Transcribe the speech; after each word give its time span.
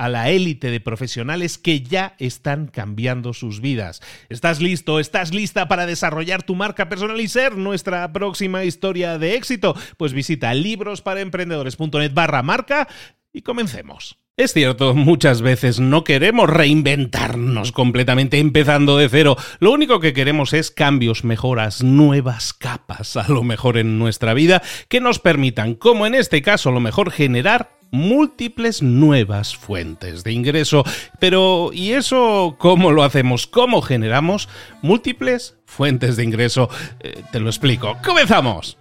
a 0.00 0.08
la 0.08 0.30
élite 0.30 0.70
de 0.70 0.80
profesionales 0.80 1.58
que 1.58 1.82
ya 1.82 2.14
están 2.18 2.68
cambiando 2.68 3.34
sus 3.34 3.60
vidas. 3.60 4.00
¿Estás 4.30 4.62
listo? 4.62 4.98
¿Estás 4.98 5.34
lista 5.34 5.68
para 5.68 5.84
desarrollar 5.84 6.42
tu 6.42 6.54
marca 6.54 6.88
personal 6.88 7.20
y 7.20 7.28
ser 7.28 7.58
nuestra 7.58 8.10
próxima 8.10 8.64
historia 8.64 9.18
de 9.18 9.34
éxito? 9.34 9.76
Pues 9.98 10.14
visita 10.14 10.54
librosparaemprendedores.net 10.54 12.14
barra 12.14 12.42
marca 12.42 12.88
y 13.30 13.42
comencemos. 13.42 14.16
Es 14.38 14.54
cierto, 14.54 14.94
muchas 14.94 15.42
veces 15.42 15.80
no 15.80 16.02
queremos 16.02 16.48
reinventarnos 16.48 17.70
completamente 17.70 18.38
empezando 18.38 18.96
de 18.96 19.10
cero. 19.10 19.36
Lo 19.58 19.70
único 19.70 20.00
que 20.00 20.14
queremos 20.14 20.54
es 20.54 20.70
cambios, 20.70 21.24
mejoras, 21.24 21.82
nuevas 21.82 22.54
capas, 22.54 23.18
a 23.18 23.28
lo 23.28 23.42
mejor 23.42 23.76
en 23.76 23.98
nuestra 23.98 24.32
vida, 24.32 24.62
que 24.88 25.02
nos 25.02 25.18
permitan, 25.18 25.74
como 25.74 26.06
en 26.06 26.14
este 26.14 26.40
caso, 26.40 26.70
a 26.70 26.72
lo 26.72 26.80
mejor 26.80 27.10
generar 27.10 27.79
múltiples 27.90 28.82
nuevas 28.82 29.56
fuentes 29.56 30.24
de 30.24 30.32
ingreso. 30.32 30.84
Pero, 31.18 31.70
¿y 31.72 31.92
eso 31.92 32.56
cómo 32.58 32.90
lo 32.92 33.02
hacemos? 33.02 33.46
¿Cómo 33.46 33.82
generamos 33.82 34.48
múltiples 34.82 35.56
fuentes 35.64 36.16
de 36.16 36.24
ingreso? 36.24 36.68
Eh, 37.00 37.22
te 37.32 37.40
lo 37.40 37.48
explico. 37.48 37.96
¡Comenzamos! 38.04 38.79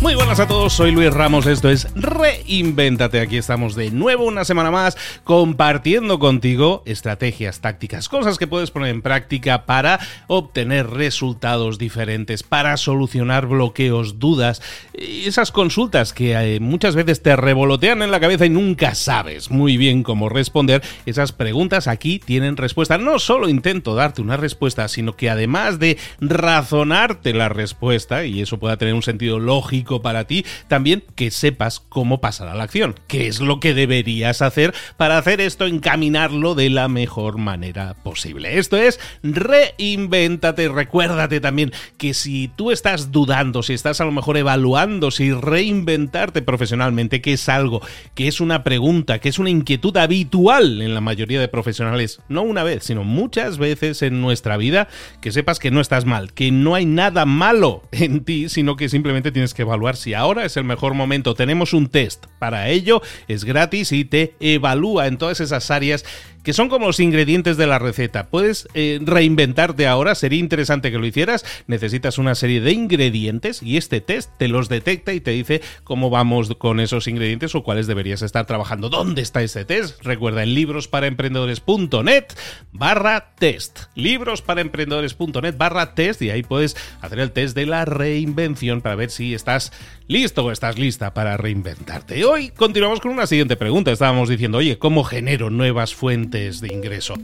Muy 0.00 0.14
buenas 0.14 0.38
a 0.38 0.46
todos, 0.46 0.74
soy 0.74 0.92
Luis 0.92 1.12
Ramos, 1.12 1.46
esto 1.46 1.68
es 1.68 1.88
Reinvéntate. 1.96 3.18
Aquí 3.20 3.36
estamos 3.36 3.74
de 3.74 3.90
nuevo 3.90 4.26
una 4.26 4.44
semana 4.44 4.70
más 4.70 4.96
compartiendo 5.24 6.20
contigo 6.20 6.84
estrategias, 6.86 7.60
tácticas, 7.60 8.08
cosas 8.08 8.38
que 8.38 8.46
puedes 8.46 8.70
poner 8.70 8.90
en 8.90 9.02
práctica 9.02 9.66
para 9.66 9.98
obtener 10.28 10.88
resultados 10.88 11.78
diferentes, 11.78 12.44
para 12.44 12.76
solucionar 12.76 13.46
bloqueos, 13.46 14.20
dudas, 14.20 14.62
esas 14.94 15.50
consultas 15.50 16.12
que 16.12 16.34
eh, 16.34 16.60
muchas 16.60 16.94
veces 16.94 17.20
te 17.20 17.34
revolotean 17.34 18.00
en 18.02 18.12
la 18.12 18.20
cabeza 18.20 18.46
y 18.46 18.50
nunca 18.50 18.94
sabes 18.94 19.50
muy 19.50 19.76
bien 19.76 20.04
cómo 20.04 20.28
responder. 20.28 20.80
Esas 21.06 21.32
preguntas 21.32 21.88
aquí 21.88 22.20
tienen 22.20 22.56
respuesta. 22.56 22.98
No 22.98 23.18
solo 23.18 23.48
intento 23.48 23.96
darte 23.96 24.22
una 24.22 24.36
respuesta, 24.36 24.86
sino 24.86 25.16
que 25.16 25.28
además 25.28 25.80
de 25.80 25.98
razonarte 26.20 27.34
la 27.34 27.48
respuesta, 27.48 28.24
y 28.24 28.42
eso 28.42 28.58
pueda 28.58 28.76
tener 28.76 28.94
un 28.94 29.02
sentido 29.02 29.40
lógico, 29.40 29.87
para 30.02 30.24
ti, 30.24 30.44
también 30.68 31.02
que 31.14 31.30
sepas 31.30 31.80
cómo 31.80 32.20
pasar 32.20 32.48
a 32.48 32.54
la 32.54 32.64
acción, 32.64 32.94
qué 33.06 33.26
es 33.26 33.40
lo 33.40 33.60
que 33.60 33.74
deberías 33.74 34.42
hacer 34.42 34.74
para 34.96 35.18
hacer 35.18 35.40
esto, 35.40 35.66
encaminarlo 35.66 36.54
de 36.54 36.70
la 36.70 36.88
mejor 36.88 37.38
manera 37.38 37.94
posible. 38.02 38.58
Esto 38.58 38.76
es 38.76 39.00
reinvéntate, 39.22 40.68
recuérdate 40.68 41.40
también 41.40 41.72
que 41.96 42.14
si 42.14 42.48
tú 42.48 42.70
estás 42.70 43.10
dudando, 43.10 43.62
si 43.62 43.72
estás 43.72 44.00
a 44.00 44.04
lo 44.04 44.12
mejor 44.12 44.36
evaluando 44.36 45.10
si 45.10 45.32
reinventarte 45.32 46.42
profesionalmente, 46.42 47.20
que 47.20 47.32
es 47.32 47.48
algo, 47.48 47.80
que 48.14 48.28
es 48.28 48.40
una 48.40 48.64
pregunta, 48.64 49.18
que 49.18 49.28
es 49.28 49.38
una 49.38 49.50
inquietud 49.50 49.96
habitual 49.96 50.82
en 50.82 50.94
la 50.94 51.00
mayoría 51.00 51.40
de 51.40 51.48
profesionales, 51.48 52.20
no 52.28 52.42
una 52.42 52.62
vez, 52.62 52.84
sino 52.84 53.04
muchas 53.04 53.58
veces 53.58 54.02
en 54.02 54.20
nuestra 54.20 54.56
vida, 54.56 54.88
que 55.20 55.32
sepas 55.32 55.58
que 55.58 55.70
no 55.70 55.80
estás 55.80 56.04
mal, 56.04 56.32
que 56.32 56.50
no 56.50 56.74
hay 56.74 56.86
nada 56.86 57.24
malo 57.24 57.82
en 57.92 58.24
ti, 58.24 58.48
sino 58.48 58.76
que 58.76 58.88
simplemente 58.88 59.32
tienes 59.32 59.54
que 59.54 59.62
evaluar 59.62 59.77
si 59.96 60.14
ahora 60.14 60.44
es 60.44 60.56
el 60.56 60.64
mejor 60.64 60.94
momento. 60.94 61.34
Tenemos 61.34 61.72
un 61.72 61.88
test 61.88 62.26
para 62.38 62.68
ello, 62.68 63.02
es 63.28 63.44
gratis 63.44 63.92
y 63.92 64.04
te 64.04 64.34
evalúa 64.40 65.06
en 65.06 65.18
todas 65.18 65.40
esas 65.40 65.70
áreas 65.70 66.04
que 66.48 66.54
son 66.54 66.70
como 66.70 66.86
los 66.86 66.98
ingredientes 66.98 67.58
de 67.58 67.66
la 67.66 67.78
receta. 67.78 68.28
Puedes 68.28 68.68
eh, 68.72 69.00
reinventarte 69.02 69.86
ahora, 69.86 70.14
sería 70.14 70.38
interesante 70.38 70.90
que 70.90 70.96
lo 70.96 71.04
hicieras. 71.04 71.44
Necesitas 71.66 72.16
una 72.16 72.34
serie 72.34 72.62
de 72.62 72.72
ingredientes 72.72 73.62
y 73.62 73.76
este 73.76 74.00
test 74.00 74.30
te 74.38 74.48
los 74.48 74.70
detecta 74.70 75.12
y 75.12 75.20
te 75.20 75.32
dice 75.32 75.60
cómo 75.84 76.08
vamos 76.08 76.54
con 76.56 76.80
esos 76.80 77.06
ingredientes 77.06 77.54
o 77.54 77.62
cuáles 77.62 77.86
deberías 77.86 78.22
estar 78.22 78.46
trabajando. 78.46 78.88
¿Dónde 78.88 79.20
está 79.20 79.42
este 79.42 79.66
test? 79.66 80.02
Recuerda 80.02 80.42
en 80.42 80.54
librosparaemprendedores.net 80.54 82.24
barra 82.72 83.34
test. 83.38 83.80
Librosparaemprendedores.net 83.94 85.54
barra 85.58 85.94
test 85.94 86.22
y 86.22 86.30
ahí 86.30 86.44
puedes 86.44 86.78
hacer 87.02 87.18
el 87.18 87.30
test 87.32 87.54
de 87.54 87.66
la 87.66 87.84
reinvención 87.84 88.80
para 88.80 88.94
ver 88.94 89.10
si 89.10 89.34
estás 89.34 89.70
listo 90.06 90.46
o 90.46 90.50
estás 90.50 90.78
lista 90.78 91.12
para 91.12 91.36
reinventarte. 91.36 92.24
Hoy 92.24 92.48
continuamos 92.48 93.00
con 93.00 93.10
una 93.10 93.26
siguiente 93.26 93.56
pregunta. 93.56 93.92
Estábamos 93.92 94.30
diciendo, 94.30 94.56
oye, 94.56 94.78
¿cómo 94.78 95.04
genero 95.04 95.50
nuevas 95.50 95.94
fuentes? 95.94 96.37
De 96.38 96.72
ingreso. 96.72 97.14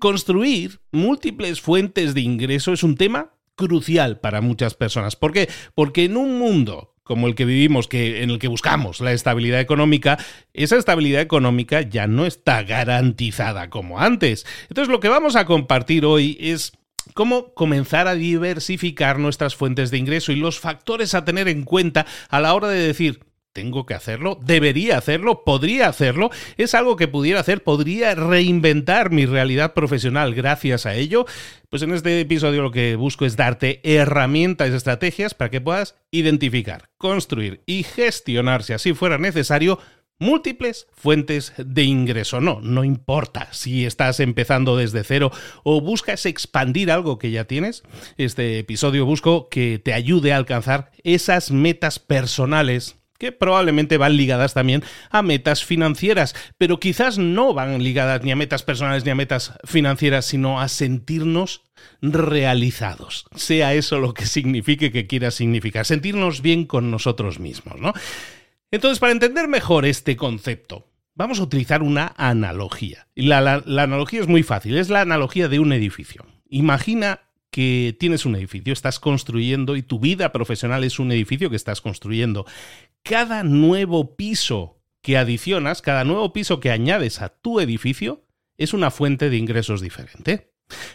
Construir 0.00 0.80
múltiples 0.90 1.60
fuentes 1.60 2.12
de 2.14 2.22
ingreso 2.22 2.72
es 2.72 2.82
un 2.82 2.96
tema 2.96 3.34
crucial 3.54 4.18
para 4.18 4.40
muchas 4.40 4.74
personas. 4.74 5.14
¿Por 5.14 5.32
qué? 5.32 5.48
Porque 5.76 6.04
en 6.04 6.16
un 6.16 6.40
mundo 6.40 6.88
como 7.04 7.26
el 7.26 7.34
que 7.34 7.44
vivimos, 7.44 7.88
que, 7.88 8.22
en 8.22 8.30
el 8.30 8.38
que 8.38 8.48
buscamos 8.48 9.00
la 9.00 9.12
estabilidad 9.12 9.60
económica, 9.60 10.18
esa 10.54 10.76
estabilidad 10.76 11.20
económica 11.20 11.82
ya 11.82 12.06
no 12.06 12.26
está 12.26 12.62
garantizada 12.62 13.70
como 13.70 14.00
antes. 14.00 14.46
Entonces 14.68 14.90
lo 14.90 15.00
que 15.00 15.08
vamos 15.08 15.36
a 15.36 15.44
compartir 15.44 16.04
hoy 16.04 16.36
es 16.40 16.72
cómo 17.14 17.54
comenzar 17.54 18.08
a 18.08 18.14
diversificar 18.14 19.18
nuestras 19.18 19.54
fuentes 19.54 19.90
de 19.90 19.98
ingreso 19.98 20.32
y 20.32 20.36
los 20.36 20.60
factores 20.60 21.14
a 21.14 21.24
tener 21.24 21.48
en 21.48 21.64
cuenta 21.64 22.06
a 22.28 22.40
la 22.40 22.54
hora 22.54 22.68
de 22.68 22.86
decir, 22.86 23.20
tengo 23.52 23.86
que 23.86 23.94
hacerlo, 23.94 24.38
debería 24.42 24.98
hacerlo, 24.98 25.44
podría 25.44 25.88
hacerlo, 25.88 26.30
es 26.56 26.74
algo 26.74 26.96
que 26.96 27.08
pudiera 27.08 27.40
hacer, 27.40 27.62
podría 27.62 28.14
reinventar 28.14 29.10
mi 29.10 29.26
realidad 29.26 29.74
profesional 29.74 30.34
gracias 30.34 30.86
a 30.86 30.94
ello. 30.94 31.26
Pues 31.68 31.82
en 31.82 31.92
este 31.92 32.20
episodio 32.20 32.62
lo 32.62 32.70
que 32.70 32.96
busco 32.96 33.24
es 33.24 33.36
darte 33.36 33.80
herramientas 33.84 34.70
y 34.70 34.74
estrategias 34.74 35.34
para 35.34 35.50
que 35.50 35.60
puedas 35.60 35.96
identificar, 36.10 36.90
construir 36.98 37.62
y 37.66 37.82
gestionar, 37.82 38.62
si 38.62 38.72
así 38.72 38.92
fuera 38.94 39.18
necesario, 39.18 39.78
múltiples 40.22 40.86
fuentes 40.92 41.52
de 41.58 41.82
ingreso. 41.82 42.40
No, 42.40 42.60
no 42.62 42.84
importa 42.84 43.48
si 43.52 43.84
estás 43.84 44.20
empezando 44.20 44.76
desde 44.76 45.04
cero 45.04 45.30
o 45.64 45.80
buscas 45.80 46.26
expandir 46.26 46.90
algo 46.90 47.18
que 47.18 47.30
ya 47.30 47.44
tienes. 47.44 47.82
Este 48.16 48.58
episodio 48.60 49.04
busco 49.04 49.48
que 49.48 49.78
te 49.78 49.92
ayude 49.92 50.32
a 50.32 50.36
alcanzar 50.36 50.92
esas 51.02 51.50
metas 51.50 51.98
personales 51.98 53.01
que 53.22 53.30
probablemente 53.30 53.98
van 53.98 54.16
ligadas 54.16 54.52
también 54.52 54.82
a 55.08 55.22
metas 55.22 55.64
financieras, 55.64 56.34
pero 56.58 56.80
quizás 56.80 57.18
no 57.18 57.54
van 57.54 57.80
ligadas 57.80 58.24
ni 58.24 58.32
a 58.32 58.36
metas 58.36 58.64
personales 58.64 59.04
ni 59.04 59.12
a 59.12 59.14
metas 59.14 59.52
financieras, 59.62 60.24
sino 60.24 60.60
a 60.60 60.66
sentirnos 60.66 61.62
realizados, 62.00 63.26
sea 63.36 63.74
eso 63.74 64.00
lo 64.00 64.12
que 64.12 64.26
signifique 64.26 64.90
que 64.90 65.06
quiera 65.06 65.30
significar, 65.30 65.86
sentirnos 65.86 66.42
bien 66.42 66.64
con 66.64 66.90
nosotros 66.90 67.38
mismos, 67.38 67.80
¿no? 67.80 67.92
Entonces, 68.72 68.98
para 68.98 69.12
entender 69.12 69.46
mejor 69.46 69.86
este 69.86 70.16
concepto, 70.16 70.88
vamos 71.14 71.38
a 71.38 71.44
utilizar 71.44 71.84
una 71.84 72.14
analogía. 72.16 73.06
La, 73.14 73.40
la 73.40 73.82
analogía 73.84 74.20
es 74.20 74.26
muy 74.26 74.42
fácil, 74.42 74.76
es 74.78 74.90
la 74.90 75.02
analogía 75.02 75.46
de 75.46 75.60
un 75.60 75.72
edificio. 75.72 76.26
Imagina 76.48 77.20
que 77.52 77.94
tienes 78.00 78.24
un 78.24 78.34
edificio, 78.34 78.72
estás 78.72 78.98
construyendo 78.98 79.76
y 79.76 79.82
tu 79.82 80.00
vida 80.00 80.32
profesional 80.32 80.82
es 80.84 80.98
un 80.98 81.12
edificio 81.12 81.50
que 81.50 81.56
estás 81.56 81.82
construyendo. 81.82 82.46
Cada 83.04 83.42
nuevo 83.42 84.16
piso 84.16 84.82
que 85.02 85.16
adicionas, 85.16 85.82
cada 85.82 86.04
nuevo 86.04 86.32
piso 86.32 86.60
que 86.60 86.70
añades 86.70 87.20
a 87.20 87.28
tu 87.28 87.60
edificio 87.60 88.24
es 88.56 88.72
una 88.72 88.90
fuente 88.90 89.30
de 89.30 89.36
ingresos 89.36 89.80
diferente. 89.80 90.52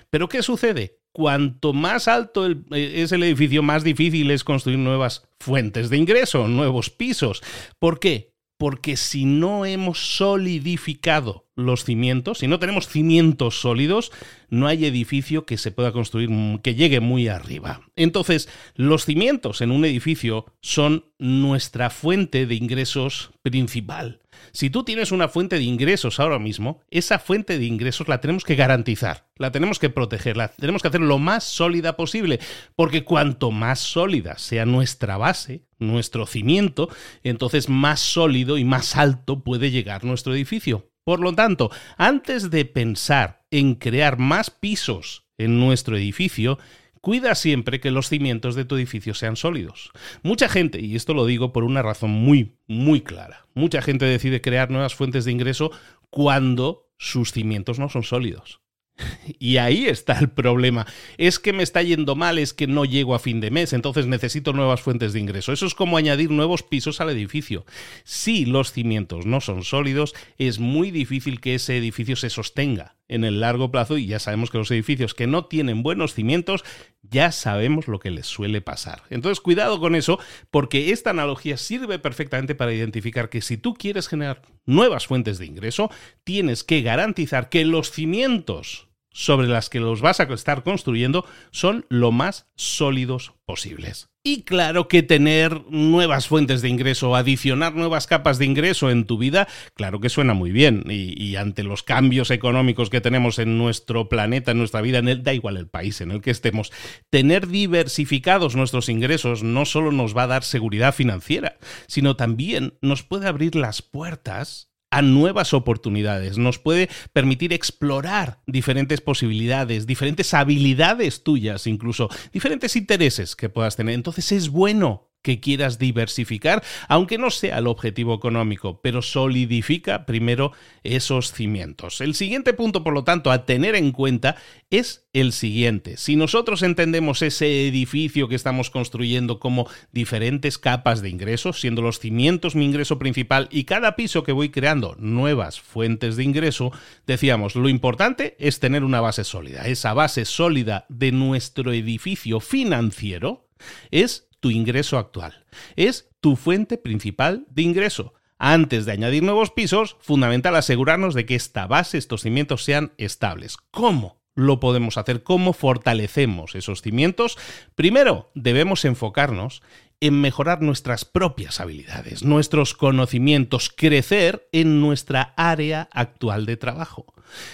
Pero 0.09 0.29
¿qué 0.29 0.41
sucede? 0.41 0.99
Cuanto 1.11 1.73
más 1.73 2.07
alto 2.07 2.47
eh, 2.49 2.55
es 2.71 3.11
el 3.11 3.23
edificio, 3.23 3.63
más 3.63 3.83
difícil 3.83 4.31
es 4.31 4.43
construir 4.43 4.77
nuevas 4.77 5.27
fuentes 5.39 5.89
de 5.89 5.97
ingreso, 5.97 6.47
nuevos 6.47 6.89
pisos. 6.89 7.41
¿Por 7.79 7.99
qué? 7.99 8.36
Porque 8.57 8.97
si 8.97 9.25
no 9.25 9.65
hemos 9.65 10.17
solidificado 10.17 11.45
los 11.55 11.83
cimientos, 11.83 12.39
si 12.39 12.47
no 12.47 12.59
tenemos 12.59 12.87
cimientos 12.87 13.59
sólidos, 13.59 14.11
no 14.49 14.67
hay 14.67 14.85
edificio 14.85 15.45
que 15.45 15.57
se 15.57 15.71
pueda 15.71 15.91
construir 15.91 16.29
que 16.61 16.75
llegue 16.75 16.99
muy 16.99 17.27
arriba. 17.27 17.81
Entonces, 17.95 18.49
los 18.75 19.05
cimientos 19.05 19.61
en 19.61 19.71
un 19.71 19.85
edificio 19.85 20.45
son 20.61 21.05
nuestra 21.17 21.89
fuente 21.89 22.45
de 22.45 22.55
ingresos 22.55 23.31
principal. 23.41 24.21
Si 24.51 24.69
tú 24.69 24.83
tienes 24.83 25.11
una 25.11 25.27
fuente 25.27 25.57
de 25.57 25.63
ingresos 25.63 26.19
ahora 26.19 26.39
mismo, 26.39 26.81
esa 26.89 27.19
fuente 27.19 27.57
de 27.57 27.65
ingresos 27.65 28.07
la 28.07 28.21
tenemos 28.21 28.43
que 28.43 28.55
garantizar, 28.55 29.27
la 29.37 29.51
tenemos 29.51 29.79
que 29.79 29.89
proteger, 29.89 30.37
la 30.37 30.49
tenemos 30.49 30.81
que 30.81 30.87
hacer 30.87 31.01
lo 31.01 31.17
más 31.19 31.43
sólida 31.43 31.95
posible, 31.95 32.39
porque 32.75 33.03
cuanto 33.03 33.51
más 33.51 33.79
sólida 33.79 34.37
sea 34.37 34.65
nuestra 34.65 35.17
base, 35.17 35.65
nuestro 35.79 36.25
cimiento, 36.25 36.89
entonces 37.23 37.69
más 37.69 37.99
sólido 37.99 38.57
y 38.57 38.65
más 38.65 38.95
alto 38.95 39.43
puede 39.43 39.71
llegar 39.71 40.03
nuestro 40.03 40.33
edificio. 40.33 40.91
Por 41.03 41.21
lo 41.21 41.33
tanto, 41.33 41.71
antes 41.97 42.49
de 42.49 42.65
pensar 42.65 43.45
en 43.49 43.75
crear 43.75 44.17
más 44.17 44.49
pisos 44.49 45.25
en 45.37 45.59
nuestro 45.59 45.95
edificio, 45.95 46.59
cuida 47.07 47.35
siempre 47.35 47.79
que 47.79 47.89
los 47.89 48.09
cimientos 48.09 48.53
de 48.53 48.65
tu 48.65 48.75
edificio 48.75 49.13
sean 49.13 49.37
sólidos. 49.37 49.91
Mucha 50.23 50.49
gente, 50.49 50.81
y 50.81 50.97
esto 50.97 51.13
lo 51.13 51.25
digo 51.25 51.53
por 51.53 51.63
una 51.63 51.81
razón 51.81 52.09
muy, 52.09 52.57
muy 52.67 52.99
clara, 52.99 53.47
mucha 53.53 53.81
gente 53.81 54.03
decide 54.03 54.41
crear 54.41 54.71
nuevas 54.71 54.93
fuentes 54.93 55.23
de 55.23 55.31
ingreso 55.31 55.71
cuando 56.09 56.89
sus 56.97 57.31
cimientos 57.31 57.79
no 57.79 57.87
son 57.87 58.03
sólidos. 58.03 58.59
Y 59.39 59.55
ahí 59.55 59.85
está 59.85 60.19
el 60.19 60.29
problema. 60.29 60.85
Es 61.17 61.39
que 61.39 61.53
me 61.53 61.63
está 61.63 61.81
yendo 61.81 62.15
mal, 62.15 62.39
es 62.39 62.53
que 62.53 62.67
no 62.67 62.83
llego 62.83 63.15
a 63.15 63.19
fin 63.19 63.39
de 63.39 63.51
mes, 63.51 63.71
entonces 63.71 64.05
necesito 64.05 64.51
nuevas 64.51 64.81
fuentes 64.81 65.13
de 65.13 65.21
ingreso. 65.21 65.53
Eso 65.53 65.65
es 65.65 65.75
como 65.75 65.95
añadir 65.95 66.31
nuevos 66.31 66.63
pisos 66.63 66.99
al 66.99 67.09
edificio. 67.09 67.65
Si 68.03 68.45
los 68.45 68.73
cimientos 68.73 69.25
no 69.25 69.39
son 69.39 69.63
sólidos, 69.63 70.13
es 70.37 70.59
muy 70.59 70.91
difícil 70.91 71.39
que 71.39 71.55
ese 71.55 71.77
edificio 71.77 72.17
se 72.17 72.29
sostenga 72.29 72.97
en 73.07 73.23
el 73.23 73.39
largo 73.39 73.71
plazo 73.71 73.97
y 73.97 74.07
ya 74.07 74.19
sabemos 74.19 74.49
que 74.49 74.57
los 74.57 74.71
edificios 74.71 75.13
que 75.13 75.27
no 75.27 75.45
tienen 75.45 75.83
buenos 75.83 76.13
cimientos, 76.13 76.63
ya 77.01 77.31
sabemos 77.31 77.87
lo 77.87 77.99
que 77.99 78.11
les 78.11 78.27
suele 78.27 78.61
pasar. 78.61 79.03
Entonces, 79.09 79.41
cuidado 79.41 79.79
con 79.79 79.95
eso, 79.95 80.19
porque 80.51 80.91
esta 80.91 81.11
analogía 81.11 81.57
sirve 81.57 81.99
perfectamente 81.99 82.55
para 82.55 82.73
identificar 82.73 83.29
que 83.29 83.41
si 83.41 83.57
tú 83.57 83.73
quieres 83.73 84.07
generar 84.07 84.41
nuevas 84.65 85.07
fuentes 85.07 85.37
de 85.37 85.45
ingreso, 85.45 85.89
tienes 86.23 86.63
que 86.63 86.81
garantizar 86.81 87.49
que 87.49 87.65
los 87.65 87.91
cimientos 87.91 88.87
sobre 89.17 89.47
las 89.47 89.69
que 89.69 89.79
los 89.79 90.01
vas 90.01 90.19
a 90.19 90.23
estar 90.23 90.61
construyendo 90.61 91.25
son 91.51 91.85
lo 91.89 92.11
más 92.11 92.47
sólidos 92.55 93.33
posibles. 93.45 94.09
Y 94.29 94.41
claro 94.41 94.89
que 94.89 95.03
tener 95.03 95.61
nuevas 95.69 96.27
fuentes 96.27 96.61
de 96.61 96.67
ingreso, 96.67 97.15
adicionar 97.15 97.75
nuevas 97.75 98.07
capas 98.07 98.37
de 98.37 98.43
ingreso 98.43 98.91
en 98.91 99.05
tu 99.05 99.17
vida, 99.17 99.47
claro 99.73 100.01
que 100.01 100.09
suena 100.09 100.33
muy 100.33 100.51
bien. 100.51 100.83
Y, 100.89 101.37
ante 101.37 101.63
los 101.63 101.81
cambios 101.81 102.29
económicos 102.29 102.89
que 102.89 102.99
tenemos 102.99 103.39
en 103.39 103.57
nuestro 103.57 104.09
planeta, 104.09 104.51
en 104.51 104.57
nuestra 104.57 104.81
vida, 104.81 104.97
en 104.97 105.07
el, 105.07 105.23
da 105.23 105.33
igual 105.33 105.55
el 105.55 105.69
país 105.69 106.01
en 106.01 106.11
el 106.11 106.19
que 106.19 106.31
estemos, 106.31 106.73
tener 107.09 107.47
diversificados 107.47 108.57
nuestros 108.57 108.89
ingresos 108.89 109.43
no 109.43 109.63
solo 109.63 109.93
nos 109.93 110.13
va 110.13 110.23
a 110.23 110.27
dar 110.27 110.43
seguridad 110.43 110.93
financiera, 110.93 111.55
sino 111.87 112.17
también 112.17 112.73
nos 112.81 113.03
puede 113.03 113.29
abrir 113.29 113.55
las 113.55 113.81
puertas 113.81 114.66
a 114.89 115.01
nuevas 115.01 115.53
oportunidades, 115.53 116.37
nos 116.37 116.59
puede 116.59 116.89
permitir 117.13 117.53
explorar 117.53 118.41
diferentes 118.47 119.01
posibilidades, 119.01 119.85
diferentes 119.85 120.33
habilidades 120.33 121.23
tuyas, 121.23 121.67
incluso 121.67 122.09
diferentes 122.31 122.75
intereses 122.75 123.35
que 123.35 123.49
puedas 123.49 123.75
tener. 123.75 123.95
Entonces 123.95 124.31
es 124.31 124.49
bueno 124.49 125.06
que 125.21 125.39
quieras 125.39 125.79
diversificar, 125.79 126.63
aunque 126.87 127.17
no 127.17 127.31
sea 127.31 127.57
el 127.57 127.67
objetivo 127.67 128.13
económico, 128.13 128.79
pero 128.81 129.01
solidifica 129.01 130.05
primero 130.05 130.53
esos 130.83 131.33
cimientos. 131.33 132.01
El 132.01 132.15
siguiente 132.15 132.53
punto, 132.53 132.83
por 132.83 132.93
lo 132.93 133.03
tanto, 133.03 133.31
a 133.31 133.45
tener 133.45 133.75
en 133.75 133.91
cuenta 133.91 134.35
es 134.69 135.07
el 135.13 135.33
siguiente. 135.33 135.97
Si 135.97 136.15
nosotros 136.15 136.61
entendemos 136.61 137.21
ese 137.21 137.67
edificio 137.67 138.27
que 138.27 138.35
estamos 138.35 138.69
construyendo 138.69 139.39
como 139.39 139.67
diferentes 139.91 140.57
capas 140.57 141.01
de 141.01 141.09
ingresos, 141.09 141.59
siendo 141.59 141.81
los 141.81 141.99
cimientos 141.99 142.55
mi 142.55 142.65
ingreso 142.65 142.99
principal 142.99 143.49
y 143.51 143.63
cada 143.63 143.95
piso 143.95 144.23
que 144.23 144.31
voy 144.31 144.49
creando 144.49 144.95
nuevas 144.99 145.59
fuentes 145.59 146.15
de 146.15 146.23
ingreso, 146.23 146.71
decíamos, 147.05 147.55
lo 147.55 147.69
importante 147.69 148.35
es 148.39 148.59
tener 148.59 148.83
una 148.83 149.01
base 149.01 149.23
sólida. 149.23 149.67
Esa 149.67 149.93
base 149.93 150.25
sólida 150.25 150.85
de 150.89 151.11
nuestro 151.11 151.73
edificio 151.73 152.39
financiero 152.39 153.49
es 153.91 154.26
tu 154.39 154.51
ingreso 154.51 154.97
actual. 154.97 155.45
Es 155.75 156.09
tu 156.19 156.35
fuente 156.35 156.77
principal 156.77 157.45
de 157.49 157.61
ingreso. 157.63 158.13
Antes 158.39 158.85
de 158.85 158.91
añadir 158.91 159.23
nuevos 159.23 159.51
pisos, 159.51 159.97
fundamental 159.99 160.55
asegurarnos 160.55 161.13
de 161.15 161.25
que 161.25 161.35
esta 161.35 161.65
base, 161.65 161.97
estos 161.97 162.21
cimientos 162.21 162.63
sean 162.63 162.93
estables. 162.97 163.57
¿Cómo? 163.71 164.17
lo 164.37 164.59
podemos 164.59 164.97
hacer? 164.97 165.23
¿Cómo 165.23 165.51
fortalecemos 165.51 166.55
esos 166.55 166.83
cimientos? 166.83 167.37
Primero, 167.75 168.31
debemos 168.35 168.85
enfocarnos 168.85 169.63
en 169.99 170.21
mejorar 170.21 170.61
nuestras 170.61 171.05
propias 171.05 171.59
habilidades, 171.59 172.23
nuestros 172.23 172.75
conocimientos, 172.75 173.73
crecer 173.75 174.47
en 174.51 174.79
nuestra 174.79 175.33
área 175.35 175.89
actual 175.91 176.45
de 176.45 176.55
trabajo. 176.55 177.07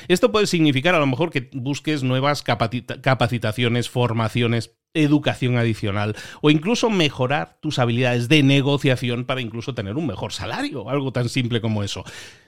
Esto 0.10 0.32
puede 0.32 0.46
significar 0.46 0.94
a 0.94 1.00
lo 1.00 1.08
mejor 1.08 1.32
que 1.32 1.50
busques 1.54 2.04
nuevas 2.04 2.44
capacitaciones, 2.44 3.90
formaciones 3.90 4.76
educación 4.94 5.58
adicional 5.58 6.16
o 6.42 6.50
incluso 6.50 6.90
mejorar 6.90 7.58
tus 7.60 7.80
habilidades 7.80 8.30
de 8.30 8.44
negociación 8.44 9.26
para 9.26 9.42
incluso 9.42 9.74
tener 9.74 9.96
un 9.96 10.08
mejor 10.08 10.34
salario, 10.34 10.90
algo 10.90 11.12
tan 11.12 11.30
simple 11.30 11.62
como 11.62 11.84
eso. 11.84 12.04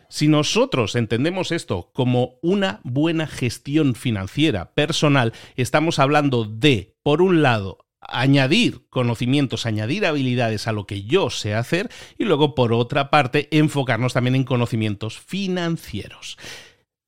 Si 0.10 0.28
nosotros 0.28 0.96
entendemos 0.96 1.52
esto 1.52 1.90
como 1.94 2.36
una 2.42 2.80
buena 2.84 3.28
gestión 3.28 3.96
financiera 3.96 4.74
personal, 4.74 5.34
estamos 5.56 6.00
hablando 6.00 6.46
de, 6.46 6.96
por 7.04 7.22
un 7.22 7.42
lado, 7.42 7.86
añadir 8.00 8.88
conocimientos, 8.90 9.66
añadir 9.66 10.06
habilidades 10.06 10.68
a 10.68 10.72
lo 10.72 10.86
que 10.86 11.04
yo 11.04 11.30
sé 11.30 11.56
hacer 11.56 11.90
y 12.18 12.26
luego, 12.26 12.56
por 12.56 12.72
otra 12.72 13.10
parte, 13.10 13.48
enfocarnos 13.52 14.14
también 14.14 14.36
en 14.36 14.44
conocimientos 14.44 15.20
financieros. 15.20 16.38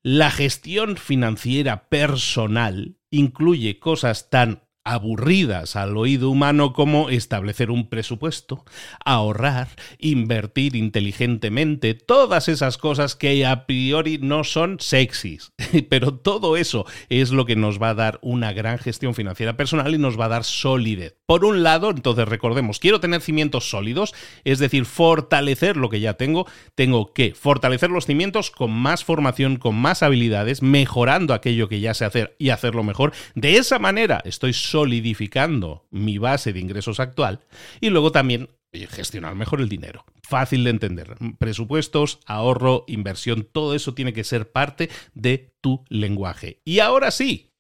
La 0.02 0.32
gestión 0.32 0.98
financiera 0.98 1.90
personal 1.90 2.98
incluye 3.12 3.80
cosas 3.80 4.30
tan 4.30 4.67
aburridas 4.88 5.76
al 5.76 5.98
oído 5.98 6.30
humano 6.30 6.72
como 6.72 7.10
establecer 7.10 7.72
un 7.72 7.90
presupuesto, 7.90 8.64
ahorrar, 9.04 9.68
invertir 10.00 10.76
inteligentemente, 10.76 11.94
todas 11.94 12.48
esas 12.48 12.78
cosas 12.78 13.16
que 13.16 13.46
a 13.46 13.66
priori 13.66 14.18
no 14.18 14.46
son 14.46 14.80
sexys. 14.80 15.52
Pero 15.90 16.14
todo 16.16 16.56
eso 16.56 16.86
es 17.10 17.32
lo 17.32 17.46
que 17.46 17.58
nos 17.58 17.82
va 17.82 17.90
a 17.90 17.96
dar 17.96 18.20
una 18.22 18.54
gran 18.54 18.78
gestión 18.78 19.14
financiera 19.14 19.58
personal 19.58 19.94
y 19.94 19.98
nos 19.98 20.18
va 20.20 20.26
a 20.26 20.30
dar 20.30 20.44
solidez. 20.46 21.18
Por 21.26 21.44
un 21.44 21.64
lado, 21.64 21.90
entonces 21.90 22.28
recordemos, 22.28 22.80
quiero 22.80 23.02
tener 23.02 23.20
cimientos 23.20 23.70
sólidos, 23.70 24.14
es 24.46 24.60
decir, 24.60 24.86
fortalecer 24.86 25.76
lo 25.76 25.90
que 25.90 26.00
ya 26.00 26.14
tengo, 26.14 26.48
tengo 26.76 27.14
que 27.14 27.34
fortalecer 27.34 27.90
los 27.90 28.06
cimientos 28.06 28.52
con 28.52 28.72
más 28.72 29.04
formación, 29.04 29.58
con 29.58 29.76
más 29.76 30.02
habilidades, 30.02 30.62
mejorando 30.62 31.34
aquello 31.34 31.68
que 31.68 31.82
ya 31.82 31.94
sé 31.94 32.06
hacer 32.06 32.36
y 32.40 32.50
hacerlo 32.50 32.84
mejor. 32.84 33.12
De 33.36 33.58
esa 33.58 33.80
manera 33.80 34.22
estoy 34.24 34.54
solidificando 34.78 35.88
mi 35.90 36.20
base 36.20 36.54
de 36.54 36.60
ingresos 36.60 37.00
actual 37.00 37.40
y 37.82 37.90
luego 37.90 38.12
también 38.12 38.50
gestionar 38.92 39.34
mejor 39.34 39.60
el 39.60 39.70
dinero. 39.70 40.06
Fácil 40.22 40.64
de 40.64 40.70
entender. 40.70 41.16
Presupuestos, 41.40 42.20
ahorro, 42.28 42.86
inversión, 42.88 43.48
todo 43.52 43.74
eso 43.74 43.96
tiene 43.96 44.14
que 44.14 44.24
ser 44.24 44.52
parte 44.52 44.92
de 45.16 45.56
tu 45.62 45.84
lenguaje. 45.90 46.62
Y 46.64 46.78
ahora 46.78 47.10
sí, 47.10 47.56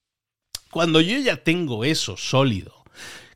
cuando 0.69 1.01
yo 1.01 1.17
ya 1.17 1.37
tengo 1.37 1.85
eso 1.85 2.17
sólido, 2.17 2.83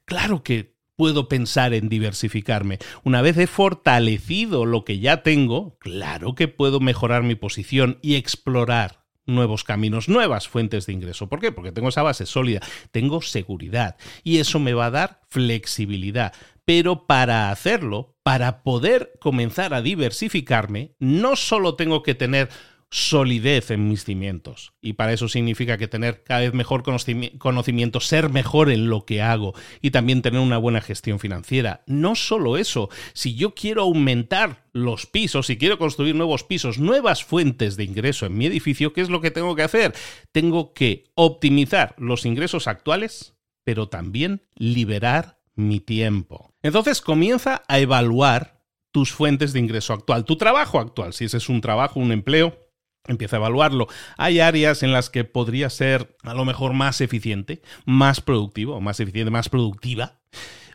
claro 0.06 0.44
que 0.44 0.76
puedo 0.96 1.28
pensar 1.28 1.74
en 1.74 1.90
diversificarme. 1.90 2.78
Una 3.04 3.24
vez 3.24 3.36
he 3.40 3.48
fortalecido 3.48 4.68
lo 4.68 4.86
que 4.86 5.00
ya 5.00 5.24
tengo, 5.24 5.80
claro 5.80 6.36
que 6.36 6.48
puedo 6.48 6.80
mejorar 6.80 7.24
mi 7.24 7.34
posición 7.34 7.98
y 8.04 8.14
explorar 8.14 9.01
nuevos 9.32 9.64
caminos, 9.64 10.10
nuevas 10.10 10.48
fuentes 10.48 10.86
de 10.86 10.94
ingreso. 10.94 11.28
¿Por 11.28 11.40
qué? 11.40 11.52
Porque 11.52 11.72
tengo 11.72 11.90
esa 11.90 12.04
base 12.04 12.26
sólida, 12.26 12.62
tengo 12.92 13.22
seguridad 13.22 13.96
y 14.24 14.38
eso 14.40 14.60
me 14.60 14.74
va 14.74 14.88
a 14.88 14.92
dar 14.92 15.22
flexibilidad. 15.30 16.34
Pero 16.66 17.08
para 17.08 17.50
hacerlo, 17.52 18.16
para 18.24 18.64
poder 18.64 19.14
comenzar 19.20 19.74
a 19.74 19.82
diversificarme, 19.82 20.94
no 21.00 21.36
solo 21.36 21.76
tengo 21.76 22.04
que 22.04 22.16
tener 22.16 22.50
solidez 22.92 23.72
en 23.72 23.88
mis 23.88 24.04
cimientos. 24.04 24.74
Y 24.82 24.94
para 24.94 25.14
eso 25.14 25.30
significa 25.30 25.78
que 25.78 25.88
tener 25.88 26.24
cada 26.24 26.42
vez 26.42 26.54
mejor 26.54 26.84
conocimiento, 26.84 28.02
ser 28.02 28.30
mejor 28.30 28.70
en 28.70 28.90
lo 28.90 29.06
que 29.06 29.22
hago 29.22 29.54
y 29.82 29.92
también 29.92 30.22
tener 30.22 30.42
una 30.42 30.58
buena 30.58 30.82
gestión 30.82 31.18
financiera. 31.18 31.84
No 31.88 32.16
solo 32.16 32.58
eso, 32.58 32.90
si 33.14 33.34
yo 33.36 33.56
quiero 33.56 33.84
aumentar 33.84 34.68
los 34.74 35.06
pisos, 35.06 35.48
si 35.48 35.58
quiero 35.58 35.78
construir 35.78 36.16
nuevos 36.16 36.44
pisos, 36.44 36.80
nuevas 36.80 37.24
fuentes 37.24 37.78
de 37.78 37.86
ingreso 37.86 38.26
en 38.26 38.38
mi 38.38 38.46
edificio, 38.46 38.92
¿qué 38.92 39.00
es 39.00 39.10
lo 39.10 39.22
que 39.22 39.32
tengo 39.32 39.56
que 39.56 39.64
hacer? 39.64 39.94
Tengo 40.34 40.74
que 40.74 41.06
optimizar 41.16 41.96
los 41.98 42.26
ingresos 42.26 42.68
actuales, 42.68 43.36
pero 43.64 43.88
también 43.88 44.44
liberar 44.56 45.40
mi 45.56 45.80
tiempo. 45.80 46.54
Entonces 46.62 47.00
comienza 47.00 47.64
a 47.70 47.80
evaluar 47.80 48.60
tus 48.92 49.14
fuentes 49.14 49.54
de 49.54 49.60
ingreso 49.62 49.94
actual, 49.94 50.26
tu 50.26 50.36
trabajo 50.36 50.78
actual, 50.78 51.14
si 51.14 51.24
ese 51.24 51.38
es 51.38 51.48
un 51.48 51.62
trabajo, 51.62 51.98
un 52.02 52.12
empleo, 52.12 52.61
Empieza 53.08 53.38
a 53.38 53.40
evaluarlo. 53.40 53.88
Hay 54.18 54.40
áreas 54.40 54.84
en 54.84 54.92
las 54.92 55.10
que 55.10 55.24
podría 55.24 55.70
ser 55.70 56.16
a 56.24 56.34
lo 56.34 56.46
mejor 56.46 56.74
más 56.74 57.02
eficiente, 57.02 57.62
más 57.86 58.22
productivo, 58.22 58.80
más 58.80 59.00
eficiente, 59.00 59.32
más 59.32 59.50
productiva. 59.50 60.20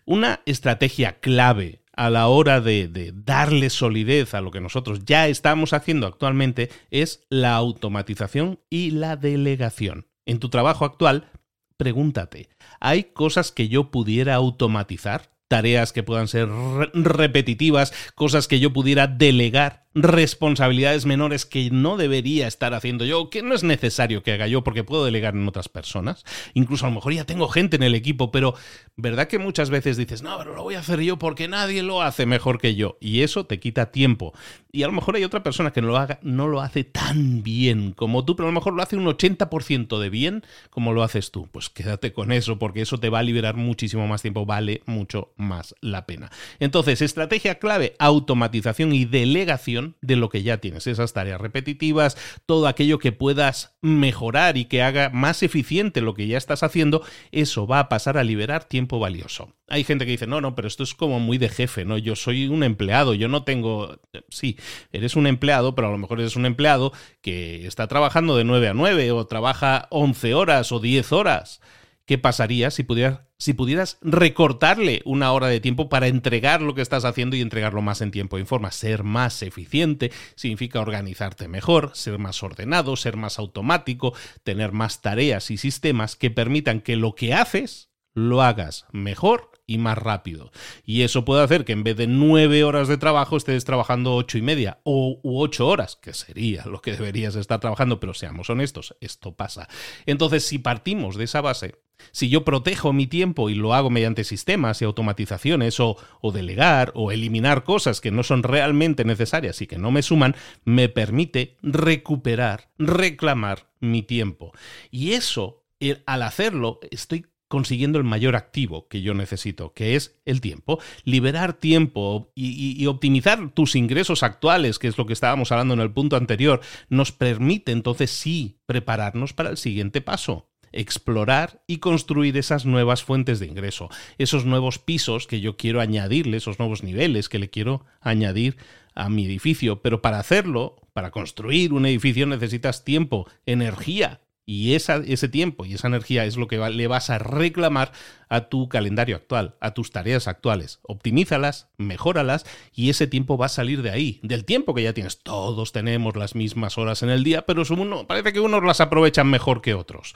Una 0.04 0.40
estrategia 0.44 1.20
clave 1.20 1.82
a 1.92 2.10
la 2.10 2.28
hora 2.28 2.60
de, 2.60 2.88
de, 2.88 3.12
darle 3.14 3.70
solidez 3.70 4.34
a 4.34 4.40
lo 4.40 4.50
que 4.50 4.60
nosotros 4.60 5.04
ya 5.04 5.28
estamos 5.28 5.72
haciendo 5.72 6.06
actualmente 6.06 6.70
es 6.90 7.24
la 7.30 7.54
automatización 7.54 8.60
y 8.68 8.90
la 8.90 9.16
delegación. 9.16 10.06
En 10.26 10.38
tu 10.38 10.48
trabajo 10.50 10.84
actual, 10.84 11.30
pregúntate, 11.76 12.48
¿hay 12.80 13.04
cosas 13.04 13.52
que 13.52 13.68
yo 13.68 13.90
pudiera 13.90 14.34
automatizar? 14.34 15.30
Tareas 15.48 15.92
que 15.92 16.02
puedan 16.02 16.26
ser 16.26 16.48
repetitivas, 16.92 17.92
cosas 18.14 18.48
que 18.48 18.58
yo 18.58 18.72
pudiera 18.72 19.06
delegar 19.06 19.85
responsabilidades 19.96 21.06
menores 21.06 21.46
que 21.46 21.70
no 21.70 21.96
debería 21.96 22.46
estar 22.46 22.74
haciendo 22.74 23.06
yo, 23.06 23.30
que 23.30 23.42
no 23.42 23.54
es 23.54 23.64
necesario 23.64 24.22
que 24.22 24.32
haga 24.32 24.46
yo 24.46 24.62
porque 24.62 24.84
puedo 24.84 25.06
delegar 25.06 25.34
en 25.34 25.48
otras 25.48 25.70
personas. 25.70 26.22
Incluso 26.52 26.84
a 26.84 26.90
lo 26.90 26.96
mejor 26.96 27.14
ya 27.14 27.24
tengo 27.24 27.48
gente 27.48 27.76
en 27.76 27.82
el 27.82 27.94
equipo, 27.94 28.30
pero 28.30 28.54
¿verdad 28.96 29.26
que 29.26 29.38
muchas 29.38 29.70
veces 29.70 29.96
dices, 29.96 30.22
no, 30.22 30.36
pero 30.36 30.54
lo 30.54 30.62
voy 30.62 30.74
a 30.74 30.80
hacer 30.80 31.00
yo 31.00 31.18
porque 31.18 31.48
nadie 31.48 31.82
lo 31.82 32.02
hace 32.02 32.26
mejor 32.26 32.60
que 32.60 32.74
yo? 32.74 32.98
Y 33.00 33.22
eso 33.22 33.46
te 33.46 33.58
quita 33.58 33.90
tiempo. 33.90 34.34
Y 34.70 34.82
a 34.82 34.86
lo 34.86 34.92
mejor 34.92 35.16
hay 35.16 35.24
otra 35.24 35.42
persona 35.42 35.72
que 35.72 35.80
no 35.80 35.88
lo, 35.88 35.96
haga, 35.96 36.18
no 36.20 36.46
lo 36.46 36.60
hace 36.60 36.84
tan 36.84 37.42
bien 37.42 37.92
como 37.92 38.26
tú, 38.26 38.36
pero 38.36 38.48
a 38.48 38.52
lo 38.52 38.54
mejor 38.54 38.74
lo 38.74 38.82
hace 38.82 38.98
un 38.98 39.06
80% 39.06 39.98
de 39.98 40.10
bien 40.10 40.44
como 40.68 40.92
lo 40.92 41.02
haces 41.02 41.30
tú. 41.30 41.48
Pues 41.50 41.70
quédate 41.70 42.12
con 42.12 42.32
eso 42.32 42.58
porque 42.58 42.82
eso 42.82 43.00
te 43.00 43.08
va 43.08 43.20
a 43.20 43.22
liberar 43.22 43.56
muchísimo 43.56 44.06
más 44.06 44.20
tiempo, 44.20 44.44
vale 44.44 44.82
mucho 44.84 45.32
más 45.38 45.74
la 45.80 46.04
pena. 46.04 46.30
Entonces, 46.60 47.00
estrategia 47.00 47.58
clave, 47.58 47.96
automatización 47.98 48.92
y 48.92 49.06
delegación 49.06 49.85
de 50.00 50.16
lo 50.16 50.28
que 50.28 50.42
ya 50.42 50.58
tienes, 50.58 50.86
esas 50.86 51.12
tareas 51.12 51.40
repetitivas, 51.40 52.16
todo 52.46 52.66
aquello 52.66 52.98
que 52.98 53.12
puedas 53.12 53.76
mejorar 53.80 54.56
y 54.56 54.66
que 54.66 54.82
haga 54.82 55.10
más 55.10 55.42
eficiente 55.42 56.00
lo 56.00 56.14
que 56.14 56.26
ya 56.26 56.38
estás 56.38 56.62
haciendo, 56.62 57.02
eso 57.32 57.66
va 57.66 57.80
a 57.80 57.88
pasar 57.88 58.18
a 58.18 58.24
liberar 58.24 58.64
tiempo 58.64 58.98
valioso. 58.98 59.52
Hay 59.68 59.84
gente 59.84 60.04
que 60.04 60.12
dice, 60.12 60.26
no, 60.26 60.40
no, 60.40 60.54
pero 60.54 60.68
esto 60.68 60.82
es 60.84 60.94
como 60.94 61.18
muy 61.18 61.38
de 61.38 61.48
jefe, 61.48 61.84
¿no? 61.84 61.98
Yo 61.98 62.14
soy 62.14 62.46
un 62.46 62.62
empleado, 62.62 63.14
yo 63.14 63.28
no 63.28 63.42
tengo... 63.42 63.98
Sí, 64.28 64.56
eres 64.92 65.16
un 65.16 65.26
empleado, 65.26 65.74
pero 65.74 65.88
a 65.88 65.90
lo 65.90 65.98
mejor 65.98 66.20
eres 66.20 66.36
un 66.36 66.46
empleado 66.46 66.92
que 67.20 67.66
está 67.66 67.88
trabajando 67.88 68.36
de 68.36 68.44
9 68.44 68.68
a 68.68 68.74
9 68.74 69.10
o 69.12 69.26
trabaja 69.26 69.88
11 69.90 70.34
horas 70.34 70.70
o 70.72 70.78
10 70.78 71.12
horas. 71.12 71.60
¿Qué 72.06 72.18
pasaría 72.18 72.70
si 72.70 72.84
pudieras, 72.84 73.98
recortarle 74.00 75.02
una 75.04 75.32
hora 75.32 75.48
de 75.48 75.58
tiempo 75.58 75.88
para 75.88 76.06
entregar 76.06 76.62
lo 76.62 76.72
que 76.76 76.82
estás 76.82 77.04
haciendo 77.04 77.34
y 77.34 77.40
entregarlo 77.40 77.82
más 77.82 78.00
en 78.00 78.12
tiempo 78.12 78.38
y 78.38 78.44
forma? 78.44 78.70
Ser 78.70 79.02
más 79.02 79.42
eficiente 79.42 80.12
significa 80.36 80.80
organizarte 80.80 81.48
mejor, 81.48 81.90
ser 81.94 82.20
más 82.20 82.44
ordenado, 82.44 82.94
ser 82.94 83.16
más 83.16 83.40
automático, 83.40 84.14
tener 84.44 84.70
más 84.70 85.02
tareas 85.02 85.50
y 85.50 85.56
sistemas 85.56 86.14
que 86.14 86.30
permitan 86.30 86.80
que 86.80 86.94
lo 86.94 87.16
que 87.16 87.34
haces 87.34 87.90
lo 88.14 88.40
hagas 88.40 88.86
mejor 88.92 89.50
y 89.66 89.78
más 89.78 89.98
rápido. 89.98 90.52
Y 90.84 91.02
eso 91.02 91.24
puede 91.24 91.42
hacer 91.42 91.64
que 91.64 91.72
en 91.72 91.84
vez 91.84 91.96
de 91.96 92.06
nueve 92.06 92.64
horas 92.64 92.88
de 92.88 92.98
trabajo 92.98 93.36
estés 93.36 93.64
trabajando 93.64 94.14
ocho 94.14 94.38
y 94.38 94.42
media 94.42 94.80
o 94.84 95.18
u 95.22 95.40
ocho 95.40 95.66
horas, 95.66 95.96
que 95.96 96.12
sería 96.12 96.64
lo 96.66 96.80
que 96.80 96.92
deberías 96.92 97.34
estar 97.36 97.60
trabajando, 97.60 98.00
pero 98.00 98.14
seamos 98.14 98.50
honestos, 98.50 98.96
esto 99.00 99.34
pasa. 99.34 99.68
Entonces, 100.06 100.44
si 100.44 100.58
partimos 100.58 101.16
de 101.16 101.24
esa 101.24 101.40
base, 101.40 101.74
si 102.12 102.28
yo 102.28 102.44
protejo 102.44 102.92
mi 102.92 103.06
tiempo 103.06 103.50
y 103.50 103.54
lo 103.54 103.74
hago 103.74 103.90
mediante 103.90 104.24
sistemas 104.24 104.80
y 104.80 104.84
automatizaciones 104.84 105.80
o, 105.80 105.96
o, 106.20 106.32
delegar 106.32 106.92
o 106.94 107.10
eliminar 107.10 107.64
cosas 107.64 108.00
que 108.00 108.10
no 108.10 108.22
son 108.22 108.42
realmente 108.42 109.04
necesarias 109.04 109.60
y 109.62 109.66
que 109.66 109.78
no 109.78 109.90
me 109.90 110.02
suman, 110.02 110.36
me 110.64 110.88
permite 110.88 111.56
recuperar, 111.62 112.68
reclamar 112.78 113.70
mi 113.80 114.02
tiempo. 114.02 114.52
Y 114.90 115.12
eso, 115.12 115.64
al 116.06 116.22
hacerlo, 116.22 116.80
estoy 116.90 117.26
consiguiendo 117.56 117.96
el 117.96 118.04
mayor 118.04 118.36
activo 118.36 118.86
que 118.86 119.00
yo 119.00 119.14
necesito, 119.14 119.72
que 119.72 119.96
es 119.96 120.20
el 120.26 120.42
tiempo. 120.42 120.78
Liberar 121.04 121.54
tiempo 121.54 122.30
y, 122.34 122.84
optimizar 122.84 123.48
tus 123.52 123.76
ingresos 123.76 124.22
actuales, 124.22 124.78
que 124.78 124.88
es 124.88 124.98
lo 124.98 125.06
que 125.06 125.14
estábamos 125.14 125.52
hablando 125.52 125.72
en 125.72 125.80
el 125.80 125.90
punto 125.90 126.16
anterior, 126.16 126.60
nos 126.90 127.12
permite 127.12 127.72
entonces 127.72 128.10
sí 128.10 128.58
prepararnos 128.66 129.32
para 129.32 129.48
el 129.48 129.56
siguiente 129.56 130.02
paso 130.02 130.50
explorar 130.72 131.62
y 131.66 131.78
construir 131.78 132.36
esas 132.36 132.66
nuevas 132.66 133.02
fuentes 133.02 133.38
de 133.38 133.46
ingreso, 133.46 133.88
esos 134.18 134.44
nuevos 134.44 134.78
pisos 134.78 135.26
que 135.26 135.40
yo 135.40 135.56
quiero 135.56 135.80
añadirle, 135.80 136.36
esos 136.36 136.58
nuevos 136.58 136.82
niveles 136.82 137.30
que 137.30 137.38
le 137.38 137.48
quiero 137.48 137.86
añadir 138.02 138.58
a 138.94 139.08
mi 139.08 139.24
edificio. 139.24 139.80
Pero 139.80 140.02
para 140.02 140.18
hacerlo, 140.18 140.76
para 140.92 141.10
construir 141.10 141.72
un 141.72 141.86
edificio 141.86 142.26
necesitas 142.26 142.84
tiempo, 142.84 143.26
energía, 143.46 144.20
y 144.48 144.74
ese 144.74 145.28
tiempo 145.28 145.66
y 145.66 145.74
esa 145.74 145.88
energía 145.88 146.24
es 146.24 146.36
lo 146.36 146.46
que 146.46 146.56
le 146.56 146.86
vas 146.86 147.10
a 147.10 147.18
reclamar 147.18 147.90
a 148.28 148.48
tu 148.48 148.68
calendario 148.68 149.16
actual, 149.16 149.56
a 149.60 149.74
tus 149.74 149.90
tareas 149.90 150.28
actuales. 150.28 150.78
Optimízalas, 150.82 151.68
mejóralas 151.76 152.46
y 152.72 152.88
ese 152.88 153.08
tiempo 153.08 153.36
va 153.36 153.46
a 153.46 153.50
salir 153.50 153.82
de 153.82 153.90
ahí, 153.90 154.20
del 154.22 154.44
tiempo 154.44 154.72
que 154.72 154.84
ya 154.84 154.92
tienes. 154.92 155.18
Todos 155.18 155.72
tenemos 155.72 156.14
las 156.14 156.36
mismas 156.36 156.78
horas 156.78 157.02
en 157.02 157.10
el 157.10 157.24
día, 157.24 157.44
pero 157.44 157.64
uno, 157.70 158.06
parece 158.06 158.32
que 158.32 158.38
unos 158.38 158.62
las 158.62 158.80
aprovechan 158.80 159.28
mejor 159.28 159.62
que 159.62 159.74
otros. 159.74 160.14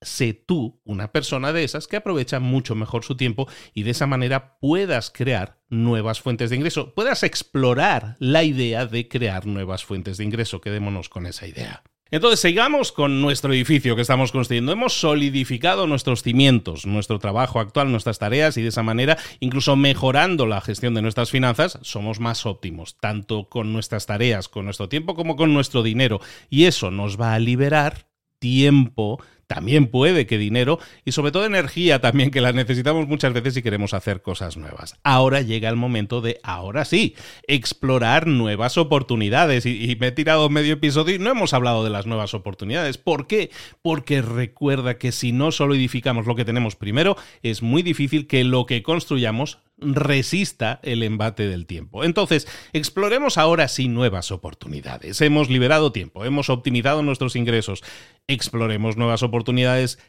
Sé 0.00 0.34
tú 0.34 0.80
una 0.84 1.10
persona 1.10 1.52
de 1.52 1.64
esas 1.64 1.88
que 1.88 1.96
aprovecha 1.96 2.38
mucho 2.38 2.76
mejor 2.76 3.04
su 3.04 3.16
tiempo 3.16 3.48
y 3.72 3.82
de 3.82 3.90
esa 3.90 4.06
manera 4.06 4.56
puedas 4.60 5.10
crear 5.10 5.58
nuevas 5.68 6.20
fuentes 6.20 6.50
de 6.50 6.56
ingreso, 6.56 6.94
puedas 6.94 7.24
explorar 7.24 8.14
la 8.20 8.44
idea 8.44 8.86
de 8.86 9.08
crear 9.08 9.46
nuevas 9.46 9.84
fuentes 9.84 10.18
de 10.18 10.24
ingreso. 10.24 10.60
Quedémonos 10.60 11.08
con 11.08 11.26
esa 11.26 11.48
idea. 11.48 11.82
Entonces, 12.10 12.40
sigamos 12.40 12.92
con 12.92 13.22
nuestro 13.22 13.52
edificio 13.52 13.96
que 13.96 14.02
estamos 14.02 14.30
construyendo. 14.30 14.72
Hemos 14.72 14.92
solidificado 14.92 15.86
nuestros 15.86 16.22
cimientos, 16.22 16.86
nuestro 16.86 17.18
trabajo 17.18 17.60
actual, 17.60 17.90
nuestras 17.90 18.18
tareas 18.18 18.56
y 18.56 18.62
de 18.62 18.68
esa 18.68 18.82
manera, 18.82 19.16
incluso 19.40 19.74
mejorando 19.74 20.46
la 20.46 20.60
gestión 20.60 20.94
de 20.94 21.02
nuestras 21.02 21.30
finanzas, 21.30 21.78
somos 21.82 22.20
más 22.20 22.44
óptimos, 22.44 22.98
tanto 23.00 23.48
con 23.48 23.72
nuestras 23.72 24.06
tareas, 24.06 24.48
con 24.48 24.66
nuestro 24.66 24.88
tiempo 24.88 25.14
como 25.14 25.34
con 25.34 25.54
nuestro 25.54 25.82
dinero. 25.82 26.20
Y 26.50 26.64
eso 26.64 26.90
nos 26.90 27.18
va 27.18 27.34
a 27.34 27.38
liberar 27.38 28.06
tiempo 28.38 29.18
también 29.54 29.86
puede 29.86 30.26
que 30.26 30.36
dinero 30.36 30.80
y 31.04 31.12
sobre 31.12 31.30
todo 31.30 31.46
energía 31.46 32.00
también 32.00 32.32
que 32.32 32.40
la 32.40 32.50
necesitamos 32.50 33.06
muchas 33.06 33.32
veces 33.32 33.54
si 33.54 33.62
queremos 33.62 33.94
hacer 33.94 34.20
cosas 34.20 34.56
nuevas. 34.56 34.96
Ahora 35.04 35.42
llega 35.42 35.68
el 35.68 35.76
momento 35.76 36.20
de, 36.20 36.40
ahora 36.42 36.84
sí, 36.84 37.14
explorar 37.46 38.26
nuevas 38.26 38.76
oportunidades 38.78 39.64
y, 39.64 39.96
me 40.00 40.08
he 40.08 40.12
tirado 40.12 40.48
medio 40.48 40.72
episodio 40.72 41.14
y 41.14 41.18
no 41.20 41.30
hemos 41.30 41.54
hablado 41.54 41.84
de 41.84 41.90
las 41.90 42.04
nuevas 42.04 42.34
oportunidades. 42.34 42.98
¿Por 42.98 43.28
qué? 43.28 43.52
Porque 43.80 44.22
recuerda 44.22 44.98
que 44.98 45.12
si 45.12 45.30
no 45.30 45.52
solo 45.52 45.76
edificamos 45.76 46.26
lo 46.26 46.34
que 46.34 46.44
tenemos 46.44 46.74
primero, 46.74 47.16
es 47.44 47.62
muy 47.62 47.82
difícil 47.82 48.26
que 48.26 48.42
lo 48.42 48.66
que 48.66 48.82
construyamos 48.82 49.60
resista 49.78 50.80
el 50.82 51.02
embate 51.02 51.48
del 51.48 51.66
tiempo. 51.66 52.04
Entonces, 52.04 52.46
exploremos 52.72 53.38
ahora 53.38 53.68
sí 53.68 53.88
nuevas 53.88 54.30
oportunidades. 54.30 55.20
Hemos 55.20 55.50
liberado 55.50 55.92
tiempo, 55.92 56.24
hemos 56.24 56.48
optimizado 56.48 57.02
nuestros 57.02 57.36
ingresos. 57.36 57.82
Exploremos 58.26 58.96
nuevas 58.96 59.22
oportunidades, 59.22 59.43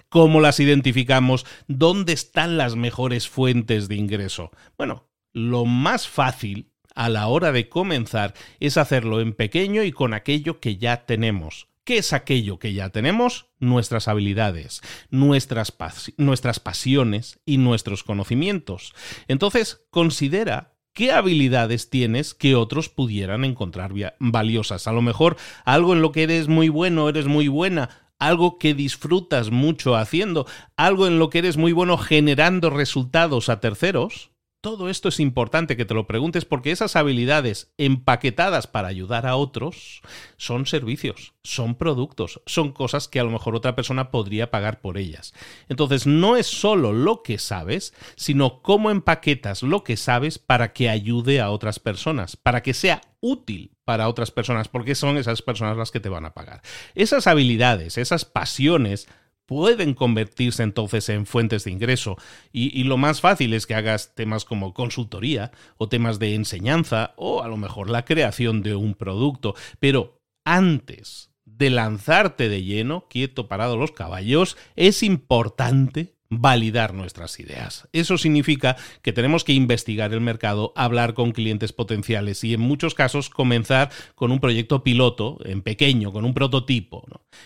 cómo 0.09 0.41
las 0.41 0.59
identificamos, 0.59 1.45
dónde 1.67 2.13
están 2.13 2.57
las 2.57 2.75
mejores 2.75 3.27
fuentes 3.27 3.87
de 3.87 3.95
ingreso. 3.95 4.51
Bueno, 4.77 5.09
lo 5.33 5.65
más 5.65 6.07
fácil 6.07 6.71
a 6.93 7.09
la 7.09 7.27
hora 7.27 7.51
de 7.51 7.69
comenzar 7.69 8.33
es 8.59 8.77
hacerlo 8.77 9.21
en 9.21 9.33
pequeño 9.33 9.83
y 9.83 9.91
con 9.91 10.13
aquello 10.13 10.59
que 10.59 10.77
ya 10.77 11.05
tenemos 11.05 11.67
¿Qué 11.85 11.99
es 11.99 12.13
aquello 12.13 12.57
que 12.57 12.73
ya 12.73 12.89
tenemos? 12.89 13.45
Nuestras 13.59 14.07
habilidades, 14.07 14.81
nuestras, 15.11 15.71
nuestras 16.17 16.59
pasiones 16.59 17.39
y 17.45 17.59
nuestros 17.59 18.03
conocimientos. 18.03 18.95
Entonces, 19.27 19.85
considera 19.91 20.73
qué 20.93 21.11
habilidades 21.11 21.91
tienes 21.91 22.33
que 22.33 22.55
otros 22.55 22.89
pudieran 22.89 23.45
encontrar 23.45 23.91
valiosas. 24.17 24.87
A 24.87 24.93
lo 24.93 25.03
mejor 25.03 25.37
algo 25.63 25.93
en 25.93 26.01
lo 26.01 26.11
que 26.11 26.23
eres 26.23 26.47
muy 26.47 26.69
bueno, 26.69 27.07
eres 27.07 27.27
muy 27.27 27.49
buena, 27.49 28.04
algo 28.19 28.57
que 28.57 28.73
disfrutas 28.73 29.51
mucho 29.51 29.95
haciendo, 29.95 30.45
algo 30.77 31.07
en 31.07 31.19
lo 31.19 31.29
que 31.29 31.39
eres 31.39 31.57
muy 31.57 31.71
bueno 31.71 31.97
generando 31.97 32.69
resultados 32.69 33.49
a 33.49 33.59
terceros. 33.59 34.31
Todo 34.65 34.89
esto 34.89 35.09
es 35.09 35.19
importante 35.19 35.77
que 35.77 35.85
te 35.85 35.93
lo 35.93 36.07
preguntes 36.07 36.43
porque 36.43 36.71
esas 36.71 36.95
habilidades 36.95 37.71
empaquetadas 37.77 38.65
para 38.65 38.87
ayudar 38.87 39.27
a 39.27 39.35
otros 39.35 40.01
son 40.37 40.65
servicios, 40.65 41.35
son 41.43 41.75
productos, 41.75 42.41
son 42.47 42.71
cosas 42.71 43.07
que 43.07 43.19
a 43.19 43.23
lo 43.23 43.29
mejor 43.29 43.55
otra 43.55 43.75
persona 43.75 44.09
podría 44.09 44.49
pagar 44.49 44.81
por 44.81 44.97
ellas. 44.97 45.35
Entonces 45.69 46.07
no 46.07 46.35
es 46.35 46.47
solo 46.47 46.93
lo 46.93 47.21
que 47.21 47.37
sabes, 47.37 47.93
sino 48.15 48.63
cómo 48.63 48.89
empaquetas 48.89 49.61
lo 49.61 49.83
que 49.83 49.97
sabes 49.97 50.39
para 50.39 50.73
que 50.73 50.89
ayude 50.89 51.41
a 51.41 51.51
otras 51.51 51.77
personas, 51.77 52.35
para 52.35 52.63
que 52.63 52.73
sea 52.73 53.01
útil 53.19 53.69
para 53.85 54.09
otras 54.09 54.31
personas, 54.31 54.67
porque 54.67 54.95
son 54.95 55.17
esas 55.17 55.43
personas 55.43 55.77
las 55.77 55.91
que 55.91 55.99
te 55.99 56.09
van 56.09 56.25
a 56.25 56.33
pagar. 56.33 56.63
Esas 56.95 57.27
habilidades, 57.27 57.99
esas 57.99 58.25
pasiones, 58.25 59.07
pueden 59.45 59.93
convertirse 59.93 60.63
entonces 60.63 61.09
en 61.09 61.25
fuentes 61.25 61.63
de 61.63 61.71
ingreso. 61.71 62.17
Y, 62.51 62.83
lo 62.83 62.97
más 62.97 63.21
fácil 63.21 63.53
es 63.53 63.67
que 63.67 63.75
hagas 63.75 64.15
temas 64.15 64.45
como 64.45 64.73
consultoría 64.73 65.51
o 65.77 65.87
temas 65.87 66.19
de 66.19 66.35
enseñanza 66.35 67.13
o 67.17 67.43
a 67.43 67.47
lo 67.47 67.57
mejor 67.57 67.89
la 67.89 68.05
creación 68.05 68.61
de 68.61 68.75
un 68.75 68.93
producto. 68.95 69.55
Pero 69.79 70.21
antes 70.43 71.31
de 71.45 71.69
lanzarte 71.69 72.49
de 72.49 72.63
lleno, 72.63 73.07
quieto, 73.09 73.47
parado 73.47 73.77
los 73.77 73.91
caballos, 73.91 74.57
es 74.75 75.03
importante 75.03 76.14
validar 76.29 76.93
nuestras 76.93 77.39
ideas. 77.39 77.87
Eso 77.93 78.17
significa 78.17 78.75
que 79.01 79.13
tenemos 79.13 79.43
que 79.43 79.53
investigar 79.53 80.13
el 80.13 80.21
mercado, 80.21 80.73
hablar 80.75 81.13
con 81.13 81.31
clientes 81.31 81.71
potenciales 81.71 82.43
y 82.43 82.53
en 82.53 82.61
muchos 82.61 82.95
casos 82.95 83.29
comenzar 83.29 83.91
con 84.15 84.31
un 84.31 84.39
proyecto 84.39 84.83
piloto 84.83 85.37
en 85.45 85.61
pequeño, 85.61 86.11
con 86.11 86.25
un 86.25 86.33
prototipo. 86.33 87.05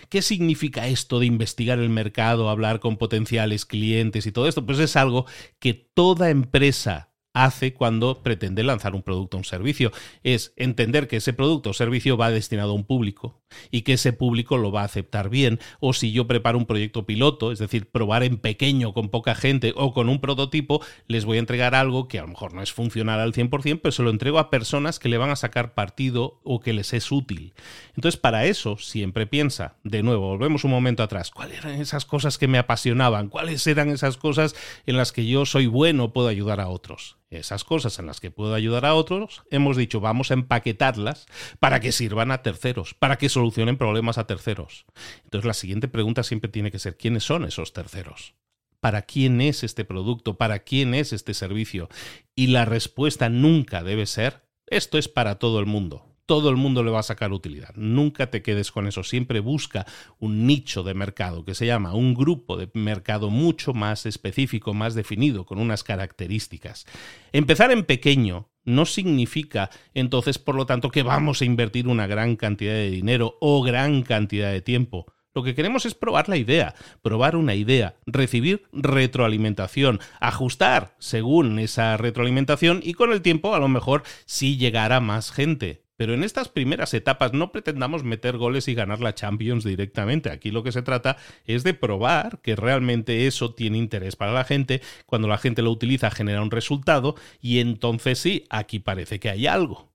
¿Qué 0.09 0.21
significa 0.21 0.87
esto 0.87 1.19
de 1.19 1.25
investigar 1.25 1.79
el 1.79 1.89
mercado, 1.89 2.49
hablar 2.49 2.79
con 2.79 2.97
potenciales 2.97 3.65
clientes 3.65 4.25
y 4.25 4.31
todo 4.31 4.47
esto? 4.47 4.65
Pues 4.65 4.79
es 4.79 4.95
algo 4.95 5.25
que 5.59 5.73
toda 5.73 6.29
empresa 6.29 7.08
hace 7.33 7.73
cuando 7.73 8.21
pretende 8.23 8.63
lanzar 8.63 8.95
un 8.95 9.03
producto 9.03 9.37
o 9.37 9.39
un 9.39 9.43
servicio. 9.43 9.91
Es 10.23 10.53
entender 10.55 11.07
que 11.07 11.17
ese 11.17 11.33
producto 11.33 11.71
o 11.71 11.73
servicio 11.73 12.17
va 12.17 12.31
destinado 12.31 12.71
a 12.71 12.75
un 12.75 12.85
público 12.85 13.41
y 13.71 13.81
que 13.81 13.93
ese 13.93 14.13
público 14.13 14.57
lo 14.57 14.71
va 14.71 14.81
a 14.81 14.85
aceptar 14.85 15.29
bien. 15.29 15.59
O 15.79 15.93
si 15.93 16.11
yo 16.11 16.27
preparo 16.27 16.57
un 16.57 16.65
proyecto 16.65 17.05
piloto, 17.05 17.51
es 17.51 17.59
decir, 17.59 17.89
probar 17.89 18.23
en 18.23 18.37
pequeño 18.37 18.93
con 18.93 19.09
poca 19.09 19.35
gente 19.35 19.73
o 19.75 19.93
con 19.93 20.09
un 20.09 20.19
prototipo, 20.19 20.81
les 21.07 21.25
voy 21.25 21.37
a 21.37 21.41
entregar 21.41 21.75
algo 21.75 22.07
que 22.07 22.19
a 22.19 22.23
lo 22.23 22.29
mejor 22.29 22.53
no 22.53 22.61
es 22.61 22.73
funcional 22.73 23.19
al 23.19 23.33
100%, 23.33 23.79
pero 23.81 23.91
se 23.91 24.03
lo 24.03 24.09
entrego 24.09 24.39
a 24.39 24.49
personas 24.49 24.99
que 24.99 25.09
le 25.09 25.17
van 25.17 25.29
a 25.29 25.35
sacar 25.35 25.73
partido 25.73 26.39
o 26.43 26.59
que 26.59 26.73
les 26.73 26.93
es 26.93 27.11
útil. 27.11 27.53
Entonces, 27.95 28.19
para 28.19 28.45
eso 28.45 28.77
siempre 28.77 29.27
piensa, 29.27 29.77
de 29.83 30.03
nuevo, 30.03 30.27
volvemos 30.27 30.63
un 30.63 30.71
momento 30.71 31.03
atrás, 31.03 31.31
¿cuáles 31.31 31.59
eran 31.59 31.79
esas 31.81 32.05
cosas 32.05 32.37
que 32.37 32.47
me 32.47 32.57
apasionaban? 32.57 33.29
¿Cuáles 33.29 33.65
eran 33.67 33.89
esas 33.89 34.17
cosas 34.17 34.55
en 34.85 34.97
las 34.97 35.11
que 35.11 35.25
yo 35.25 35.45
soy 35.45 35.67
bueno, 35.67 36.13
puedo 36.13 36.27
ayudar 36.27 36.59
a 36.59 36.69
otros? 36.69 37.18
Esas 37.29 37.63
cosas 37.63 37.99
en 37.99 38.05
las 38.05 38.19
que 38.19 38.31
puedo 38.31 38.53
ayudar 38.53 38.85
a 38.85 38.95
otros, 38.95 39.43
hemos 39.51 39.77
dicho 39.77 39.99
vamos 39.99 40.31
a 40.31 40.33
empaquetarlas 40.33 41.27
para 41.59 41.79
que 41.79 41.91
sirvan 41.91 42.31
a 42.31 42.41
terceros, 42.41 42.93
para 42.93 43.17
que 43.17 43.29
solucionen 43.29 43.77
problemas 43.77 44.17
a 44.17 44.27
terceros. 44.27 44.85
Entonces 45.23 45.45
la 45.45 45.53
siguiente 45.53 45.87
pregunta 45.87 46.23
siempre 46.23 46.49
tiene 46.49 46.71
que 46.71 46.79
ser 46.79 46.97
¿quiénes 46.97 47.23
son 47.23 47.45
esos 47.45 47.73
terceros? 47.73 48.35
¿Para 48.79 49.01
quién 49.03 49.41
es 49.41 49.63
este 49.63 49.85
producto? 49.85 50.37
¿Para 50.37 50.59
quién 50.59 50.93
es 50.93 51.13
este 51.13 51.33
servicio? 51.33 51.89
Y 52.35 52.47
la 52.47 52.65
respuesta 52.65 53.29
nunca 53.29 53.83
debe 53.83 54.05
ser 54.05 54.47
esto 54.67 54.97
es 54.97 55.07
para 55.07 55.39
todo 55.39 55.59
el 55.59 55.65
mundo 55.65 56.08
todo 56.29 56.51
el 56.51 56.57
mundo 56.57 56.83
le 56.83 56.91
va 56.91 56.99
a 56.99 57.03
sacar 57.03 57.33
utilidad. 57.33 57.73
Nunca 57.75 58.29
te 58.29 58.43
quedes 58.43 58.71
con 58.71 58.85
eso. 58.85 59.01
Siempre 59.01 59.39
busca 59.39 59.87
un 60.19 60.45
nicho 60.45 60.83
de 60.83 60.93
mercado 60.93 61.43
que 61.43 61.55
se 61.55 61.65
llama 61.65 61.95
un 61.95 62.13
grupo 62.13 62.55
de 62.55 62.69
mercado 62.75 63.31
mucho 63.31 63.73
más 63.73 64.05
específico, 64.05 64.75
más 64.75 64.93
definido, 64.93 65.47
con 65.47 65.57
unas 65.57 65.83
características. 65.83 66.85
Empezar 67.31 67.71
en 67.71 67.83
pequeño 67.83 68.47
no 68.63 68.85
significa 68.85 69.71
entonces, 69.95 70.37
por 70.37 70.53
lo 70.53 70.67
tanto, 70.67 70.91
que 70.91 71.01
vamos 71.01 71.41
a 71.41 71.45
invertir 71.45 71.87
una 71.87 72.05
gran 72.05 72.35
cantidad 72.35 72.73
de 72.73 72.91
dinero 72.91 73.39
o 73.41 73.63
gran 73.63 74.03
cantidad 74.03 74.51
de 74.51 74.61
tiempo. 74.61 75.07
Lo 75.33 75.41
que 75.41 75.55
queremos 75.55 75.87
es 75.87 75.95
probar 75.95 76.29
la 76.29 76.37
idea, 76.37 76.75
probar 77.01 77.35
una 77.35 77.55
idea, 77.55 77.95
recibir 78.05 78.67
retroalimentación, 78.71 79.99
ajustar 80.19 80.95
según 80.99 81.57
esa 81.57 81.97
retroalimentación 81.97 82.81
y 82.83 82.93
con 82.93 83.13
el 83.13 83.23
tiempo 83.23 83.55
a 83.55 83.59
lo 83.59 83.67
mejor 83.67 84.03
sí 84.27 84.57
llegar 84.57 84.93
a 84.93 84.99
más 84.99 85.31
gente. 85.31 85.88
Pero 85.99 86.13
en 86.13 86.23
estas 86.23 86.47
primeras 86.47 86.93
etapas 86.93 87.33
no 87.33 87.51
pretendamos 87.51 88.05
meter 88.05 88.37
goles 88.37 88.69
y 88.69 88.73
ganar 88.73 89.01
la 89.01 89.15
Champions 89.15 89.65
directamente. 89.65 90.31
Aquí 90.31 90.49
lo 90.49 90.63
que 90.63 90.71
se 90.71 90.81
trata 90.81 91.17
es 91.43 91.65
de 91.65 91.73
probar 91.73 92.39
que 92.41 92.55
realmente 92.55 93.27
eso 93.27 93.53
tiene 93.53 93.79
interés 93.79 94.15
para 94.15 94.31
la 94.31 94.45
gente. 94.45 94.81
Cuando 95.05 95.27
la 95.27 95.37
gente 95.37 95.61
lo 95.61 95.71
utiliza 95.71 96.09
genera 96.09 96.41
un 96.41 96.51
resultado 96.51 97.15
y 97.41 97.59
entonces 97.59 98.17
sí, 98.17 98.45
aquí 98.49 98.79
parece 98.79 99.19
que 99.19 99.29
hay 99.29 99.45
algo. 99.45 99.91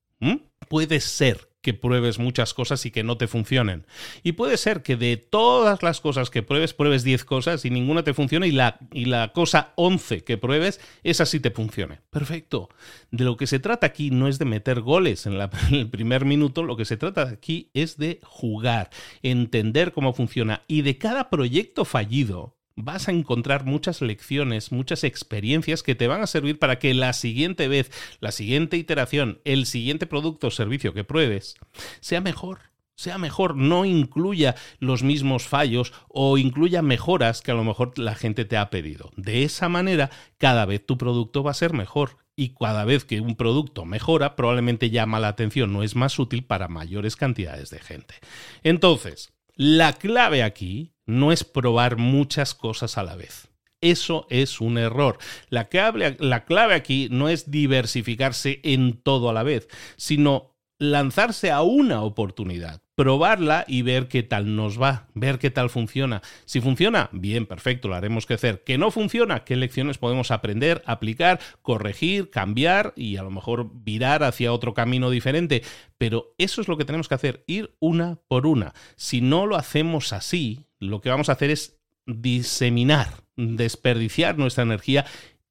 Puede 0.68 1.00
ser 1.00 1.48
que 1.64 1.74
pruebes 1.74 2.18
muchas 2.18 2.53
cosas 2.53 2.85
y 2.85 2.90
que 2.90 3.03
no 3.03 3.16
te 3.16 3.27
funcionen. 3.27 3.87
Y 4.22 4.33
puede 4.33 4.59
ser 4.59 4.83
que 4.83 4.96
de 4.96 5.16
todas 5.16 5.83
las 5.83 6.00
cosas 6.00 6.29
que 6.29 6.42
pruebes, 6.42 6.74
pruebes 6.74 7.03
10 7.05 7.24
cosas 7.24 7.64
y 7.64 7.70
ninguna 7.70 8.05
te 8.05 8.12
funcione 8.12 8.46
y 8.46 8.53
la, 8.53 8.79
y 8.92 9.07
la 9.07 9.33
cosa 9.33 9.72
11 9.77 10.22
que 10.22 10.37
pruebes, 10.37 10.79
esa 11.03 11.24
sí 11.24 11.40
te 11.40 11.50
funcione. 11.50 12.00
Perfecto. 12.11 12.68
De 13.11 13.24
lo 13.24 13.38
que 13.38 13.46
se 13.46 13.59
trata 13.59 13.87
aquí 13.87 14.11
no 14.11 14.29
es 14.29 14.38
de 14.38 14.44
meter 14.44 14.83
goles 14.83 15.24
en, 15.24 15.40
en 15.70 15.74
el 15.74 15.88
primer 15.88 16.27
minuto, 16.27 16.62
lo 16.62 16.77
que 16.77 16.85
se 16.85 16.98
trata 16.98 17.22
aquí 17.22 17.70
es 17.72 17.96
de 17.96 18.20
jugar, 18.22 18.90
entender 19.22 19.92
cómo 19.92 20.12
funciona 20.12 20.62
y 20.68 20.83
de 20.83 20.98
cada 20.98 21.31
proyecto 21.31 21.87
fallido 21.87 22.57
vas 22.76 23.08
a 23.08 23.12
encontrar 23.12 23.64
muchas 23.64 24.00
lecciones, 24.02 24.72
muchas 24.72 25.04
experiencias 25.04 25.82
que 25.82 25.94
te 25.94 26.08
van 26.08 26.22
a 26.22 26.26
servir 26.26 26.58
para 26.58 26.78
que 26.78 26.94
la 26.94 27.12
siguiente 27.12 27.68
vez, 27.68 27.90
la 28.20 28.32
siguiente 28.32 28.76
iteración, 28.76 29.40
el 29.44 29.66
siguiente 29.66 30.06
producto 30.06 30.48
o 30.48 30.50
servicio 30.50 30.94
que 30.94 31.04
pruebes 31.04 31.56
sea 32.00 32.20
mejor. 32.20 32.74
Sea 32.96 33.18
mejor, 33.18 33.56
no 33.56 33.84
incluya 33.84 34.54
los 34.78 35.02
mismos 35.02 35.48
fallos 35.48 35.92
o 36.08 36.38
incluya 36.38 36.80
mejoras 36.80 37.42
que 37.42 37.50
a 37.50 37.54
lo 37.54 37.64
mejor 37.64 37.98
la 37.98 38.14
gente 38.14 38.44
te 38.44 38.56
ha 38.56 38.70
pedido. 38.70 39.10
De 39.16 39.42
esa 39.42 39.68
manera, 39.68 40.10
cada 40.38 40.64
vez 40.64 40.87
tu 40.87 40.96
producto 40.96 41.42
va 41.42 41.50
a 41.50 41.54
ser 41.54 41.72
mejor 41.72 42.18
y 42.37 42.54
cada 42.54 42.84
vez 42.84 43.04
que 43.04 43.20
un 43.20 43.34
producto 43.34 43.84
mejora, 43.84 44.37
probablemente 44.37 44.90
llama 44.90 45.18
la 45.18 45.28
atención, 45.28 45.72
no 45.72 45.82
es 45.82 45.96
más 45.96 46.20
útil 46.20 46.44
para 46.44 46.68
mayores 46.68 47.16
cantidades 47.16 47.70
de 47.70 47.80
gente. 47.80 48.14
Entonces, 48.62 49.34
la 49.54 49.92
clave 49.92 50.42
aquí 50.42 50.94
no 51.06 51.32
es 51.32 51.44
probar 51.44 51.96
muchas 51.96 52.54
cosas 52.54 52.98
a 52.98 53.02
la 53.02 53.16
vez. 53.16 53.48
Eso 53.80 54.26
es 54.30 54.60
un 54.60 54.78
error. 54.78 55.18
La 55.50 55.68
clave, 55.68 56.16
la 56.18 56.44
clave 56.46 56.74
aquí 56.74 57.08
no 57.10 57.28
es 57.28 57.50
diversificarse 57.50 58.60
en 58.62 58.94
todo 59.02 59.28
a 59.28 59.34
la 59.34 59.42
vez, 59.42 59.68
sino 59.96 60.53
lanzarse 60.78 61.50
a 61.50 61.62
una 61.62 62.02
oportunidad, 62.02 62.82
probarla 62.94 63.64
y 63.68 63.82
ver 63.82 64.08
qué 64.08 64.22
tal 64.22 64.56
nos 64.56 64.80
va, 64.80 65.08
ver 65.14 65.38
qué 65.38 65.50
tal 65.50 65.70
funciona. 65.70 66.22
Si 66.44 66.60
funciona, 66.60 67.10
bien, 67.12 67.46
perfecto, 67.46 67.88
lo 67.88 67.94
haremos 67.94 68.26
crecer. 68.26 68.62
Que 68.64 68.78
no 68.78 68.90
funciona, 68.90 69.44
qué 69.44 69.56
lecciones 69.56 69.98
podemos 69.98 70.30
aprender, 70.30 70.82
aplicar, 70.87 71.40
corregir, 71.62 72.30
cambiar 72.30 72.92
y 72.96 73.16
a 73.16 73.22
lo 73.22 73.30
mejor 73.30 73.70
virar 73.72 74.22
hacia 74.24 74.52
otro 74.52 74.74
camino 74.74 75.10
diferente. 75.10 75.62
Pero 75.98 76.34
eso 76.38 76.60
es 76.60 76.68
lo 76.68 76.76
que 76.76 76.84
tenemos 76.84 77.08
que 77.08 77.14
hacer, 77.14 77.44
ir 77.46 77.74
una 77.78 78.18
por 78.28 78.46
una. 78.46 78.74
Si 78.96 79.20
no 79.20 79.46
lo 79.46 79.56
hacemos 79.56 80.12
así, 80.12 80.66
lo 80.78 81.00
que 81.00 81.10
vamos 81.10 81.28
a 81.28 81.32
hacer 81.32 81.50
es 81.50 81.78
diseminar, 82.06 83.24
desperdiciar 83.37 84.38
nuestra 84.38 84.62
energía 84.62 85.06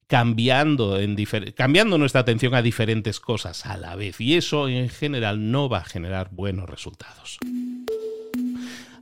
cambiando, 0.07 0.99
cambiando 1.55 1.97
nuestra 1.97 2.21
atención 2.21 2.55
a 2.55 2.61
diferentes 2.61 3.19
cosas 3.19 3.65
a 3.65 3.77
la 3.77 3.95
vez. 3.95 4.19
Y 4.21 4.35
eso 4.35 4.67
en 4.67 4.89
general 4.89 5.51
no 5.51 5.69
va 5.69 5.79
a 5.79 5.85
generar 5.85 6.29
buenos 6.31 6.69
resultados. 6.69 7.39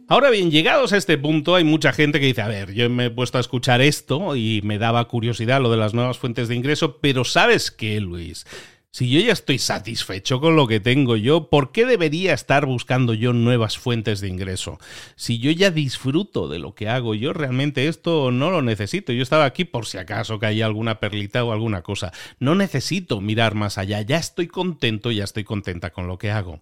Ahora 0.07 0.29
bien, 0.29 0.51
llegados 0.51 0.91
a 0.91 0.97
este 0.97 1.17
punto, 1.17 1.55
hay 1.55 1.63
mucha 1.63 1.93
gente 1.93 2.19
que 2.19 2.25
dice, 2.25 2.41
a 2.41 2.47
ver, 2.49 2.73
yo 2.73 2.89
me 2.89 3.05
he 3.05 3.09
puesto 3.09 3.37
a 3.37 3.41
escuchar 3.41 3.79
esto 3.79 4.35
y 4.35 4.61
me 4.61 4.77
daba 4.77 5.07
curiosidad 5.07 5.61
lo 5.61 5.71
de 5.71 5.77
las 5.77 5.93
nuevas 5.93 6.17
fuentes 6.17 6.49
de 6.49 6.55
ingreso, 6.55 6.97
pero 6.97 7.23
¿sabes 7.23 7.71
qué, 7.71 8.01
Luis? 8.01 8.45
Si 8.93 9.10
yo 9.10 9.21
ya 9.21 9.32
estoy 9.32 9.58
satisfecho 9.58 10.41
con 10.41 10.58
lo 10.58 10.67
que 10.67 10.82
tengo 10.82 11.15
yo, 11.15 11.49
¿por 11.49 11.71
qué 11.71 11.86
debería 11.86 12.34
estar 12.34 12.65
buscando 12.65 13.13
yo 13.13 13.32
nuevas 13.32 13.77
fuentes 13.77 14.19
de 14.19 14.27
ingreso? 14.27 14.80
Si 15.15 15.39
yo 15.39 15.49
ya 15.51 15.71
disfruto 15.71 16.49
de 16.49 16.60
lo 16.60 16.75
que 16.75 16.89
hago, 16.89 17.15
yo 17.15 17.32
realmente 17.32 17.88
esto 17.88 18.32
no 18.32 18.51
lo 18.51 18.62
necesito. 18.62 19.13
Yo 19.13 19.23
estaba 19.23 19.45
aquí 19.45 19.63
por 19.63 19.86
si 19.86 19.97
acaso 19.97 20.39
caía 20.39 20.65
alguna 20.65 20.99
perlita 20.99 21.45
o 21.45 21.54
alguna 21.54 21.84
cosa. 21.84 22.12
No 22.39 22.54
necesito 22.54 23.21
mirar 23.21 23.56
más 23.56 23.77
allá, 23.77 24.01
ya 24.01 24.17
estoy 24.17 24.47
contento, 24.47 25.10
ya 25.10 25.23
estoy 25.23 25.45
contenta 25.45 25.91
con 25.91 26.08
lo 26.08 26.17
que 26.17 26.32
hago. 26.32 26.60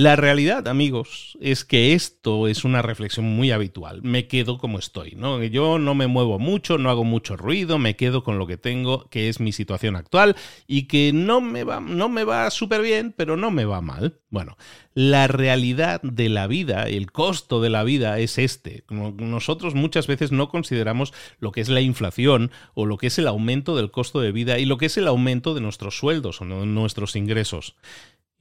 La 0.00 0.16
realidad, 0.16 0.66
amigos, 0.66 1.36
es 1.42 1.66
que 1.66 1.92
esto 1.92 2.48
es 2.48 2.64
una 2.64 2.80
reflexión 2.80 3.26
muy 3.26 3.50
habitual. 3.50 4.00
Me 4.02 4.28
quedo 4.28 4.56
como 4.56 4.78
estoy, 4.78 5.12
¿no? 5.14 5.44
Yo 5.44 5.78
no 5.78 5.94
me 5.94 6.06
muevo 6.06 6.38
mucho, 6.38 6.78
no 6.78 6.88
hago 6.88 7.04
mucho 7.04 7.36
ruido, 7.36 7.78
me 7.78 7.96
quedo 7.96 8.24
con 8.24 8.38
lo 8.38 8.46
que 8.46 8.56
tengo, 8.56 9.10
que 9.10 9.28
es 9.28 9.40
mi 9.40 9.52
situación 9.52 9.96
actual 9.96 10.36
y 10.66 10.84
que 10.84 11.12
no 11.12 11.42
me 11.42 11.64
va, 11.64 11.80
no 11.80 12.08
me 12.08 12.24
va 12.24 12.50
súper 12.50 12.80
bien, 12.80 13.12
pero 13.14 13.36
no 13.36 13.50
me 13.50 13.66
va 13.66 13.82
mal. 13.82 14.20
Bueno, 14.30 14.56
la 14.94 15.26
realidad 15.26 16.00
de 16.02 16.28
la 16.28 16.46
vida, 16.46 16.84
el 16.84 17.12
costo 17.12 17.60
de 17.60 17.68
la 17.68 17.84
vida 17.84 18.18
es 18.20 18.38
este. 18.38 18.84
Nosotros 18.88 19.74
muchas 19.74 20.06
veces 20.06 20.32
no 20.32 20.48
consideramos 20.48 21.12
lo 21.40 21.52
que 21.52 21.60
es 21.60 21.68
la 21.68 21.80
inflación 21.80 22.52
o 22.74 22.86
lo 22.86 22.96
que 22.96 23.08
es 23.08 23.18
el 23.18 23.26
aumento 23.26 23.76
del 23.76 23.90
costo 23.90 24.20
de 24.20 24.32
vida 24.32 24.58
y 24.58 24.64
lo 24.64 24.78
que 24.78 24.86
es 24.86 24.96
el 24.96 25.08
aumento 25.08 25.52
de 25.52 25.60
nuestros 25.60 25.98
sueldos 25.98 26.40
o 26.40 26.44
nuestros 26.44 27.16
ingresos. 27.16 27.74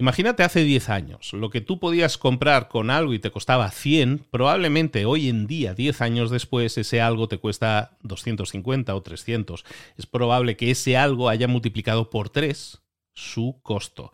Imagínate 0.01 0.43
hace 0.43 0.63
10 0.63 0.87
años, 0.87 1.33
lo 1.33 1.49
que 1.49 1.59
tú 1.59 1.77
podías 1.77 2.17
comprar 2.17 2.69
con 2.69 2.89
algo 2.89 3.13
y 3.13 3.19
te 3.19 3.31
costaba 3.31 3.69
100, 3.69 4.27
probablemente 4.31 5.05
hoy 5.05 5.27
en 5.27 5.45
día, 5.45 5.73
10 5.73 5.99
años 5.99 6.31
después, 6.31 6.77
ese 6.77 7.01
algo 7.01 7.27
te 7.27 7.37
cuesta 7.37 7.97
250 8.03 8.95
o 8.95 9.01
300. 9.01 9.65
Es 9.97 10.05
probable 10.05 10.55
que 10.55 10.71
ese 10.71 10.95
algo 10.95 11.27
haya 11.27 11.49
multiplicado 11.49 12.09
por 12.09 12.29
3 12.29 12.79
su 13.13 13.59
costo. 13.61 14.11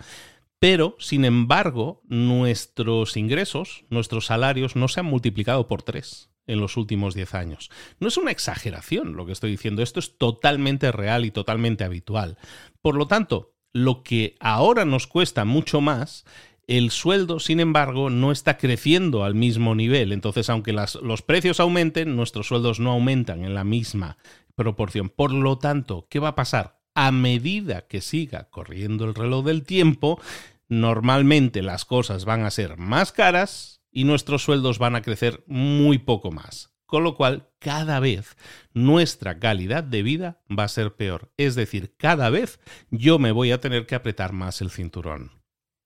Pero, 0.57 0.95
sin 0.97 1.23
embargo, 1.23 2.01
nuestros 2.07 3.15
ingresos, 3.15 3.85
nuestros 3.91 4.25
salarios 4.25 4.75
no 4.75 4.87
se 4.87 5.01
han 5.01 5.05
multiplicado 5.05 5.67
por 5.67 5.83
3 5.83 6.31
en 6.47 6.59
los 6.61 6.77
últimos 6.77 7.13
10 7.13 7.35
años. 7.35 7.69
No 7.99 8.07
es 8.07 8.17
una 8.17 8.31
exageración 8.31 9.15
lo 9.15 9.27
que 9.27 9.33
estoy 9.33 9.51
diciendo, 9.51 9.83
esto 9.83 9.99
es 9.99 10.17
totalmente 10.17 10.91
real 10.91 11.25
y 11.25 11.31
totalmente 11.31 11.83
habitual. 11.83 12.39
Por 12.81 12.95
lo 12.95 13.05
tanto, 13.07 13.54
lo 13.75 14.03
que 14.03 14.37
ahora 14.39 14.85
nos 14.85 15.05
cuesta 15.05 15.43
mucho 15.43 15.81
más, 15.81 16.23
el 16.65 16.91
sueldo, 16.91 17.41
sin 17.41 17.59
embargo, 17.59 18.09
no 18.09 18.31
está 18.31 18.57
creciendo 18.57 19.25
al 19.25 19.35
mismo 19.35 19.75
nivel. 19.75 20.13
Entonces, 20.13 20.49
aunque 20.49 20.71
los 20.71 21.21
precios 21.21 21.59
aumenten, 21.59 22.15
nuestros 22.15 22.47
sueldos 22.47 22.79
no 22.79 22.91
aumentan 22.91 23.43
en 23.43 23.53
la 23.53 23.65
misma 23.65 24.17
proporción. 24.55 25.09
Por 25.09 25.33
lo 25.33 25.57
tanto, 25.57 26.07
¿qué 26.09 26.19
va 26.19 26.29
a 26.29 26.35
pasar? 26.35 26.79
A 26.93 27.11
medida 27.11 27.81
que 27.81 27.99
siga 27.99 28.49
corriendo 28.49 29.03
el 29.03 29.13
reloj 29.13 29.43
del 29.43 29.63
tiempo, 29.63 30.21
normalmente 30.69 31.61
las 31.61 31.83
cosas 31.83 32.23
van 32.23 32.45
a 32.45 32.51
ser 32.51 32.77
más 32.77 33.11
caras 33.11 33.81
y 33.91 34.05
nuestros 34.05 34.41
sueldos 34.41 34.79
van 34.79 34.95
a 34.95 35.01
crecer 35.01 35.43
muy 35.47 35.97
poco 35.97 36.31
más 36.31 36.74
con 36.85 37.03
lo 37.03 37.15
cual 37.15 37.49
cada 37.59 37.99
vez 37.99 38.35
nuestra 38.73 39.39
calidad 39.39 39.83
de 39.83 40.03
vida 40.03 40.41
va 40.47 40.63
a 40.63 40.69
ser 40.69 40.95
peor. 40.95 41.31
Es 41.37 41.55
decir, 41.55 41.95
cada 41.97 42.29
vez 42.29 42.59
yo 42.89 43.19
me 43.19 43.31
voy 43.31 43.51
a 43.51 43.59
tener 43.59 43.85
que 43.85 43.95
apretar 43.95 44.33
más 44.33 44.61
el 44.61 44.71
cinturón. 44.71 45.43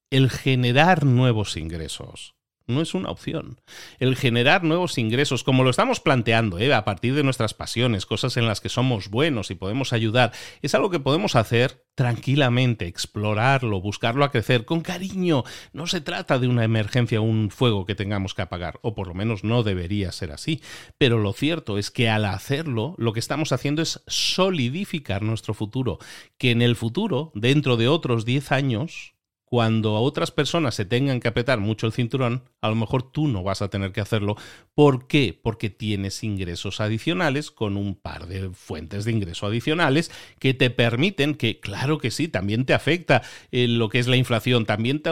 El 0.09 0.29
generar 0.29 1.05
nuevos 1.05 1.55
ingresos 1.55 2.38
no 2.69 2.81
es 2.81 2.93
una 2.93 3.09
opción. 3.09 3.59
El 3.99 4.15
generar 4.15 4.63
nuevos 4.63 4.97
ingresos, 4.97 5.43
como 5.43 5.63
lo 5.63 5.69
estamos 5.69 5.99
planteando, 5.99 6.59
¿eh? 6.59 6.73
a 6.73 6.85
partir 6.85 7.15
de 7.15 7.23
nuestras 7.23 7.53
pasiones, 7.53 8.05
cosas 8.05 8.37
en 8.37 8.45
las 8.45 8.61
que 8.61 8.69
somos 8.69 9.09
buenos 9.09 9.51
y 9.51 9.55
podemos 9.55 9.93
ayudar, 9.93 10.31
es 10.61 10.75
algo 10.75 10.89
que 10.89 10.99
podemos 10.99 11.35
hacer 11.35 11.83
tranquilamente, 11.95 12.87
explorarlo, 12.87 13.81
buscarlo 13.81 14.23
a 14.23 14.31
crecer 14.31 14.63
con 14.63 14.79
cariño. 14.79 15.43
No 15.73 15.85
se 15.85 15.99
trata 15.99 16.39
de 16.39 16.47
una 16.47 16.63
emergencia 16.63 17.19
o 17.19 17.23
un 17.23 17.51
fuego 17.51 17.85
que 17.85 17.95
tengamos 17.95 18.33
que 18.33 18.41
apagar, 18.41 18.79
o 18.83 18.95
por 18.95 19.09
lo 19.09 19.13
menos 19.13 19.43
no 19.43 19.63
debería 19.63 20.13
ser 20.13 20.31
así. 20.31 20.61
Pero 20.97 21.19
lo 21.19 21.33
cierto 21.33 21.77
es 21.77 21.91
que 21.91 22.09
al 22.09 22.23
hacerlo, 22.23 22.95
lo 22.97 23.11
que 23.11 23.19
estamos 23.19 23.51
haciendo 23.51 23.81
es 23.81 24.01
solidificar 24.07 25.23
nuestro 25.23 25.53
futuro, 25.53 25.99
que 26.37 26.51
en 26.51 26.61
el 26.61 26.77
futuro, 26.77 27.31
dentro 27.35 27.75
de 27.75 27.89
otros 27.89 28.23
10 28.23 28.51
años, 28.53 29.15
cuando 29.49 29.97
a 29.97 29.99
otras 29.99 30.29
personas 30.29 30.75
se 30.75 30.85
tengan 30.85 31.19
que 31.19 31.27
apretar 31.27 31.59
mucho 31.59 31.87
el 31.87 31.91
cinturón, 31.91 32.43
a 32.61 32.69
lo 32.69 32.75
mejor 32.75 33.11
tú 33.11 33.27
no 33.27 33.41
vas 33.41 33.63
a 33.63 33.69
tener 33.69 33.91
que 33.91 33.99
hacerlo. 33.99 34.37
¿Por 34.75 35.07
qué? 35.07 35.37
Porque 35.41 35.71
tienes 35.71 36.23
ingresos 36.23 36.79
adicionales 36.79 37.49
con 37.49 37.75
un 37.75 37.95
par 37.95 38.27
de 38.27 38.51
fuentes 38.51 39.05
de 39.05 39.11
ingreso 39.11 39.47
adicionales 39.47 40.11
que 40.37 40.53
te 40.53 40.69
permiten 40.69 41.33
que, 41.33 41.59
claro 41.59 41.97
que 41.97 42.11
sí, 42.11 42.27
también 42.27 42.65
te 42.65 42.75
afecta 42.75 43.23
eh, 43.51 43.67
lo 43.67 43.89
que 43.89 43.97
es 43.97 44.07
la 44.07 44.17
inflación, 44.17 44.67
también 44.67 45.01
te, 45.01 45.09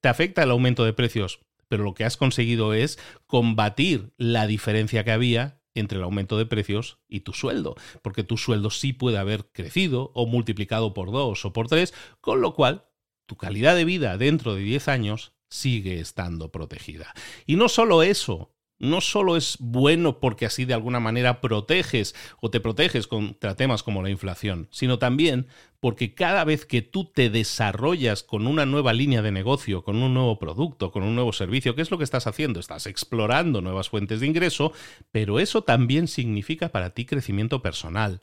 te 0.00 0.08
afecta 0.08 0.44
el 0.44 0.52
aumento 0.52 0.84
de 0.84 0.92
precios, 0.92 1.40
pero 1.66 1.82
lo 1.82 1.94
que 1.94 2.04
has 2.04 2.16
conseguido 2.16 2.74
es 2.74 2.96
combatir 3.26 4.12
la 4.18 4.46
diferencia 4.46 5.02
que 5.02 5.10
había 5.10 5.60
entre 5.74 5.98
el 5.98 6.04
aumento 6.04 6.38
de 6.38 6.46
precios 6.46 6.98
y 7.08 7.20
tu 7.20 7.32
sueldo, 7.32 7.74
porque 8.02 8.22
tu 8.22 8.36
sueldo 8.36 8.70
sí 8.70 8.92
puede 8.92 9.18
haber 9.18 9.46
crecido 9.46 10.12
o 10.14 10.26
multiplicado 10.26 10.94
por 10.94 11.10
dos 11.10 11.44
o 11.44 11.52
por 11.52 11.66
tres, 11.66 11.92
con 12.20 12.40
lo 12.40 12.54
cual 12.54 12.84
tu 13.30 13.36
calidad 13.36 13.76
de 13.76 13.84
vida 13.84 14.18
dentro 14.18 14.56
de 14.56 14.62
10 14.62 14.88
años 14.88 15.34
sigue 15.48 16.00
estando 16.00 16.50
protegida. 16.50 17.14
Y 17.46 17.54
no 17.54 17.68
solo 17.68 18.02
eso, 18.02 18.50
no 18.80 19.00
solo 19.00 19.36
es 19.36 19.56
bueno 19.60 20.18
porque 20.18 20.46
así 20.46 20.64
de 20.64 20.74
alguna 20.74 20.98
manera 20.98 21.40
proteges 21.40 22.16
o 22.40 22.50
te 22.50 22.58
proteges 22.58 23.06
contra 23.06 23.54
temas 23.54 23.84
como 23.84 24.02
la 24.02 24.10
inflación, 24.10 24.66
sino 24.72 24.98
también 24.98 25.46
porque 25.78 26.12
cada 26.12 26.42
vez 26.42 26.66
que 26.66 26.82
tú 26.82 27.04
te 27.04 27.30
desarrollas 27.30 28.24
con 28.24 28.48
una 28.48 28.66
nueva 28.66 28.92
línea 28.92 29.22
de 29.22 29.30
negocio, 29.30 29.84
con 29.84 30.02
un 30.02 30.12
nuevo 30.12 30.40
producto, 30.40 30.90
con 30.90 31.04
un 31.04 31.14
nuevo 31.14 31.32
servicio, 31.32 31.76
¿qué 31.76 31.82
es 31.82 31.92
lo 31.92 31.98
que 31.98 32.04
estás 32.04 32.26
haciendo? 32.26 32.58
Estás 32.58 32.88
explorando 32.88 33.60
nuevas 33.60 33.90
fuentes 33.90 34.18
de 34.18 34.26
ingreso, 34.26 34.72
pero 35.12 35.38
eso 35.38 35.62
también 35.62 36.08
significa 36.08 36.70
para 36.70 36.90
ti 36.90 37.06
crecimiento 37.06 37.62
personal 37.62 38.22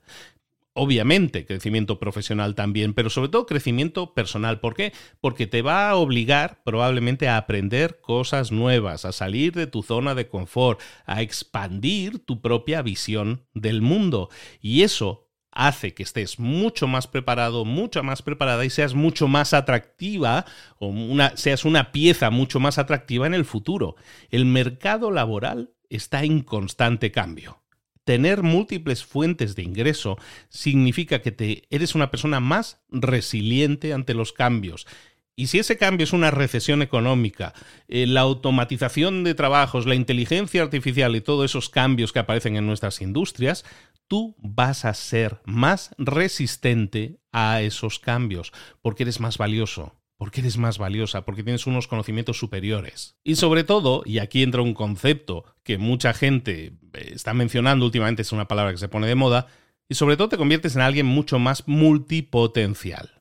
obviamente 0.77 1.45
crecimiento 1.45 1.99
profesional 1.99 2.53
también, 2.53 2.93
pero 2.93 3.09
sobre 3.09 3.29
todo 3.29 3.47
crecimiento 3.47 4.13
personal. 4.13 4.59
¿Por 4.59 4.75
qué? 4.75 4.93
Porque 5.19 5.47
te 5.47 5.63
va 5.63 5.89
a 5.89 5.95
obligar 5.95 6.61
probablemente 6.63 7.27
a 7.27 7.37
aprender 7.37 7.99
cosas 7.99 8.51
nuevas, 8.51 9.03
a 9.03 9.11
salir 9.11 9.53
de 9.53 9.65
tu 9.65 9.81
zona 9.81 10.13
de 10.13 10.27
confort, 10.27 10.79
a 11.05 11.23
expandir 11.23 12.19
tu 12.19 12.41
propia 12.41 12.83
visión 12.83 13.47
del 13.55 13.81
mundo. 13.81 14.29
Y 14.61 14.83
eso 14.83 15.27
hace 15.51 15.95
que 15.95 16.03
estés 16.03 16.37
mucho 16.37 16.87
más 16.87 17.07
preparado, 17.07 17.65
mucho 17.65 18.03
más 18.03 18.21
preparada 18.21 18.63
y 18.63 18.69
seas 18.69 18.93
mucho 18.93 19.27
más 19.27 19.55
atractiva 19.55 20.45
o 20.77 20.93
seas 21.33 21.65
una 21.65 21.91
pieza 21.91 22.29
mucho 22.29 22.59
más 22.59 22.77
atractiva 22.77 23.25
en 23.25 23.33
el 23.33 23.45
futuro. 23.45 23.95
El 24.29 24.45
mercado 24.45 25.09
laboral 25.09 25.71
está 25.89 26.23
en 26.23 26.41
constante 26.41 27.11
cambio 27.11 27.63
tener 28.07 28.41
múltiples 28.41 29.03
fuentes 29.03 29.53
de 29.57 29.63
ingreso 29.63 30.17
significa 30.47 31.21
que 31.21 31.33
te, 31.33 31.63
eres 31.69 31.93
una 31.93 32.09
persona 32.09 32.39
más 32.39 32.79
resiliente 32.89 33.91
ante 33.91 34.13
los 34.13 34.31
cambios. 34.31 34.87
Y 35.35 35.47
si 35.47 35.59
ese 35.59 35.77
cambio 35.77 36.05
es 36.05 36.13
una 36.13 36.31
recesión 36.31 36.81
económica, 36.81 37.53
eh, 37.89 38.07
la 38.07 38.21
automatización 38.21 39.25
de 39.25 39.35
trabajos, 39.35 39.85
la 39.85 39.93
inteligencia 39.93 40.63
artificial 40.63 41.17
y 41.17 41.21
todos 41.21 41.51
esos 41.51 41.69
cambios 41.69 42.13
que 42.13 42.19
aparecen 42.19 42.55
en 42.55 42.65
nuestras 42.65 43.01
industrias, 43.01 43.65
tú 44.07 44.37
vas 44.39 44.85
a 44.85 44.93
ser 44.93 45.41
más 45.43 45.91
resistente 45.97 47.19
a 47.33 47.61
esos 47.61 47.99
cambios, 47.99 48.53
porque 48.81 49.03
eres 49.03 49.19
más 49.19 49.37
valioso, 49.37 49.97
porque 50.17 50.41
eres 50.41 50.57
más 50.57 50.77
valiosa, 50.77 51.25
porque 51.25 51.43
tienes 51.43 51.67
unos 51.67 51.87
conocimientos 51.87 52.37
superiores. 52.37 53.15
Y 53.23 53.35
sobre 53.35 53.63
todo, 53.63 54.01
y 54.05 54.19
aquí 54.19 54.43
entra 54.43 54.61
un 54.61 54.73
concepto 54.73 55.45
que 55.63 55.77
mucha 55.77 56.13
gente 56.13 56.73
eh, 56.93 57.11
está 57.13 57.33
mencionando 57.33 57.85
últimamente, 57.85 58.23
es 58.23 58.31
una 58.31 58.47
palabra 58.47 58.71
que 58.71 58.79
se 58.79 58.89
pone 58.89 59.07
de 59.07 59.15
moda, 59.15 59.47
y 59.87 59.95
sobre 59.95 60.17
todo 60.17 60.29
te 60.29 60.37
conviertes 60.37 60.75
en 60.75 60.81
alguien 60.81 61.05
mucho 61.05 61.39
más 61.39 61.67
multipotencial. 61.67 63.11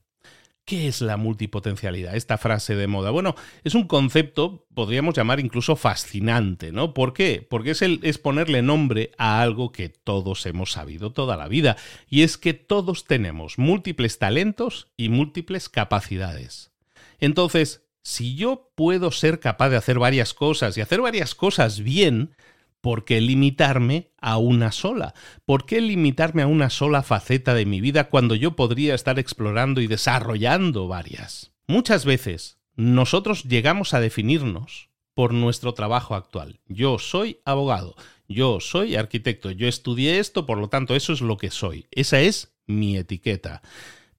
¿Qué 0.65 0.89
es 0.89 1.01
la 1.01 1.17
multipotencialidad? 1.17 2.17
Esta 2.17 2.39
frase 2.39 2.75
de 2.75 2.89
moda. 2.89 3.13
Bueno, 3.13 3.37
es 3.63 3.77
un 3.77 3.87
concepto, 3.87 4.67
podríamos 4.75 5.15
llamar 5.15 5.39
incluso 5.39 5.77
fascinante, 5.77 6.73
¿no? 6.73 6.93
¿Por 6.93 7.13
qué? 7.13 7.47
Porque 7.49 7.71
es, 7.71 7.83
el, 7.83 8.01
es 8.03 8.19
ponerle 8.19 8.63
nombre 8.63 9.13
a 9.17 9.41
algo 9.41 9.71
que 9.71 9.91
todos 9.91 10.45
hemos 10.45 10.73
sabido 10.73 11.13
toda 11.13 11.37
la 11.37 11.47
vida, 11.47 11.77
y 12.09 12.23
es 12.23 12.37
que 12.37 12.53
todos 12.53 13.05
tenemos 13.05 13.59
múltiples 13.59 14.19
talentos 14.19 14.89
y 14.97 15.09
múltiples 15.09 15.69
capacidades. 15.69 16.73
Entonces, 17.21 17.87
si 18.03 18.37
yo 18.37 18.71
puedo 18.75 19.11
ser 19.11 19.41
capaz 19.41 19.71
de 19.71 19.77
hacer 19.77 19.99
varias 19.99 20.35
cosas 20.35 20.77
y 20.77 20.81
hacer 20.81 21.01
varias 21.01 21.35
cosas 21.35 21.81
bien, 21.81 22.37
¿por 22.81 23.05
qué 23.05 23.21
limitarme 23.21 24.13
a 24.19 24.37
una 24.39 24.71
sola? 24.71 25.15
¿Por 25.45 25.67
qué 25.67 25.81
limitarme 25.81 26.43
a 26.43 26.47
una 26.47 26.71
sola 26.71 27.03
faceta 27.03 27.53
de 27.55 27.67
mi 27.67 27.81
vida 27.81 28.09
cuando 28.09 28.35
yo 28.35 28.55
podría 28.55 28.95
estar 28.95 29.19
explorando 29.19 29.81
y 29.81 29.89
desarrollando 29.89 30.87
varias? 30.87 31.53
Muchas 31.67 32.05
veces 32.05 32.59
nosotros 32.77 33.45
llegamos 33.45 33.93
a 33.93 34.01
definirnos 34.01 34.91
por 35.15 35.33
nuestro 35.33 35.75
trabajo 35.75 36.15
actual. 36.15 36.61
Yo 36.69 36.99
soy 36.99 37.41
abogado, 37.45 37.97
yo 38.29 38.61
soy 38.61 38.97
arquitecto, 38.97 39.51
yo 39.51 39.67
estudié 39.67 40.19
esto, 40.19 40.47
por 40.47 40.59
lo 40.59 40.69
tanto 40.69 40.95
eso 40.95 41.13
es 41.13 41.23
lo 41.23 41.39
que 41.39 41.51
soy. 41.51 41.87
Esa 41.91 42.21
es 42.21 42.55
mi 42.67 42.97
etiqueta. 42.97 43.63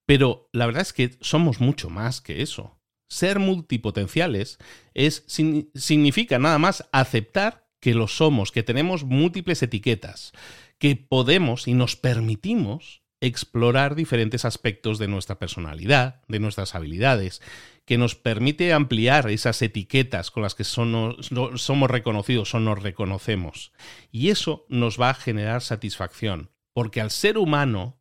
Pero 0.06 0.50
la 0.52 0.66
verdad 0.66 0.82
es 0.82 0.94
que 0.94 1.18
somos 1.22 1.62
mucho 1.62 1.90
más 1.90 2.20
que 2.20 2.42
eso. 2.42 2.77
Ser 3.10 3.40
multipotenciales 3.40 4.58
es, 4.94 5.24
significa 5.28 6.40
nada 6.40 6.58
más 6.60 6.88
aceptar 6.92 7.68
que 7.80 7.94
lo 7.94 8.08
somos, 8.08 8.52
que 8.52 8.64
tenemos 8.64 9.04
múltiples 9.04 9.62
etiquetas, 9.64 10.34
que 10.78 10.96
podemos 10.96 11.68
y 11.68 11.74
nos 11.74 11.96
permitimos 11.96 13.02
explorar 13.20 13.96
diferentes 13.96 14.46
aspectos 14.46 15.00
de 15.00 15.08
nuestra 15.08 15.40
personalidad, 15.40 16.22
de 16.28 16.40
nuestras 16.40 16.76
habilidades, 16.76 17.42
que 17.86 17.98
nos 17.98 18.16
permite 18.16 18.74
ampliar 18.74 19.30
esas 19.30 19.62
etiquetas 19.62 20.30
con 20.30 20.44
las 20.44 20.54
que 20.54 20.64
somos 20.64 21.90
reconocidos 21.90 22.54
o 22.54 22.60
nos 22.60 22.84
reconocemos. 22.84 23.72
Y 24.12 24.30
eso 24.30 24.66
nos 24.70 25.00
va 25.00 25.12
a 25.12 25.16
generar 25.16 25.62
satisfacción, 25.62 26.52
porque 26.74 27.02
al 27.02 27.10
ser 27.10 27.38
humano 27.38 27.97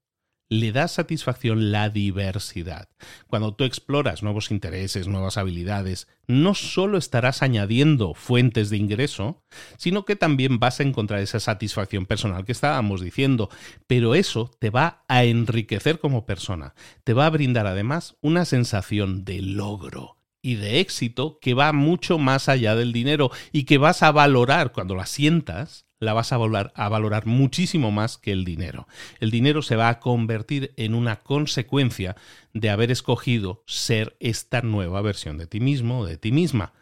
le 0.48 0.72
da 0.72 0.88
satisfacción 0.88 1.72
la 1.72 1.90
diversidad. 1.90 2.88
Cuando 3.26 3.54
tú 3.54 3.64
exploras 3.64 4.22
nuevos 4.22 4.50
intereses, 4.50 5.09
nuevas 5.09 5.37
habilidades, 5.37 6.09
no 6.26 6.54
solo 6.54 6.98
estarás 6.98 7.42
añadiendo 7.42 8.14
fuentes 8.14 8.70
de 8.70 8.76
ingreso, 8.76 9.42
sino 9.76 10.04
que 10.04 10.16
también 10.16 10.59
vas 10.59 10.80
a 10.80 10.85
encontrar 10.85 11.20
esa 11.20 11.40
satisfacción 11.40 12.06
personal 12.06 12.44
que 12.44 12.52
estábamos 12.52 13.00
diciendo, 13.00 13.50
pero 13.87 14.14
eso 14.14 14.50
te 14.59 14.70
va 14.70 15.04
a 15.09 15.24
enriquecer 15.24 15.98
como 15.98 16.26
persona, 16.26 16.74
te 17.04 17.12
va 17.12 17.26
a 17.26 17.30
brindar 17.30 17.66
además 17.66 18.16
una 18.20 18.44
sensación 18.44 19.24
de 19.24 19.42
logro 19.42 20.16
y 20.42 20.54
de 20.54 20.78
éxito 20.78 21.40
que 21.40 21.54
va 21.54 21.72
mucho 21.72 22.18
más 22.18 22.48
allá 22.48 22.76
del 22.76 22.92
dinero 22.92 23.32
y 23.50 23.64
que 23.64 23.78
vas 23.78 24.04
a 24.04 24.12
valorar 24.12 24.70
cuando 24.70 24.94
la 24.94 25.06
sientas 25.06 25.86
la 25.98 26.12
vas 26.12 26.32
a 26.32 26.37
valorar, 26.37 26.72
a 26.74 26.88
valorar 26.88 27.26
muchísimo 27.26 27.90
más 27.90 28.18
que 28.18 28.32
el 28.32 28.44
dinero. 28.44 28.87
El 29.20 29.30
dinero 29.30 29.62
se 29.62 29.76
va 29.76 29.88
a 29.88 30.00
convertir 30.00 30.72
en 30.76 30.94
una 30.94 31.16
consecuencia 31.20 32.16
de 32.52 32.70
haber 32.70 32.90
escogido 32.90 33.62
ser 33.66 34.16
esta 34.20 34.62
nueva 34.62 35.00
versión 35.00 35.38
de 35.38 35.46
ti 35.46 35.61
mismo 35.61 36.00
o 36.00 36.06
de 36.06 36.18
ti 36.18 36.32
misma. 36.32 36.72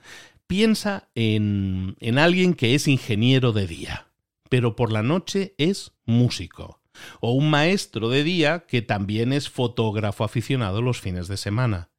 Piensa 0.47 1.09
en, 1.15 1.97
en 2.01 2.19
alguien 2.19 2.55
que 2.55 2.75
es 2.75 2.89
ingeniero 2.89 3.53
de 3.53 3.67
día, 3.67 4.09
pero 4.49 4.77
por 4.77 4.93
la 4.93 5.03
noche 5.03 5.55
es 5.59 5.93
músico. 6.05 6.81
O 7.21 7.33
un 7.33 7.51
maestro 7.51 8.09
de 8.09 8.23
día 8.23 8.67
que 8.69 8.83
también 8.83 9.33
es 9.33 9.49
fotógrafo 9.49 10.25
aficionado 10.25 10.83
los 10.83 11.01
fines 11.01 11.27
de 11.29 11.37
semana. 11.37 11.91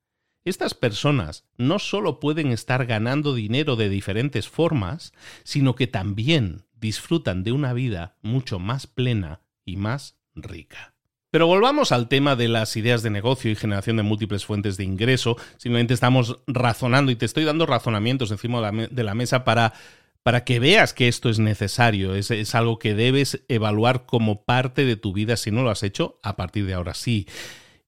Estas 0.45 0.75
personas 0.75 1.43
no 1.57 1.79
solo 1.79 2.19
pueden 2.19 2.51
estar 2.51 2.85
ganando 2.85 3.33
dinero 3.33 3.75
de 3.75 3.89
diferentes 3.89 4.47
formas, 4.47 5.11
sino 5.43 5.73
que 5.73 5.87
también 5.87 6.65
disfrutan 6.85 7.43
de 7.43 7.51
una 7.51 7.73
vida 7.73 8.15
mucho 8.21 8.59
más 8.59 8.85
plena 8.85 9.41
y 9.65 9.75
más 9.77 10.19
rica. 10.35 10.93
Pero 11.31 11.47
volvamos 11.47 11.91
al 11.91 12.07
tema 12.07 12.35
de 12.35 12.47
las 12.47 12.77
ideas 12.77 13.01
de 13.01 13.09
negocio 13.09 13.49
y 13.49 13.55
generación 13.55 13.97
de 13.97 14.03
múltiples 14.03 14.45
fuentes 14.45 14.77
de 14.77 14.83
ingreso. 14.83 15.35
Simplemente 15.57 15.95
estamos 15.95 16.37
razonando 16.45 17.11
y 17.11 17.15
te 17.15 17.25
estoy 17.25 17.43
dando 17.43 17.65
razonamientos 17.65 18.29
encima 18.29 18.71
de 18.71 19.03
la 19.03 19.15
mesa 19.15 19.43
para, 19.43 19.73
para 20.21 20.43
que 20.43 20.59
veas 20.59 20.93
que 20.93 21.07
esto 21.07 21.29
es 21.29 21.39
necesario. 21.39 22.13
Es, 22.13 22.29
es, 22.29 22.53
algo 22.53 22.77
que 22.77 22.93
debes 22.93 23.43
evaluar 23.49 24.05
como 24.05 24.43
parte 24.43 24.85
de 24.85 24.95
tu 24.95 25.11
vida 25.11 25.35
si 25.35 25.49
no 25.49 25.63
lo 25.63 25.71
has 25.71 25.81
hecho 25.81 26.19
a 26.21 26.35
partir 26.35 26.67
de 26.67 26.75
ahora 26.75 26.93
sí. 26.93 27.27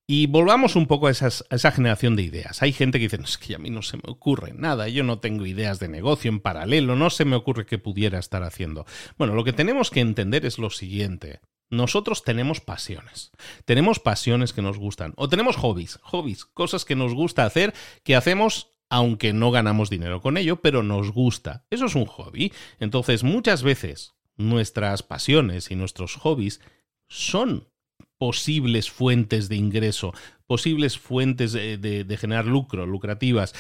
Y 0.10 0.28
volvamos 0.28 0.78
un 0.78 0.88
poco 0.88 1.08
a, 1.08 1.12
esa 1.12 1.72
generación 1.72 2.15
de 2.15 2.24
ideas. 2.24 2.62
Hay 2.62 2.72
gente 2.72 2.98
que 2.98 3.10
dice, 3.10 3.20
es 3.22 3.38
que 3.38 3.56
a 3.56 3.58
mí 3.60 3.70
no 3.70 3.82
se 3.82 3.98
me 3.98 4.04
ocurre 4.06 4.54
nada, 4.54 4.88
yo 4.88 5.04
no 5.04 5.20
tengo 5.20 5.46
ideas 5.46 5.80
de 5.80 5.89
negocio 5.89 6.30
en 6.30 6.39
paralelo, 6.39 6.96
no 6.96 7.10
se 7.10 7.26
me 7.26 7.36
ocurre 7.36 7.65
qué 7.65 7.78
pudiera 7.78 8.17
estar 8.17 8.41
haciendo. 8.43 8.86
Bueno, 9.17 9.36
lo 9.36 9.43
que 9.43 9.52
tenemos 9.52 9.91
que 9.91 10.00
entender 10.00 10.46
es 10.46 10.60
lo 10.60 10.70
siguiente. 10.70 11.41
Nosotros 11.70 12.24
tenemos 12.24 12.62
pasiones. 12.62 13.32
Tenemos 13.65 14.00
pasiones 14.00 14.54
que 14.54 14.62
nos 14.62 14.78
gustan. 14.78 15.13
O 15.17 15.28
tenemos 15.28 15.58
hobbies, 15.58 16.00
hobbies, 16.04 16.46
cosas 16.46 16.86
que 16.86 16.96
nos 16.96 17.13
gusta 17.13 17.43
hacer, 17.43 17.74
que 18.04 18.15
hacemos 18.15 18.78
aunque 18.89 19.34
no 19.34 19.52
ganamos 19.52 19.89
dinero 19.89 20.22
con 20.22 20.38
ello, 20.38 20.62
pero 20.62 20.84
nos 20.84 21.12
gusta. 21.12 21.65
Eso 21.70 21.88
es 21.88 21.96
un 21.96 22.06
hobby. 22.06 22.54
Entonces, 22.80 23.24
muchas 23.24 23.62
veces 23.62 24.15
nuestras 24.38 25.04
pasiones 25.04 25.70
y 25.70 25.76
nuestros 25.76 26.15
hobbies 26.15 26.62
son 27.10 27.67
posibles 28.17 28.89
fuentes 28.89 29.49
de 29.49 29.55
ingreso, 29.55 30.13
posibles 30.47 30.97
fuentes 30.97 31.53
de, 31.53 31.77
de, 31.77 32.17
generar 32.17 32.45
lucro, 32.45 32.86
lucrativas. 32.86 33.53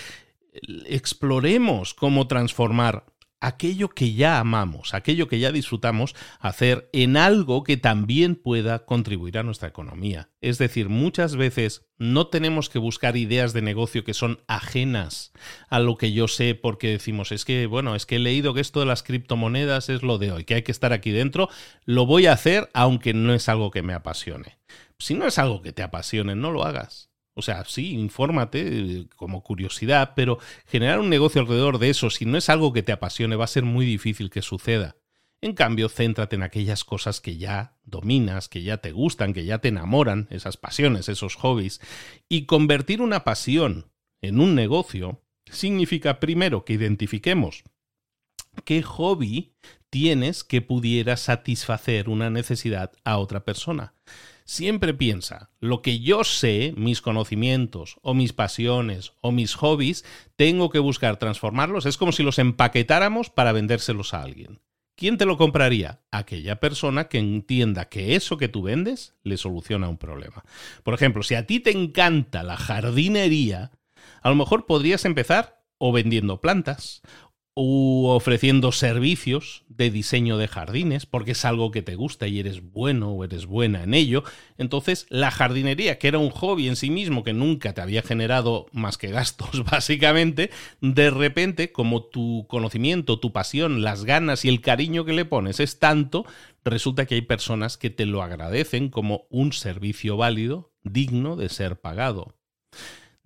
Exploremos 0.85 1.93
cómo 1.93 2.27
transformar 2.27 3.05
aquello 3.39 3.89
que 3.89 4.13
ya 4.13 4.39
amamos, 4.39 4.93
aquello 4.93 5.27
que 5.27 5.39
ya 5.39 5.51
disfrutamos, 5.51 6.15
hacer 6.39 6.89
en 6.93 7.17
algo 7.17 7.63
que 7.63 7.77
también 7.77 8.35
pueda 8.35 8.85
contribuir 8.85 9.37
a 9.37 9.43
nuestra 9.43 9.67
economía. 9.67 10.29
Es 10.41 10.57
decir, 10.57 10.89
muchas 10.89 11.35
veces 11.35 11.87
no 11.97 12.27
tenemos 12.27 12.69
que 12.69 12.79
buscar 12.79 13.17
ideas 13.17 13.53
de 13.53 13.61
negocio 13.61 14.03
que 14.03 14.13
son 14.13 14.39
ajenas 14.47 15.31
a 15.69 15.79
lo 15.79 15.97
que 15.97 16.13
yo 16.13 16.27
sé 16.27 16.55
porque 16.55 16.89
decimos, 16.89 17.31
es 17.31 17.45
que, 17.45 17.65
bueno, 17.65 17.95
es 17.95 18.05
que 18.05 18.17
he 18.17 18.19
leído 18.19 18.53
que 18.53 18.61
esto 18.61 18.79
de 18.79 18.85
las 18.85 19.03
criptomonedas 19.03 19.89
es 19.89 20.03
lo 20.03 20.17
de 20.17 20.31
hoy, 20.31 20.43
que 20.43 20.55
hay 20.55 20.63
que 20.63 20.71
estar 20.71 20.93
aquí 20.93 21.11
dentro, 21.11 21.49
lo 21.85 22.05
voy 22.05 22.27
a 22.27 22.33
hacer 22.33 22.69
aunque 22.73 23.13
no 23.13 23.33
es 23.33 23.49
algo 23.49 23.71
que 23.71 23.81
me 23.81 23.93
apasione. 23.93 24.57
Si 24.99 25.13
no 25.13 25.27
es 25.27 25.37
algo 25.37 25.61
que 25.61 25.73
te 25.73 25.83
apasione, 25.83 26.35
no 26.35 26.51
lo 26.51 26.63
hagas. 26.63 27.06
O 27.37 27.43
sea, 27.43 27.63
sí, 27.65 27.93
infórmate 27.93 28.67
eh, 28.67 29.05
como 29.15 29.43
curiosidad, 29.43 30.13
pero 30.15 30.39
generar 30.65 30.99
un 30.99 31.09
negocio 31.09 31.39
alrededor 31.39 31.77
de 31.77 31.91
eso, 31.91 32.09
si 32.09 32.25
no 32.25 32.35
es 32.35 32.49
algo 32.49 32.73
que 32.73 32.81
te 32.81 32.91
apasione, 32.91 33.35
va 33.35 33.43
a 33.43 33.47
ser 33.47 33.63
muy 33.63 33.85
difícil 33.85 34.31
que 34.31 34.41
suceda. 34.41 34.95
En 35.39 35.53
cambio, 35.53 35.87
céntrate 35.87 36.35
en 36.35 36.41
aquellas 36.41 36.83
cosas 36.83 37.21
que 37.21 37.37
ya 37.37 37.77
dominas, 37.83 38.49
que 38.49 38.63
ya 38.63 38.77
te 38.77 38.91
gustan, 38.91 39.33
que 39.33 39.45
ya 39.45 39.59
te 39.59 39.67
enamoran, 39.67 40.27
esas 40.31 40.57
pasiones, 40.57 41.09
esos 41.09 41.35
hobbies, 41.35 41.79
y 42.27 42.45
convertir 42.45 43.03
una 43.03 43.23
pasión 43.23 43.91
en 44.21 44.39
un 44.39 44.55
negocio 44.55 45.23
significa 45.45 46.19
primero 46.19 46.65
que 46.65 46.73
identifiquemos 46.73 47.63
qué 48.63 48.83
hobby 48.83 49.53
tienes 49.89 50.43
que 50.43 50.61
pudiera 50.61 51.17
satisfacer 51.17 52.09
una 52.09 52.29
necesidad 52.29 52.91
a 53.03 53.17
otra 53.17 53.43
persona 53.43 53.93
siempre 54.47 54.93
piensa, 54.93 55.51
lo 55.59 55.81
que 55.81 55.99
yo 55.99 56.23
sé, 56.23 56.73
mis 56.75 57.01
conocimientos 57.01 57.97
o 58.01 58.13
mis 58.13 58.33
pasiones 58.33 59.11
o 59.21 59.31
mis 59.31 59.53
hobbies, 59.53 60.05
tengo 60.35 60.69
que 60.69 60.79
buscar 60.79 61.17
transformarlos. 61.17 61.85
Es 61.85 61.97
como 61.97 62.13
si 62.13 62.23
los 62.23 62.39
empaquetáramos 62.39 63.29
para 63.29 63.51
vendérselos 63.51 64.13
a 64.13 64.23
alguien. 64.23 64.61
¿Quién 64.95 65.17
te 65.17 65.25
lo 65.25 65.37
compraría? 65.37 65.99
Aquella 66.11 66.59
persona 66.59 67.07
que 67.07 67.19
entienda 67.19 67.87
que 67.89 68.15
eso 68.15 68.37
que 68.37 68.47
tú 68.47 68.63
vendes 68.63 69.13
le 69.21 69.37
soluciona 69.37 69.89
un 69.89 69.97
problema. 69.97 70.43
Por 70.81 70.95
ejemplo, 70.95 71.21
si 71.21 71.35
a 71.35 71.45
ti 71.45 71.59
te 71.59 71.71
encanta 71.71 72.41
la 72.41 72.57
jardinería, 72.57 73.71
a 74.23 74.29
lo 74.29 74.35
mejor 74.35 74.65
podrías 74.65 75.05
empezar 75.05 75.61
o 75.77 75.91
vendiendo 75.91 76.41
plantas, 76.41 77.03
u 77.59 78.05
ofreciendo 78.09 78.71
servicios 78.71 79.63
de 79.67 79.89
diseño 79.89 80.37
de 80.37 80.47
jardines, 80.47 81.07
porque 81.07 81.31
es 81.31 81.43
algo 81.43 81.71
que 81.71 81.81
te 81.81 81.95
gusta 81.95 82.27
y 82.27 82.39
eres 82.39 82.61
bueno 82.61 83.09
o 83.09 83.23
eres 83.23 83.47
buena 83.47 83.81
en 83.81 83.95
ello. 83.95 84.23
Entonces, 84.59 85.07
la 85.09 85.31
jardinería, 85.31 85.97
que 85.97 86.07
era 86.07 86.19
un 86.19 86.29
hobby 86.29 86.67
en 86.67 86.75
sí 86.75 86.91
mismo 86.91 87.23
que 87.23 87.33
nunca 87.33 87.73
te 87.73 87.81
había 87.81 88.03
generado 88.03 88.67
más 88.73 88.99
que 88.99 89.07
gastos, 89.07 89.63
básicamente, 89.71 90.51
de 90.81 91.09
repente, 91.09 91.71
como 91.71 92.03
tu 92.03 92.45
conocimiento, 92.47 93.19
tu 93.19 93.33
pasión, 93.33 93.81
las 93.81 94.05
ganas 94.05 94.45
y 94.45 94.49
el 94.49 94.61
cariño 94.61 95.03
que 95.03 95.13
le 95.13 95.25
pones 95.25 95.59
es 95.59 95.79
tanto, 95.79 96.27
resulta 96.63 97.07
que 97.07 97.15
hay 97.15 97.21
personas 97.21 97.77
que 97.77 97.89
te 97.89 98.05
lo 98.05 98.21
agradecen 98.21 98.89
como 98.89 99.25
un 99.31 99.51
servicio 99.51 100.15
válido, 100.15 100.73
digno 100.83 101.35
de 101.35 101.49
ser 101.49 101.79
pagado. 101.81 102.36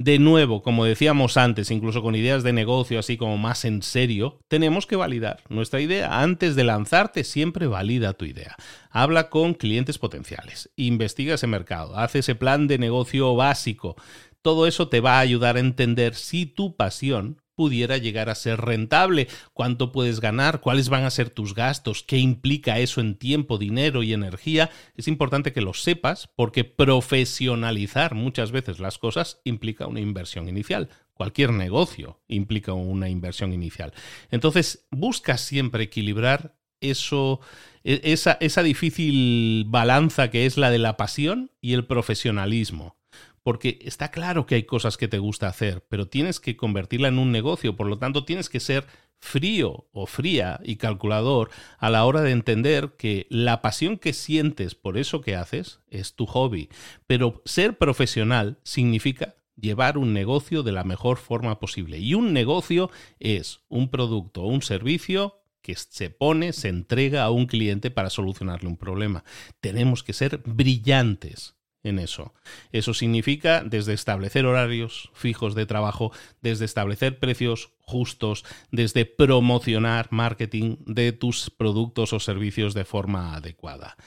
De 0.04 0.18
nuevo, 0.18 0.64
como 0.64 0.86
decíamos 0.86 1.38
antes, 1.38 1.70
incluso 1.70 2.02
con 2.02 2.16
ideas 2.16 2.42
de 2.42 2.54
negocio 2.54 2.98
así 2.98 3.18
como 3.18 3.38
más 3.38 3.66
en 3.66 3.84
serio, 3.84 4.40
tenemos 4.48 4.88
que 4.88 4.96
validar 4.96 5.44
nuestra 5.48 5.80
idea. 5.80 6.22
Antes 6.24 6.56
de 6.56 6.64
lanzarte, 6.64 7.24
siempre 7.24 7.68
valida 7.68 8.14
tu 8.14 8.26
idea. 8.26 8.56
Habla 8.90 9.30
con 9.30 9.54
clientes 9.54 10.00
potenciales, 10.00 10.72
investiga 10.76 11.36
ese 11.36 11.46
mercado, 11.46 11.96
haz 11.96 12.16
ese 12.16 12.34
plan 12.34 12.66
de 12.66 12.80
negocio 12.80 13.36
básico. 13.36 13.96
Todo 14.42 14.66
eso 14.66 14.88
te 14.88 15.02
va 15.02 15.18
a 15.18 15.20
ayudar 15.20 15.58
a 15.58 15.60
entender 15.60 16.16
si 16.16 16.48
tu 16.48 16.76
pasión 16.76 17.40
pudiera 17.56 17.98
llegar 17.98 18.30
a 18.30 18.36
ser 18.36 18.62
rentable, 18.62 19.28
cuánto 19.54 19.92
puedes 19.92 20.20
ganar, 20.20 20.62
cuáles 20.62 20.90
van 20.90 21.04
a 21.04 21.12
ser 21.12 21.30
tus 21.30 21.54
gastos, 21.54 22.04
qué 22.04 22.18
implica 22.18 22.80
eso 22.80 23.02
en 23.02 23.16
tiempo, 23.16 23.58
dinero 23.58 24.04
y 24.04 24.14
energía, 24.14 24.70
es 24.96 25.08
importante 25.08 25.54
que 25.54 25.62
lo 25.62 25.74
sepas 25.74 26.30
porque 26.36 26.64
profesionalizar 26.64 28.16
muchas 28.16 28.52
veces 28.52 28.80
las 28.80 28.98
cosas 28.98 29.42
implica 29.44 29.88
una 29.88 30.00
inversión 30.00 30.48
inicial. 30.48 30.90
Cualquier 31.14 31.52
negocio 31.52 32.22
implica 32.28 32.74
una 32.74 33.10
inversión 33.10 33.54
inicial. 33.54 33.94
Entonces, 34.32 34.88
busca 34.90 35.38
siempre 35.38 35.84
equilibrar 35.84 36.56
eso, 36.80 37.42
e, 37.84 38.02
esa, 38.04 38.38
esa 38.42 38.64
difícil 38.64 39.66
balanza 39.68 40.32
que 40.32 40.46
es 40.46 40.58
la 40.58 40.72
de 40.72 40.80
la 40.80 40.98
pasión 40.98 41.52
y 41.62 41.74
el 41.74 41.86
profesionalismo 41.86 43.01
porque 43.44 43.80
está 43.82 44.12
claro 44.12 44.46
que 44.46 44.56
hay 44.56 44.64
cosas 44.64 44.98
que 44.98 45.08
te 45.08 45.20
gusta 45.20 45.48
hacer, 45.48 45.86
pero 45.90 46.08
tienes 46.08 46.40
que 46.40 46.56
convertirla 46.56 47.08
en 47.08 47.20
un 47.20 47.32
negocio, 47.32 47.76
por 47.76 47.88
lo 47.88 47.98
tanto 47.98 48.26
tienes 48.26 48.50
que 48.50 48.60
ser 48.60 48.86
frío 49.18 49.88
o 49.92 50.08
fría 50.08 50.60
y 50.64 50.78
calculador 50.78 51.52
a 51.78 51.90
la 51.90 52.06
hora 52.06 52.22
de 52.22 52.32
entender 52.32 52.94
que 52.98 53.28
la 53.30 53.62
pasión 53.62 53.98
que 53.98 54.14
sientes 54.14 54.76
por 54.76 54.98
eso 54.98 55.22
que 55.22 55.36
haces 55.36 55.80
es 55.90 56.16
tu 56.16 56.26
hobby, 56.26 56.70
pero 57.08 57.42
ser 57.46 57.78
profesional 57.78 58.60
significa 58.64 59.36
llevar 59.56 59.98
un 59.98 60.14
negocio 60.14 60.64
de 60.64 60.72
la 60.72 60.84
mejor 60.84 61.18
forma 61.18 61.60
posible. 61.60 62.00
Y 62.00 62.16
un 62.16 62.34
negocio 62.34 62.90
es 63.20 63.62
un 63.70 63.90
producto 63.90 64.42
o 64.42 64.48
un 64.48 64.64
servicio 64.64 65.38
que 65.62 65.76
se 65.76 66.10
pone, 66.10 66.54
se 66.54 66.70
entrega 66.70 67.24
a 67.24 67.30
un 67.30 67.46
cliente 67.46 67.92
para 67.92 68.10
solucionarle 68.10 68.68
un 68.68 68.78
problema. 68.78 69.24
Tenemos 69.60 70.04
que 70.04 70.14
ser 70.14 70.42
brillantes 70.44 71.56
en 71.84 72.00
eso. 72.00 72.34
Eso 72.72 72.94
significa 72.94 73.64
desde 73.64 73.94
establecer 73.94 74.46
horarios 74.46 75.10
fijos 75.14 75.56
de 75.56 75.66
trabajo, 75.66 76.12
desde 76.42 76.66
establecer 76.66 77.20
precios 77.20 77.74
justos, 77.80 78.46
desde 78.72 79.06
promocionar 79.06 80.08
marketing 80.12 80.78
de 80.86 81.12
tus 81.12 81.50
productos 81.50 82.14
o 82.14 82.20
servicios 82.20 82.74
de 82.74 82.86
forma 82.86 83.36
adecuada. 83.36 83.98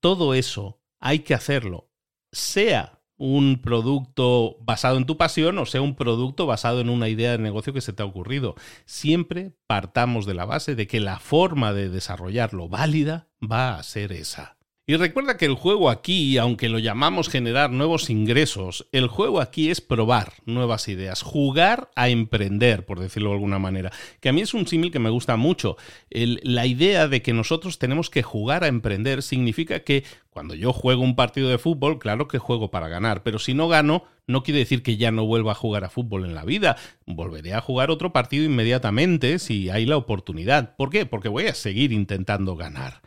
Todo 0.00 0.34
eso 0.34 0.80
hay 1.00 1.20
que 1.20 1.34
hacerlo, 1.34 1.90
sea 2.32 3.00
un 3.16 3.60
producto 3.62 4.56
basado 4.60 4.96
en 4.96 5.06
tu 5.06 5.16
pasión 5.16 5.58
o 5.58 5.66
sea 5.66 5.80
un 5.80 5.94
producto 5.94 6.46
basado 6.46 6.80
en 6.80 6.90
una 6.90 7.08
idea 7.08 7.32
de 7.32 7.38
negocio 7.38 7.72
que 7.72 7.80
se 7.80 7.92
te 7.92 8.02
ha 8.02 8.06
ocurrido. 8.06 8.54
Siempre 8.86 9.52
partamos 9.66 10.26
de 10.26 10.34
la 10.34 10.44
base 10.44 10.74
de 10.74 10.86
que 10.86 11.00
la 11.00 11.18
forma 11.18 11.72
de 11.72 11.88
desarrollarlo 11.88 12.68
válida 12.68 13.28
va 13.40 13.76
a 13.76 13.82
ser 13.82 14.12
esa. 14.12 14.56
Y 14.86 14.96
recuerda 14.96 15.38
que 15.38 15.46
el 15.46 15.54
juego 15.54 15.88
aquí, 15.88 16.36
aunque 16.36 16.68
lo 16.68 16.78
llamamos 16.78 17.30
generar 17.30 17.70
nuevos 17.70 18.10
ingresos, 18.10 18.86
el 18.92 19.08
juego 19.08 19.40
aquí 19.40 19.70
es 19.70 19.80
probar 19.80 20.34
nuevas 20.44 20.88
ideas, 20.88 21.22
jugar 21.22 21.90
a 21.96 22.10
emprender, 22.10 22.84
por 22.84 23.00
decirlo 23.00 23.30
de 23.30 23.36
alguna 23.36 23.58
manera. 23.58 23.92
Que 24.20 24.28
a 24.28 24.34
mí 24.34 24.42
es 24.42 24.52
un 24.52 24.66
símil 24.66 24.92
que 24.92 24.98
me 24.98 25.08
gusta 25.08 25.38
mucho. 25.38 25.78
la 26.10 26.66
idea 26.66 27.08
de 27.08 27.22
que 27.22 27.32
nosotros 27.32 27.78
tenemos 27.78 28.10
que 28.10 28.22
jugar 28.22 28.62
a 28.62 28.66
emprender 28.66 29.22
significa 29.22 29.80
que 29.80 30.04
cuando 30.28 30.54
yo 30.54 30.74
juego 30.74 31.02
un 31.02 31.16
partido 31.16 31.48
de 31.48 31.56
fútbol, 31.56 31.98
claro 31.98 32.28
que 32.28 32.36
juego 32.36 32.70
para 32.70 32.88
ganar, 32.88 33.22
pero 33.22 33.38
si 33.38 33.54
no 33.54 33.68
gano, 33.68 34.04
no 34.26 34.42
quiere 34.42 34.60
decir 34.60 34.82
que 34.82 34.98
ya 34.98 35.10
no 35.10 35.24
vuelva 35.24 35.52
a 35.52 35.54
jugar 35.54 35.84
a 35.84 35.88
fútbol 35.88 36.26
en 36.26 36.34
la 36.34 36.44
vida. 36.44 36.76
Volveré 37.06 37.54
a 37.54 37.62
jugar 37.62 37.90
otro 37.90 38.12
partido 38.12 38.44
inmediatamente 38.44 39.38
si 39.38 39.70
hay 39.70 39.86
la 39.86 39.96
oportunidad. 39.96 40.76
¿Por 40.76 40.90
qué? 40.90 41.06
Porque 41.06 41.30
voy 41.30 41.46
a 41.46 41.54
seguir 41.54 41.90
intentando 41.90 42.54
ganar. 42.54 43.00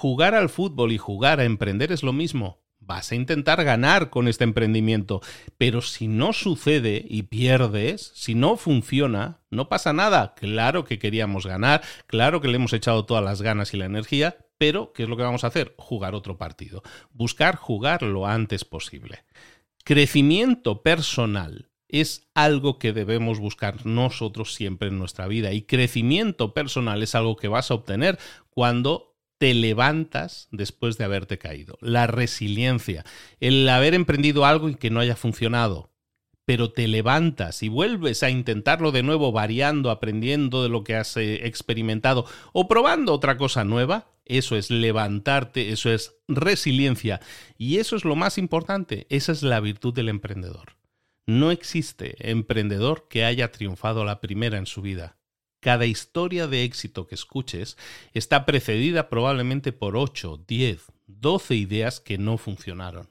Jugar 0.00 0.34
al 0.34 0.48
fútbol 0.48 0.92
y 0.92 0.96
jugar 0.96 1.40
a 1.40 1.44
emprender 1.44 1.92
es 1.92 2.02
lo 2.02 2.14
mismo. 2.14 2.62
Vas 2.78 3.12
a 3.12 3.16
intentar 3.16 3.62
ganar 3.64 4.08
con 4.08 4.28
este 4.28 4.44
emprendimiento, 4.44 5.20
pero 5.58 5.82
si 5.82 6.08
no 6.08 6.32
sucede 6.32 7.04
y 7.06 7.24
pierdes, 7.24 8.10
si 8.14 8.34
no 8.34 8.56
funciona, 8.56 9.42
no 9.50 9.68
pasa 9.68 9.92
nada. 9.92 10.34
Claro 10.36 10.86
que 10.86 10.98
queríamos 10.98 11.44
ganar, 11.44 11.82
claro 12.06 12.40
que 12.40 12.48
le 12.48 12.56
hemos 12.56 12.72
echado 12.72 13.04
todas 13.04 13.22
las 13.22 13.42
ganas 13.42 13.74
y 13.74 13.76
la 13.76 13.84
energía, 13.84 14.38
pero 14.56 14.94
¿qué 14.94 15.02
es 15.02 15.08
lo 15.10 15.18
que 15.18 15.22
vamos 15.22 15.44
a 15.44 15.48
hacer? 15.48 15.74
Jugar 15.76 16.14
otro 16.14 16.38
partido. 16.38 16.82
Buscar 17.12 17.56
jugar 17.56 18.00
lo 18.02 18.26
antes 18.26 18.64
posible. 18.64 19.24
Crecimiento 19.84 20.80
personal 20.82 21.68
es 21.88 22.26
algo 22.32 22.78
que 22.78 22.94
debemos 22.94 23.38
buscar 23.38 23.84
nosotros 23.84 24.54
siempre 24.54 24.88
en 24.88 24.98
nuestra 24.98 25.26
vida 25.26 25.52
y 25.52 25.60
crecimiento 25.60 26.54
personal 26.54 27.02
es 27.02 27.14
algo 27.14 27.36
que 27.36 27.48
vas 27.48 27.70
a 27.70 27.74
obtener 27.74 28.18
cuando 28.48 29.09
te 29.40 29.54
levantas 29.54 30.48
después 30.52 30.98
de 30.98 31.04
haberte 31.04 31.38
caído. 31.38 31.78
La 31.80 32.06
resiliencia, 32.06 33.06
el 33.40 33.66
haber 33.70 33.94
emprendido 33.94 34.44
algo 34.44 34.68
y 34.68 34.74
que 34.74 34.90
no 34.90 35.00
haya 35.00 35.16
funcionado, 35.16 35.94
pero 36.44 36.72
te 36.72 36.86
levantas 36.86 37.62
y 37.62 37.70
vuelves 37.70 38.22
a 38.22 38.28
intentarlo 38.28 38.92
de 38.92 39.02
nuevo, 39.02 39.32
variando, 39.32 39.90
aprendiendo 39.90 40.62
de 40.62 40.68
lo 40.68 40.84
que 40.84 40.94
has 40.94 41.16
eh, 41.16 41.46
experimentado 41.46 42.26
o 42.52 42.68
probando 42.68 43.14
otra 43.14 43.38
cosa 43.38 43.64
nueva, 43.64 44.10
eso 44.26 44.56
es 44.56 44.70
levantarte, 44.70 45.70
eso 45.70 45.90
es 45.90 46.16
resiliencia 46.28 47.22
y 47.56 47.78
eso 47.78 47.96
es 47.96 48.04
lo 48.04 48.16
más 48.16 48.36
importante, 48.36 49.06
esa 49.08 49.32
es 49.32 49.42
la 49.42 49.60
virtud 49.60 49.94
del 49.94 50.10
emprendedor. 50.10 50.76
No 51.24 51.50
existe 51.50 52.14
emprendedor 52.30 53.08
que 53.08 53.24
haya 53.24 53.50
triunfado 53.52 54.04
la 54.04 54.20
primera 54.20 54.58
en 54.58 54.66
su 54.66 54.82
vida. 54.82 55.16
Cada 55.60 55.84
historia 55.84 56.46
de 56.46 56.64
éxito 56.64 57.06
que 57.06 57.14
escuches 57.14 57.76
está 58.14 58.46
precedida 58.46 59.10
probablemente 59.10 59.72
por 59.72 59.96
8, 59.96 60.44
10, 60.48 60.86
12 61.06 61.54
ideas 61.54 62.00
que 62.00 62.16
no 62.16 62.38
funcionaron. 62.38 63.10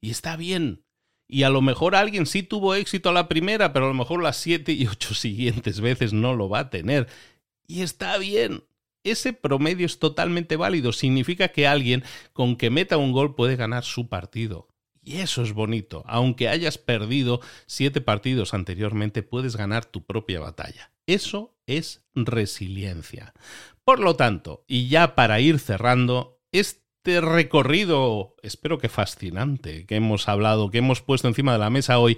Y 0.00 0.10
está 0.10 0.36
bien. 0.36 0.84
Y 1.28 1.44
a 1.44 1.50
lo 1.50 1.62
mejor 1.62 1.94
alguien 1.94 2.26
sí 2.26 2.42
tuvo 2.42 2.74
éxito 2.74 3.08
a 3.08 3.12
la 3.12 3.28
primera, 3.28 3.72
pero 3.72 3.86
a 3.86 3.88
lo 3.88 3.94
mejor 3.94 4.22
las 4.22 4.36
7 4.38 4.72
y 4.72 4.86
8 4.86 5.14
siguientes 5.14 5.80
veces 5.80 6.12
no 6.12 6.34
lo 6.34 6.48
va 6.48 6.60
a 6.60 6.70
tener. 6.70 7.08
Y 7.66 7.82
está 7.82 8.18
bien. 8.18 8.64
Ese 9.04 9.32
promedio 9.32 9.86
es 9.86 9.98
totalmente 9.98 10.56
válido. 10.56 10.92
Significa 10.92 11.48
que 11.48 11.66
alguien 11.66 12.02
con 12.32 12.56
que 12.56 12.70
meta 12.70 12.96
un 12.96 13.12
gol 13.12 13.34
puede 13.34 13.54
ganar 13.54 13.84
su 13.84 14.08
partido. 14.08 14.68
Y 15.04 15.18
eso 15.18 15.42
es 15.42 15.52
bonito. 15.52 16.02
Aunque 16.06 16.48
hayas 16.48 16.78
perdido 16.78 17.40
siete 17.66 18.00
partidos 18.00 18.54
anteriormente, 18.54 19.22
puedes 19.22 19.56
ganar 19.56 19.84
tu 19.84 20.04
propia 20.04 20.40
batalla. 20.40 20.92
Eso 21.06 21.54
es 21.66 22.06
resiliencia. 22.14 23.34
Por 23.84 24.00
lo 24.00 24.16
tanto, 24.16 24.64
y 24.66 24.88
ya 24.88 25.14
para 25.14 25.40
ir 25.40 25.58
cerrando, 25.58 26.40
este 26.52 27.20
recorrido, 27.20 28.34
espero 28.42 28.78
que 28.78 28.88
fascinante, 28.88 29.84
que 29.84 29.96
hemos 29.96 30.26
hablado, 30.26 30.70
que 30.70 30.78
hemos 30.78 31.02
puesto 31.02 31.28
encima 31.28 31.52
de 31.52 31.58
la 31.58 31.68
mesa 31.68 31.98
hoy, 31.98 32.16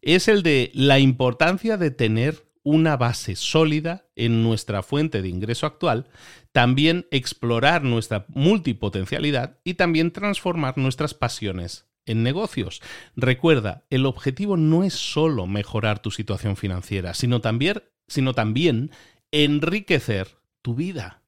es 0.00 0.26
el 0.26 0.42
de 0.42 0.70
la 0.72 0.98
importancia 0.98 1.76
de 1.76 1.90
tener 1.90 2.46
una 2.64 2.96
base 2.96 3.36
sólida 3.36 4.06
en 4.16 4.42
nuestra 4.42 4.82
fuente 4.82 5.20
de 5.20 5.28
ingreso 5.28 5.66
actual, 5.66 6.06
también 6.52 7.06
explorar 7.10 7.82
nuestra 7.82 8.24
multipotencialidad 8.28 9.58
y 9.64 9.74
también 9.74 10.12
transformar 10.12 10.78
nuestras 10.78 11.12
pasiones 11.12 11.91
en 12.06 12.22
negocios. 12.22 12.82
Recuerda, 13.16 13.84
el 13.90 14.06
objetivo 14.06 14.56
no 14.56 14.84
es 14.84 14.94
solo 14.94 15.46
mejorar 15.46 16.00
tu 16.00 16.10
situación 16.10 16.56
financiera, 16.56 17.14
sino 17.14 17.40
también 17.40 17.82
sino 18.12 18.34
también 18.34 18.90
enriquecer 19.30 20.28
tu 20.60 20.74
vida. 20.74 21.22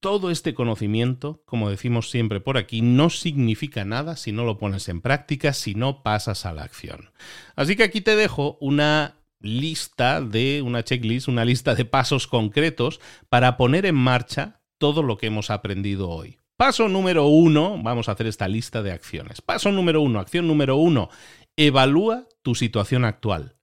Todo 0.00 0.30
este 0.30 0.52
conocimiento, 0.52 1.42
como 1.46 1.70
decimos 1.70 2.10
siempre 2.10 2.40
por 2.40 2.58
aquí, 2.58 2.82
no 2.82 3.08
significa 3.08 3.84
nada 3.84 4.16
si 4.16 4.32
no 4.32 4.44
lo 4.44 4.58
pones 4.58 4.88
en 4.88 5.00
práctica, 5.00 5.52
si 5.52 5.74
no 5.74 6.02
pasas 6.02 6.44
a 6.44 6.52
la 6.52 6.64
acción. 6.64 7.12
Así 7.54 7.76
que 7.76 7.84
aquí 7.84 8.00
te 8.00 8.16
dejo 8.16 8.58
una 8.60 9.16
lista 9.40 10.20
de, 10.20 10.62
una 10.62 10.82
checklist, 10.82 11.28
una 11.28 11.44
lista 11.44 11.74
de 11.74 11.84
pasos 11.84 12.26
concretos 12.26 13.00
para 13.28 13.56
poner 13.56 13.86
en 13.86 13.94
marcha 13.94 14.60
todo 14.78 15.02
lo 15.02 15.18
que 15.18 15.28
hemos 15.28 15.50
aprendido 15.50 16.10
hoy. 16.10 16.38
Paso 16.56 16.88
número 16.88 17.26
uno, 17.26 17.82
vamos 17.82 18.08
a 18.08 18.12
hacer 18.12 18.26
esta 18.26 18.46
lista 18.46 18.82
de 18.82 18.92
acciones. 18.92 19.40
Paso 19.40 19.72
número 19.72 20.00
uno, 20.00 20.20
acción 20.20 20.46
número 20.46 20.76
uno, 20.76 21.08
evalúa 21.56 22.28
tu 22.42 22.54
situación 22.54 23.04
actual. 23.04 23.56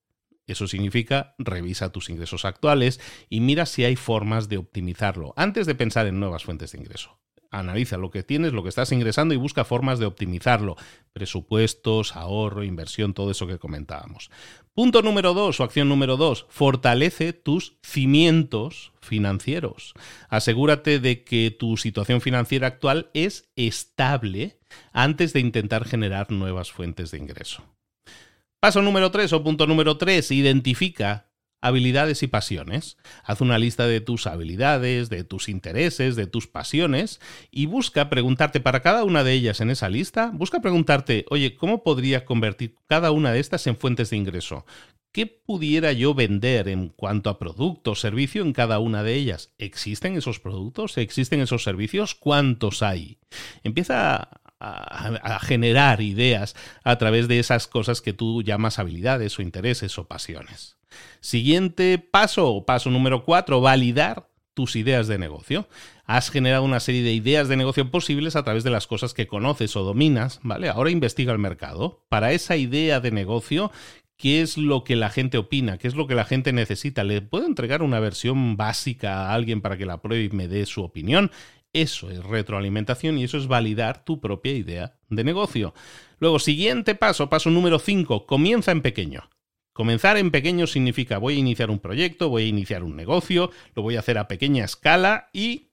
Eso 0.48 0.68
significa 0.68 1.36
revisa 1.38 1.92
tus 1.92 2.10
ingresos 2.10 2.44
actuales 2.44 3.00
y 3.30 3.40
mira 3.40 3.68
si 3.68 3.84
hay 3.86 3.96
formas 3.96 4.50
de 4.50 4.58
optimizarlo 4.58 5.34
antes 5.38 5.68
de 5.68 5.76
pensar 5.76 6.08
en 6.08 6.20
nuevas 6.20 6.44
fuentes 6.44 6.72
de 6.72 6.80
ingreso. 6.80 7.20
Analiza 7.52 7.98
lo 7.98 8.12
que 8.12 8.24
tienes, 8.24 8.54
lo 8.54 8.62
que 8.62 8.70
estás 8.70 8.92
ingresando 8.92 9.34
y 9.34 9.38
busca 9.38 9.64
formas 9.64 9.98
de 9.98 10.06
optimizarlo. 10.06 10.76
Presupuestos, 11.14 12.16
ahorro, 12.16 12.64
inversión, 12.64 13.14
todo 13.14 13.32
eso 13.32 13.48
que 13.48 13.58
comentábamos. 13.58 14.30
Punto 14.80 15.02
número 15.02 15.34
dos 15.34 15.60
o 15.60 15.66
acción 15.66 15.90
número 15.90 16.16
dos, 16.16 16.46
fortalece 16.48 17.34
tus 17.34 17.76
cimientos 17.84 18.94
financieros. 19.02 19.94
Asegúrate 20.30 21.00
de 21.00 21.26
que 21.26 21.52
tu 21.52 21.76
situación 21.76 22.22
financiera 22.22 22.68
actual 22.68 23.10
es 23.14 23.52
estable 23.58 24.58
antes 24.94 25.34
de 25.34 25.42
intentar 25.42 25.84
generar 25.84 26.32
nuevas 26.32 26.72
fuentes 26.72 27.12
de 27.12 27.18
ingreso. 27.18 27.62
Paso 28.62 28.82
número 28.82 29.12
3 29.12 29.34
o 29.34 29.44
punto 29.44 29.68
número 29.68 29.98
3, 29.98 30.32
identifica 30.32 31.29
habilidades 31.62 32.24
y 32.24 32.28
pasiones. 32.28 32.98
Haz 33.24 33.42
una 33.42 33.60
lista 33.60 33.88
de 33.88 34.02
tus 34.02 34.28
habilidades, 34.28 35.10
de 35.10 35.24
tus 35.24 35.50
intereses, 35.50 36.16
de 36.16 36.28
tus 36.28 36.48
pasiones 36.48 37.20
y 37.52 37.66
busca 37.66 38.10
preguntarte 38.10 38.60
para 38.60 38.82
cada 38.82 39.04
una 39.04 39.24
de 39.24 39.34
ellas 39.34 39.62
en 39.62 39.70
esa 39.70 39.90
lista, 39.90 40.32
busca 40.34 40.62
preguntarte, 40.62 41.26
oye, 41.30 41.56
¿cómo 41.56 41.84
podría 41.84 42.26
convertir 42.26 42.76
cada 42.88 43.12
una 43.12 43.32
de 43.32 43.40
estas 43.40 43.68
en 43.68 43.78
fuentes 43.78 44.10
de 44.10 44.18
ingreso? 44.18 44.66
¿Qué 45.12 45.26
pudiera 45.26 45.92
yo 45.92 46.14
vender 46.14 46.68
en 46.68 46.90
cuanto 46.90 47.32
a 47.32 47.40
producto 47.40 47.92
o 47.92 47.96
servicio 47.96 48.44
en 48.44 48.54
cada 48.54 48.78
una 48.78 49.02
de 49.02 49.16
ellas? 49.16 49.52
¿Existen 49.58 50.16
esos 50.16 50.40
productos? 50.40 50.98
¿Existen 51.00 51.42
esos 51.42 51.64
servicios? 51.64 52.14
¿Cuántos 52.14 52.84
hay? 52.84 53.18
Empieza 53.64 54.30
a, 54.60 55.40
generar 55.42 56.02
ideas 56.02 56.56
a 56.84 56.98
través 56.98 57.28
de 57.28 57.40
esas 57.40 57.68
cosas 57.68 58.02
que 58.02 58.14
tú 58.14 58.44
llamas 58.44 58.78
habilidades 58.78 59.40
o 59.40 59.42
intereses 59.42 59.98
o 59.98 60.08
pasiones. 60.08 60.79
Siguiente 61.20 61.98
paso, 62.00 62.64
paso 62.66 62.90
número 62.90 63.24
cuatro, 63.24 63.62
validar 63.62 64.30
tus 64.54 64.76
ideas 64.76 65.08
de 65.08 65.18
negocio. 65.18 65.68
Has 66.06 66.30
generado 66.30 66.64
una 66.64 66.80
serie 66.80 67.02
de 67.02 67.14
ideas 67.14 67.48
de 67.48 67.56
negocio 67.56 67.90
posibles 67.92 68.36
a 68.36 68.44
través 68.44 68.64
de 68.64 68.72
las 68.72 68.88
cosas 68.88 69.14
que 69.14 69.28
conoces 69.28 69.76
o 69.76 69.84
dominas, 69.84 70.40
¿vale? 70.44 70.70
Ahora 70.70 70.92
investiga 70.92 71.32
el 71.32 71.40
mercado. 71.40 72.04
Para 72.10 72.34
esa 72.34 72.58
idea 72.58 73.00
de 73.00 73.12
negocio, 73.12 73.72
¿qué 74.18 74.42
es 74.42 74.58
lo 74.58 74.84
que 74.84 74.96
la 74.96 75.10
gente 75.10 75.38
opina? 75.38 75.78
¿Qué 75.78 75.88
es 75.88 75.96
lo 75.96 76.08
que 76.08 76.16
la 76.16 76.26
gente 76.26 76.52
necesita? 76.52 77.04
¿Le 77.04 77.22
puedo 77.22 77.46
entregar 77.46 77.82
una 77.84 78.02
versión 78.02 78.58
básica 78.58 79.28
a 79.28 79.34
alguien 79.34 79.62
para 79.62 79.78
que 79.78 79.86
la 79.86 80.02
pruebe 80.02 80.26
y 80.26 80.30
me 80.30 80.48
dé 80.48 80.66
su 80.66 80.84
opinión? 80.84 81.32
Eso 81.72 82.10
es 82.10 82.24
retroalimentación 82.24 83.18
y 83.18 83.24
eso 83.24 83.38
es 83.38 83.48
validar 83.48 84.04
tu 84.04 84.20
propia 84.20 84.54
idea 84.54 84.96
de 85.10 85.24
negocio. 85.24 85.74
Luego, 86.18 86.40
siguiente 86.40 86.96
paso, 86.96 87.30
paso 87.30 87.50
número 87.50 87.80
5, 87.80 88.26
comienza 88.26 88.72
en 88.72 88.82
pequeño. 88.82 89.30
Comenzar 89.80 90.18
en 90.18 90.30
pequeño 90.30 90.68
significa 90.68 91.20
voy 91.20 91.36
a 91.36 91.40
iniciar 91.40 91.70
un 91.70 91.80
proyecto, 91.80 92.28
voy 92.28 92.44
a 92.44 92.48
iniciar 92.48 92.84
un 92.84 92.98
negocio, 92.98 93.50
lo 93.76 93.82
voy 93.82 93.96
a 93.96 94.00
hacer 94.00 94.18
a 94.18 94.28
pequeña 94.28 94.66
escala 94.66 95.30
y 95.32 95.70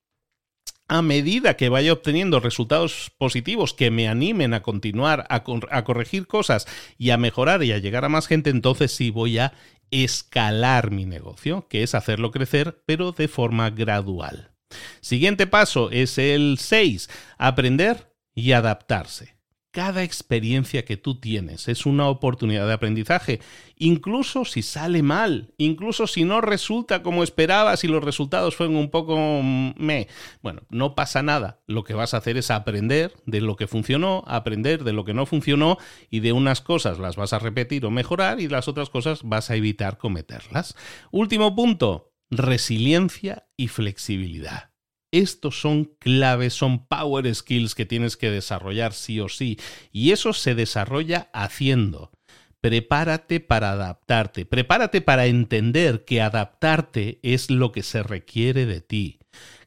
a 0.87 1.03
medida 1.03 1.57
que 1.57 1.69
vaya 1.71 1.93
obteniendo 1.93 2.39
resultados 2.39 3.11
positivos 3.19 3.75
que 3.75 3.91
me 3.91 4.07
animen 4.07 4.55
a 4.55 4.63
continuar, 4.63 5.27
a, 5.29 5.43
corregir 5.83 6.29
cosas 6.29 6.69
y 6.97 7.11
a 7.11 7.17
mejorar 7.17 7.65
y 7.65 7.73
a 7.73 7.79
llegar 7.79 8.05
a 8.05 8.09
más 8.09 8.29
gente, 8.29 8.51
entonces 8.51 8.93
sí 8.93 9.11
voy 9.11 9.39
a 9.39 9.55
escalar 9.91 10.93
mi 10.93 11.05
negocio, 11.05 11.67
que 11.69 11.83
es 11.83 11.97
hacerlo 11.97 12.31
crecer, 12.31 12.85
pero 12.87 13.11
de 13.11 13.27
forma 13.27 13.71
gradual. 13.71 14.53
Siguiente 15.01 15.49
paso 15.49 15.91
es 15.91 16.17
el 16.19 16.59
6, 16.61 17.11
aprender 17.39 18.15
y 18.37 18.53
adaptarse 18.53 19.36
cada 19.77 20.05
experiencia 20.05 20.87
que 20.87 20.97
tú 20.97 21.21
tienes 21.21 21.69
es 21.69 21.85
una 21.85 22.09
oportunidad 22.09 22.67
de 22.67 22.73
aprendizaje, 22.73 23.41
incluso 23.77 24.47
si 24.47 24.63
sale 24.63 25.03
mal, 25.03 25.53
incluso 25.59 26.07
si 26.07 26.25
no 26.25 26.41
resulta 26.41 27.03
como 27.03 27.23
esperabas 27.23 27.85
y 27.85 27.89
los 27.89 28.03
resultados 28.03 28.57
fueron 28.57 28.77
un 28.77 28.91
poco 28.91 29.43
me. 29.43 30.09
Bueno, 30.41 30.63
no 30.71 30.95
pasa 30.95 31.23
nada. 31.23 31.61
Lo 31.67 31.85
que 31.85 31.93
vas 31.93 32.15
a 32.15 32.17
hacer 32.17 32.39
es 32.39 32.51
aprender 32.51 33.13
de 33.27 33.43
lo 33.43 33.57
que 33.57 33.67
funcionó, 33.67 34.25
aprender 34.27 34.83
de 34.83 34.95
lo 34.95 35.05
que 35.05 35.13
no 35.13 35.27
funcionó 35.27 35.77
y 36.09 36.21
de 36.21 36.33
unas 36.33 36.63
cosas 36.63 36.99
las 36.99 37.17
vas 37.17 37.35
a 37.35 37.39
repetir 37.39 37.85
o 37.85 37.91
mejorar 37.91 38.41
y 38.41 38.49
las 38.49 38.69
otras 38.69 38.89
cosas 38.89 39.25
vas 39.25 39.51
a 39.51 39.57
evitar 39.57 39.99
cometerlas. 39.99 40.75
Último 41.11 41.55
punto, 41.55 42.15
resiliencia 42.31 43.47
y 43.59 43.69
flexibilidad. 43.69 44.71
Estos 45.11 45.61
son 45.61 45.85
claves, 45.99 46.55
son 46.55 46.87
power 46.87 47.33
skills 47.35 47.75
que 47.75 47.87
tienes 47.87 48.17
que 48.17 48.31
desarrollar 48.31 48.93
sí 48.93 49.21
o 49.21 49.29
sí. 49.29 49.59
Y 49.93 50.13
eso 50.13 50.33
se 50.33 50.55
desarrolla 50.55 51.31
haciendo. 51.33 52.11
Prepárate 52.61 53.39
para 53.41 53.73
adaptarte, 53.73 54.45
prepárate 54.45 55.01
para 55.01 55.27
entender 55.27 56.05
que 56.05 56.21
adaptarte 56.21 57.21
es 57.23 57.51
lo 57.51 57.71
que 57.71 57.83
se 57.83 58.03
requiere 58.03 58.67
de 58.67 58.81
ti. 58.81 59.21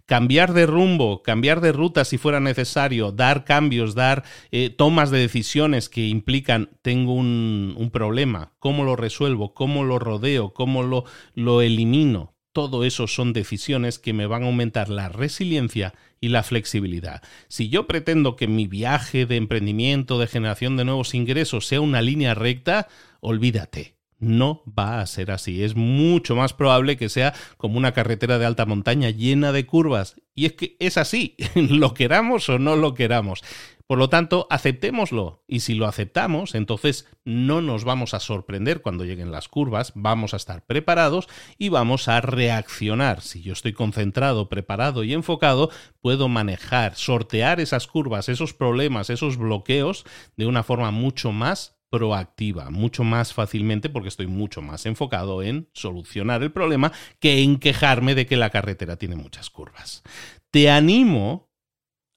Cambiar 0.05 0.53
de 0.53 0.65
rumbo, 0.65 1.21
cambiar 1.21 1.61
de 1.61 1.71
ruta 1.71 2.03
si 2.03 2.17
fuera 2.17 2.39
necesario, 2.39 3.11
dar 3.11 3.45
cambios, 3.45 3.93
dar 3.93 4.23
eh, 4.51 4.71
tomas 4.71 5.11
de 5.11 5.19
decisiones 5.19 5.87
que 5.87 6.07
implican 6.07 6.71
tengo 6.81 7.13
un, 7.13 7.89
problema, 7.93 8.53
cómo 8.59 8.83
lo 8.83 8.95
resuelvo, 8.95 9.53
cómo 9.53 9.83
lo 9.83 9.99
rodeo, 9.99 10.51
cómo 10.53 11.05
lo 11.35 11.61
elimino 11.61 12.33
todo 12.51 12.83
eso 12.83 13.07
son 13.07 13.33
decisiones 13.33 13.99
que 13.99 14.13
me 14.13 14.25
van 14.25 14.43
a 14.43 14.47
aumentar 14.47 14.89
la 14.89 15.09
resiliencia 15.09 15.93
y 16.19 16.29
la 16.29 16.43
flexibilidad. 16.43 17.21
Si 17.47 17.69
yo 17.69 17.87
pretendo 17.87 18.35
que 18.35 18.47
mi 18.47 18.67
viaje 18.67 19.25
de 19.25 19.35
emprendimiento, 19.35 20.19
de 20.19 20.27
generación 20.27 20.75
de 20.77 20.85
nuevos 20.85 21.13
ingresos 21.13 21.67
sea 21.67 21.81
una 21.81 22.01
línea 22.01 22.33
recta, 22.33 22.87
olvídate. 23.19 23.98
No 24.19 24.63
va 24.77 24.99
a 24.99 25.05
ser 25.07 25.31
así. 25.31 25.63
Es 25.63 25.75
mucho 25.75 26.35
más 26.35 26.53
probable 26.53 26.97
que 26.97 27.09
sea 27.09 27.33
como 27.57 27.77
una 27.77 27.93
carretera 27.93 28.37
de 28.37 28.45
alta 28.45 28.65
montaña 28.65 29.09
llena 29.09 29.51
de 29.51 29.65
curvas. 29.65 30.21
Y 30.35 30.45
es 30.45 30.53
que 30.53 30.75
es 30.79 30.97
así, 30.97 31.35
lo 31.55 31.93
queramos 31.93 32.47
o 32.49 32.59
no 32.59 32.75
lo 32.75 32.93
queramos. 32.93 33.43
Por 33.89 33.97
lo 33.97 34.07
tanto, 34.07 34.45
aceptémoslo. 34.51 35.43
Y 35.47 35.61
si 35.61 35.73
lo 35.73 35.87
aceptamos, 35.87 36.53
entonces 36.53 37.07
no 37.25 37.59
nos 37.61 37.85
vamos 37.85 38.13
a 38.13 38.19
sorprender 38.19 38.83
cuando 38.83 39.03
lleguen 39.03 39.31
las 39.31 39.47
curvas, 39.47 39.93
vamos 39.95 40.35
a 40.35 40.37
estar 40.37 40.63
preparados 40.63 41.27
y 41.57 41.69
vamos 41.69 42.07
a 42.07 42.21
reaccionar. 42.21 43.21
Si 43.21 43.41
yo 43.41 43.53
estoy 43.53 43.73
concentrado, 43.73 44.47
preparado 44.47 45.03
y 45.03 45.13
enfocado, 45.13 45.71
puedo 46.01 46.27
manejar, 46.27 46.93
sortear 46.95 47.59
esas 47.59 47.87
curvas, 47.87 48.29
esos 48.29 48.53
problemas, 48.53 49.09
esos 49.09 49.37
bloqueos 49.37 50.05
de 50.37 50.45
una 50.45 50.61
forma 50.61 50.91
mucho 50.91 51.31
más 51.31 51.78
proactiva, 51.89 52.69
mucho 52.69 53.03
más 53.03 53.33
fácilmente 53.33 53.89
porque 53.89 54.09
estoy 54.09 54.27
mucho 54.27 54.61
más 54.61 54.85
enfocado 54.85 55.41
en 55.41 55.69
solucionar 55.73 56.43
el 56.43 56.51
problema 56.51 56.91
que 57.19 57.41
en 57.41 57.57
quejarme 57.57 58.15
de 58.15 58.25
que 58.25 58.37
la 58.37 58.49
carretera 58.49 58.97
tiene 58.97 59.15
muchas 59.15 59.49
curvas. 59.49 60.03
Te 60.51 60.69
animo 60.69 61.49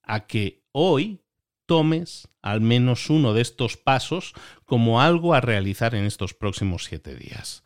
a 0.03 0.27
que 0.27 0.63
hoy 0.71 1.21
tomes 1.65 2.27
al 2.41 2.61
menos 2.61 3.09
uno 3.09 3.33
de 3.33 3.41
estos 3.41 3.77
pasos 3.77 4.33
como 4.65 5.01
algo 5.01 5.33
a 5.33 5.41
realizar 5.41 5.95
en 5.95 6.05
estos 6.05 6.33
próximos 6.33 6.83
siete 6.83 7.15
días. 7.15 7.63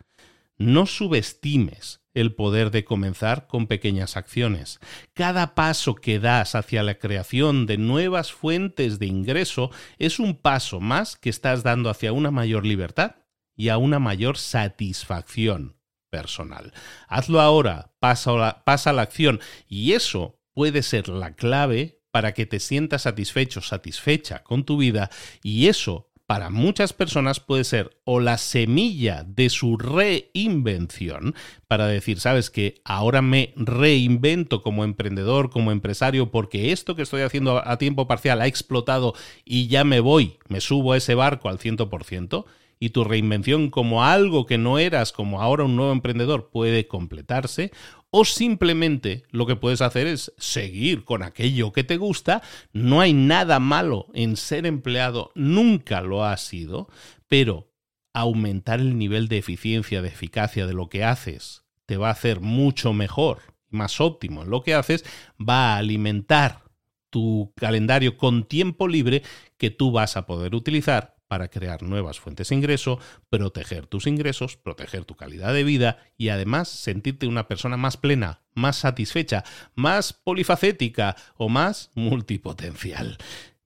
No 0.57 0.85
subestimes 0.85 2.01
el 2.17 2.33
poder 2.33 2.71
de 2.71 2.83
comenzar 2.83 3.45
con 3.45 3.67
pequeñas 3.67 4.17
acciones. 4.17 4.79
Cada 5.13 5.53
paso 5.53 5.93
que 5.93 6.19
das 6.19 6.55
hacia 6.55 6.81
la 6.81 6.97
creación 6.97 7.67
de 7.67 7.77
nuevas 7.77 8.33
fuentes 8.33 8.97
de 8.97 9.05
ingreso 9.05 9.69
es 9.99 10.19
un 10.19 10.35
paso 10.35 10.79
más 10.79 11.15
que 11.15 11.29
estás 11.29 11.61
dando 11.61 11.91
hacia 11.91 12.13
una 12.13 12.31
mayor 12.31 12.65
libertad 12.65 13.17
y 13.55 13.69
a 13.69 13.77
una 13.77 13.99
mayor 13.99 14.37
satisfacción 14.37 15.77
personal. 16.09 16.73
Hazlo 17.07 17.39
ahora, 17.39 17.93
pasa, 17.99 18.31
a 18.65 18.93
la 18.93 19.01
acción 19.03 19.39
y 19.67 19.93
eso 19.93 20.39
puede 20.53 20.81
ser 20.81 21.09
la 21.09 21.35
clave 21.35 22.01
para 22.09 22.33
que 22.33 22.47
te 22.47 22.59
sientas 22.59 23.03
satisfecho, 23.03 23.61
satisfecha 23.61 24.43
con 24.43 24.63
tu 24.63 24.77
vida 24.77 25.11
y 25.43 25.67
eso 25.67 26.06
para 26.27 26.49
muchas 26.49 26.91
personas 26.91 27.39
puede 27.39 27.63
ser 27.63 27.97
o 28.03 28.19
la 28.19 28.37
semilla 28.37 29.23
de 29.23 29.49
su 29.49 29.77
reinvención 29.77 31.33
para 31.69 31.87
decir, 31.87 32.19
sabes 32.19 32.49
que 32.49 32.81
ahora 32.83 33.21
me 33.21 33.53
reinvento 33.55 34.61
como 34.61 34.83
emprendedor, 34.83 35.49
como 35.49 35.71
empresario, 35.71 36.29
porque 36.29 36.73
esto 36.73 36.95
que 36.95 37.01
estoy 37.01 37.21
haciendo 37.21 37.65
a 37.65 37.77
tiempo 37.77 38.07
parcial 38.07 38.41
ha 38.41 38.47
explotado 38.47 39.13
y 39.45 39.67
ya 39.67 39.85
me 39.85 40.01
voy, 40.01 40.37
me 40.49 40.59
subo 40.59 40.91
a 40.91 40.97
ese 40.97 41.15
barco 41.15 41.47
al 41.47 41.59
100% 41.59 42.45
y 42.79 42.89
tu 42.89 43.03
reinvención 43.03 43.69
como 43.69 44.03
algo 44.03 44.45
que 44.45 44.57
no 44.57 44.79
eras, 44.79 45.11
como 45.11 45.41
ahora 45.41 45.63
un 45.63 45.75
nuevo 45.75 45.91
emprendedor, 45.91 46.49
puede 46.49 46.87
completarse, 46.87 47.71
o 48.09 48.25
simplemente 48.25 49.23
lo 49.31 49.45
que 49.45 49.55
puedes 49.55 49.81
hacer 49.81 50.07
es 50.07 50.33
seguir 50.37 51.03
con 51.03 51.23
aquello 51.23 51.71
que 51.71 51.83
te 51.83 51.97
gusta. 51.97 52.41
No 52.73 53.01
hay 53.01 53.13
nada 53.13 53.59
malo 53.59 54.07
en 54.13 54.37
ser 54.37 54.65
empleado, 54.65 55.31
nunca 55.35 56.01
lo 56.01 56.23
ha 56.23 56.37
sido, 56.37 56.89
pero 57.27 57.71
aumentar 58.13 58.79
el 58.79 58.97
nivel 58.97 59.27
de 59.27 59.37
eficiencia, 59.37 60.01
de 60.01 60.07
eficacia 60.07 60.65
de 60.65 60.73
lo 60.73 60.89
que 60.89 61.03
haces 61.03 61.67
te 61.87 61.97
va 61.97 62.09
a 62.09 62.11
hacer 62.11 62.41
mucho 62.41 62.93
mejor, 62.93 63.39
más 63.69 63.99
óptimo 63.99 64.43
en 64.43 64.51
lo 64.51 64.61
que 64.61 64.75
haces, 64.75 65.03
va 65.39 65.73
a 65.73 65.77
alimentar 65.77 66.63
tu 67.09 67.53
calendario 67.55 68.17
con 68.17 68.43
tiempo 68.43 68.87
libre 68.87 69.23
que 69.57 69.71
tú 69.71 69.91
vas 69.91 70.17
a 70.17 70.27
poder 70.27 70.53
utilizar 70.53 71.16
para 71.27 71.49
crear 71.49 71.83
nuevas 71.83 72.19
fuentes 72.19 72.49
de 72.49 72.55
ingreso, 72.55 72.99
proteger 73.29 73.87
tus 73.87 74.07
ingresos, 74.07 74.57
proteger 74.57 75.05
tu 75.05 75.15
calidad 75.15 75.53
de 75.53 75.63
vida 75.63 75.99
y 76.17 76.29
además 76.29 76.69
sentirte 76.69 77.27
una 77.27 77.47
persona 77.47 77.77
más 77.77 77.97
plena, 77.97 78.41
más 78.53 78.77
satisfecha, 78.77 79.43
más 79.75 80.13
polifacética 80.13 81.15
o 81.35 81.49
más 81.49 81.91
multipotencial. 81.95 83.17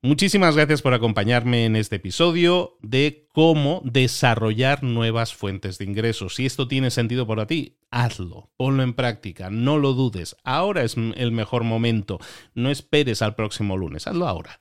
Muchísimas 0.04 0.56
gracias 0.56 0.82
por 0.82 0.96
acompañarme 0.96 1.66
en 1.66 1.76
este 1.76 1.98
episodio 1.98 2.80
de 2.82 3.28
cómo 3.32 3.84
desarrollar 3.86 4.82
nuevas 4.82 5.36
fuentes 5.36 5.78
de 5.78 5.86
ingresos. 5.86 6.34
Si 6.34 6.48
esto 6.48 6.68
tiene 6.68 6.90
sentido 6.90 7.28
para 7.28 7.46
ti, 7.46 7.78
hazlo, 7.92 8.50
ponlo 8.58 8.82
en 8.82 8.94
práctica, 8.94 9.52
no 9.52 9.78
lo 9.78 9.94
dudes. 9.94 10.36
Ahora 10.44 10.82
es 10.82 10.98
el 10.98 11.32
mejor 11.32 11.64
momento. 11.64 12.18
No 12.56 12.72
esperes 12.72 13.22
al 13.22 13.36
próximo 13.36 13.78
lunes, 13.78 14.08
hazlo 14.08 14.28
ahora. 14.28 14.60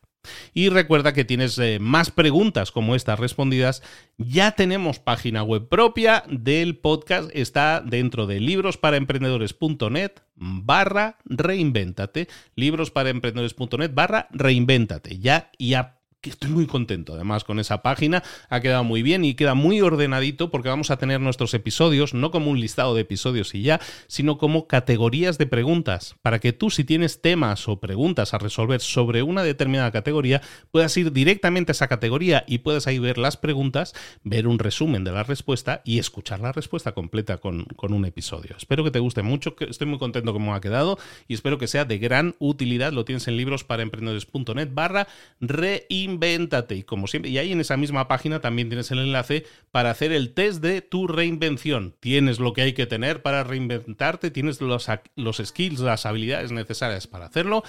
Y 0.52 0.68
recuerda 0.68 1.12
que 1.12 1.24
tienes 1.24 1.58
eh, 1.58 1.78
más 1.80 2.10
preguntas 2.10 2.70
como 2.72 2.94
estas 2.94 3.18
respondidas. 3.18 3.82
Ya 4.18 4.52
tenemos 4.52 4.98
página 4.98 5.42
web 5.42 5.68
propia 5.68 6.24
del 6.28 6.76
podcast. 6.76 7.30
Está 7.32 7.80
dentro 7.80 8.26
de 8.26 8.40
librosparaemprendedores.net 8.40 10.12
barra 10.34 11.18
reinvéntate. 11.24 12.28
Librosparaemprendedores.net 12.56 13.92
barra 13.94 14.28
reinvéntate. 14.32 15.18
Ya, 15.18 15.50
ya 15.58 15.99
que 16.20 16.30
estoy 16.30 16.50
muy 16.50 16.66
contento 16.66 17.14
además 17.14 17.44
con 17.44 17.58
esa 17.58 17.82
página, 17.82 18.22
ha 18.48 18.60
quedado 18.60 18.84
muy 18.84 19.02
bien 19.02 19.24
y 19.24 19.34
queda 19.34 19.54
muy 19.54 19.80
ordenadito 19.80 20.50
porque 20.50 20.68
vamos 20.68 20.90
a 20.90 20.98
tener 20.98 21.20
nuestros 21.20 21.54
episodios 21.54 22.12
no 22.14 22.30
como 22.30 22.50
un 22.50 22.60
listado 22.60 22.94
de 22.94 23.02
episodios 23.02 23.54
y 23.54 23.62
ya, 23.62 23.80
sino 24.06 24.36
como 24.36 24.66
categorías 24.66 25.38
de 25.38 25.46
preguntas, 25.46 26.16
para 26.22 26.38
que 26.38 26.52
tú 26.52 26.70
si 26.70 26.84
tienes 26.84 27.22
temas 27.22 27.68
o 27.68 27.80
preguntas 27.80 28.34
a 28.34 28.38
resolver 28.38 28.80
sobre 28.80 29.22
una 29.22 29.42
determinada 29.42 29.90
categoría, 29.90 30.42
puedas 30.70 30.94
ir 30.96 31.12
directamente 31.12 31.70
a 31.70 31.74
esa 31.74 31.88
categoría 31.88 32.44
y 32.46 32.58
puedas 32.58 32.86
ahí 32.86 32.98
ver 32.98 33.16
las 33.16 33.36
preguntas, 33.36 33.94
ver 34.22 34.46
un 34.46 34.58
resumen 34.58 35.04
de 35.04 35.12
la 35.12 35.22
respuesta 35.22 35.80
y 35.84 35.98
escuchar 35.98 36.40
la 36.40 36.52
respuesta 36.52 36.92
completa 36.92 37.38
con, 37.38 37.64
con 37.76 37.92
un 37.92 38.04
episodio. 38.04 38.56
Espero 38.56 38.84
que 38.84 38.90
te 38.90 38.98
guste 38.98 39.22
mucho, 39.22 39.56
que 39.56 39.64
estoy 39.64 39.86
muy 39.86 39.98
contento 39.98 40.32
como 40.32 40.54
ha 40.54 40.60
quedado 40.60 40.98
y 41.28 41.34
espero 41.34 41.58
que 41.58 41.66
sea 41.66 41.84
de 41.86 41.98
gran 41.98 42.34
utilidad. 42.38 42.92
Lo 42.92 43.04
tienes 43.04 43.26
en 43.28 43.36
libros 43.36 43.64
para 43.64 43.82
emprendedores.net 43.82 44.68
barra 44.72 45.08
rein 45.40 46.09
reinvéntate. 46.10 46.76
Y 46.76 46.82
como 46.82 47.06
siempre, 47.06 47.30
y 47.30 47.38
ahí 47.38 47.52
en 47.52 47.60
esa 47.60 47.76
misma 47.76 48.08
página 48.08 48.40
también 48.40 48.68
tienes 48.68 48.90
el 48.90 48.98
enlace 48.98 49.44
para 49.70 49.90
hacer 49.90 50.12
el 50.12 50.34
test 50.34 50.62
de 50.62 50.82
tu 50.82 51.06
reinvención. 51.06 51.94
Tienes 52.00 52.40
lo 52.40 52.52
que 52.52 52.62
hay 52.62 52.72
que 52.72 52.86
tener 52.86 53.22
para 53.22 53.44
reinventarte, 53.44 54.30
tienes 54.30 54.60
los, 54.60 54.88
los 55.16 55.36
skills, 55.44 55.80
las 55.80 56.06
habilidades 56.06 56.52
necesarias 56.52 57.06
para 57.06 57.26
hacerlo. 57.26 57.62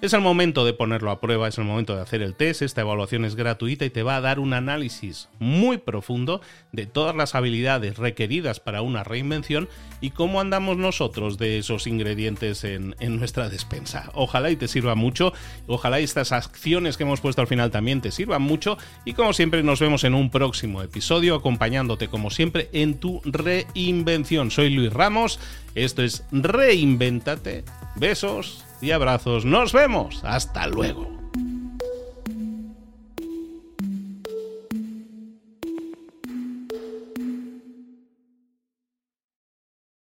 Es 0.00 0.12
el 0.12 0.20
momento 0.20 0.64
de 0.64 0.74
ponerlo 0.74 1.10
a 1.10 1.20
prueba, 1.20 1.48
es 1.48 1.58
el 1.58 1.64
momento 1.64 1.96
de 1.96 2.02
hacer 2.02 2.22
el 2.22 2.36
test, 2.36 2.62
esta 2.62 2.82
evaluación 2.82 3.24
es 3.24 3.34
gratuita 3.34 3.84
y 3.84 3.90
te 3.90 4.04
va 4.04 4.14
a 4.14 4.20
dar 4.20 4.38
un 4.38 4.52
análisis 4.52 5.28
muy 5.40 5.78
profundo 5.78 6.40
de 6.70 6.86
todas 6.86 7.16
las 7.16 7.34
habilidades 7.34 7.98
requeridas 7.98 8.60
para 8.60 8.80
una 8.80 9.02
reinvención 9.02 9.68
y 10.00 10.10
cómo 10.10 10.40
andamos 10.40 10.76
nosotros 10.76 11.36
de 11.36 11.58
esos 11.58 11.88
ingredientes 11.88 12.62
en, 12.62 12.94
nuestra 13.00 13.48
despensa. 13.48 14.12
Ojalá 14.14 14.52
y 14.52 14.56
te 14.56 14.68
sirva 14.68 14.94
mucho, 14.94 15.32
ojalá 15.66 16.00
y 16.00 16.04
estas 16.04 16.30
acciones 16.30 16.96
que 16.96 17.02
hemos 17.02 17.20
puesto 17.20 17.40
al 17.40 17.48
final 17.48 17.72
también 17.72 18.00
te 18.00 18.12
sirvan 18.12 18.42
mucho. 18.42 18.78
Y 19.04 19.14
como 19.14 19.32
siempre 19.32 19.64
nos 19.64 19.80
vemos 19.80 20.04
en 20.04 20.14
un 20.14 20.30
próximo 20.30 20.80
episodio 20.80 21.34
acompañándote 21.34 22.06
como 22.06 22.30
siempre 22.30 22.68
en 22.72 23.00
tu 23.00 23.20
reinvención. 23.24 24.52
Soy 24.52 24.70
Luis 24.70 24.92
Ramos, 24.92 25.40
esto 25.74 26.04
es 26.04 26.24
Reinvéntate, 26.30 27.64
besos 27.96 28.67
y 28.80 28.90
abrazos. 28.92 29.44
Nos 29.44 29.72
vemos. 29.72 30.22
Hasta 30.24 30.66
luego. 30.66 31.17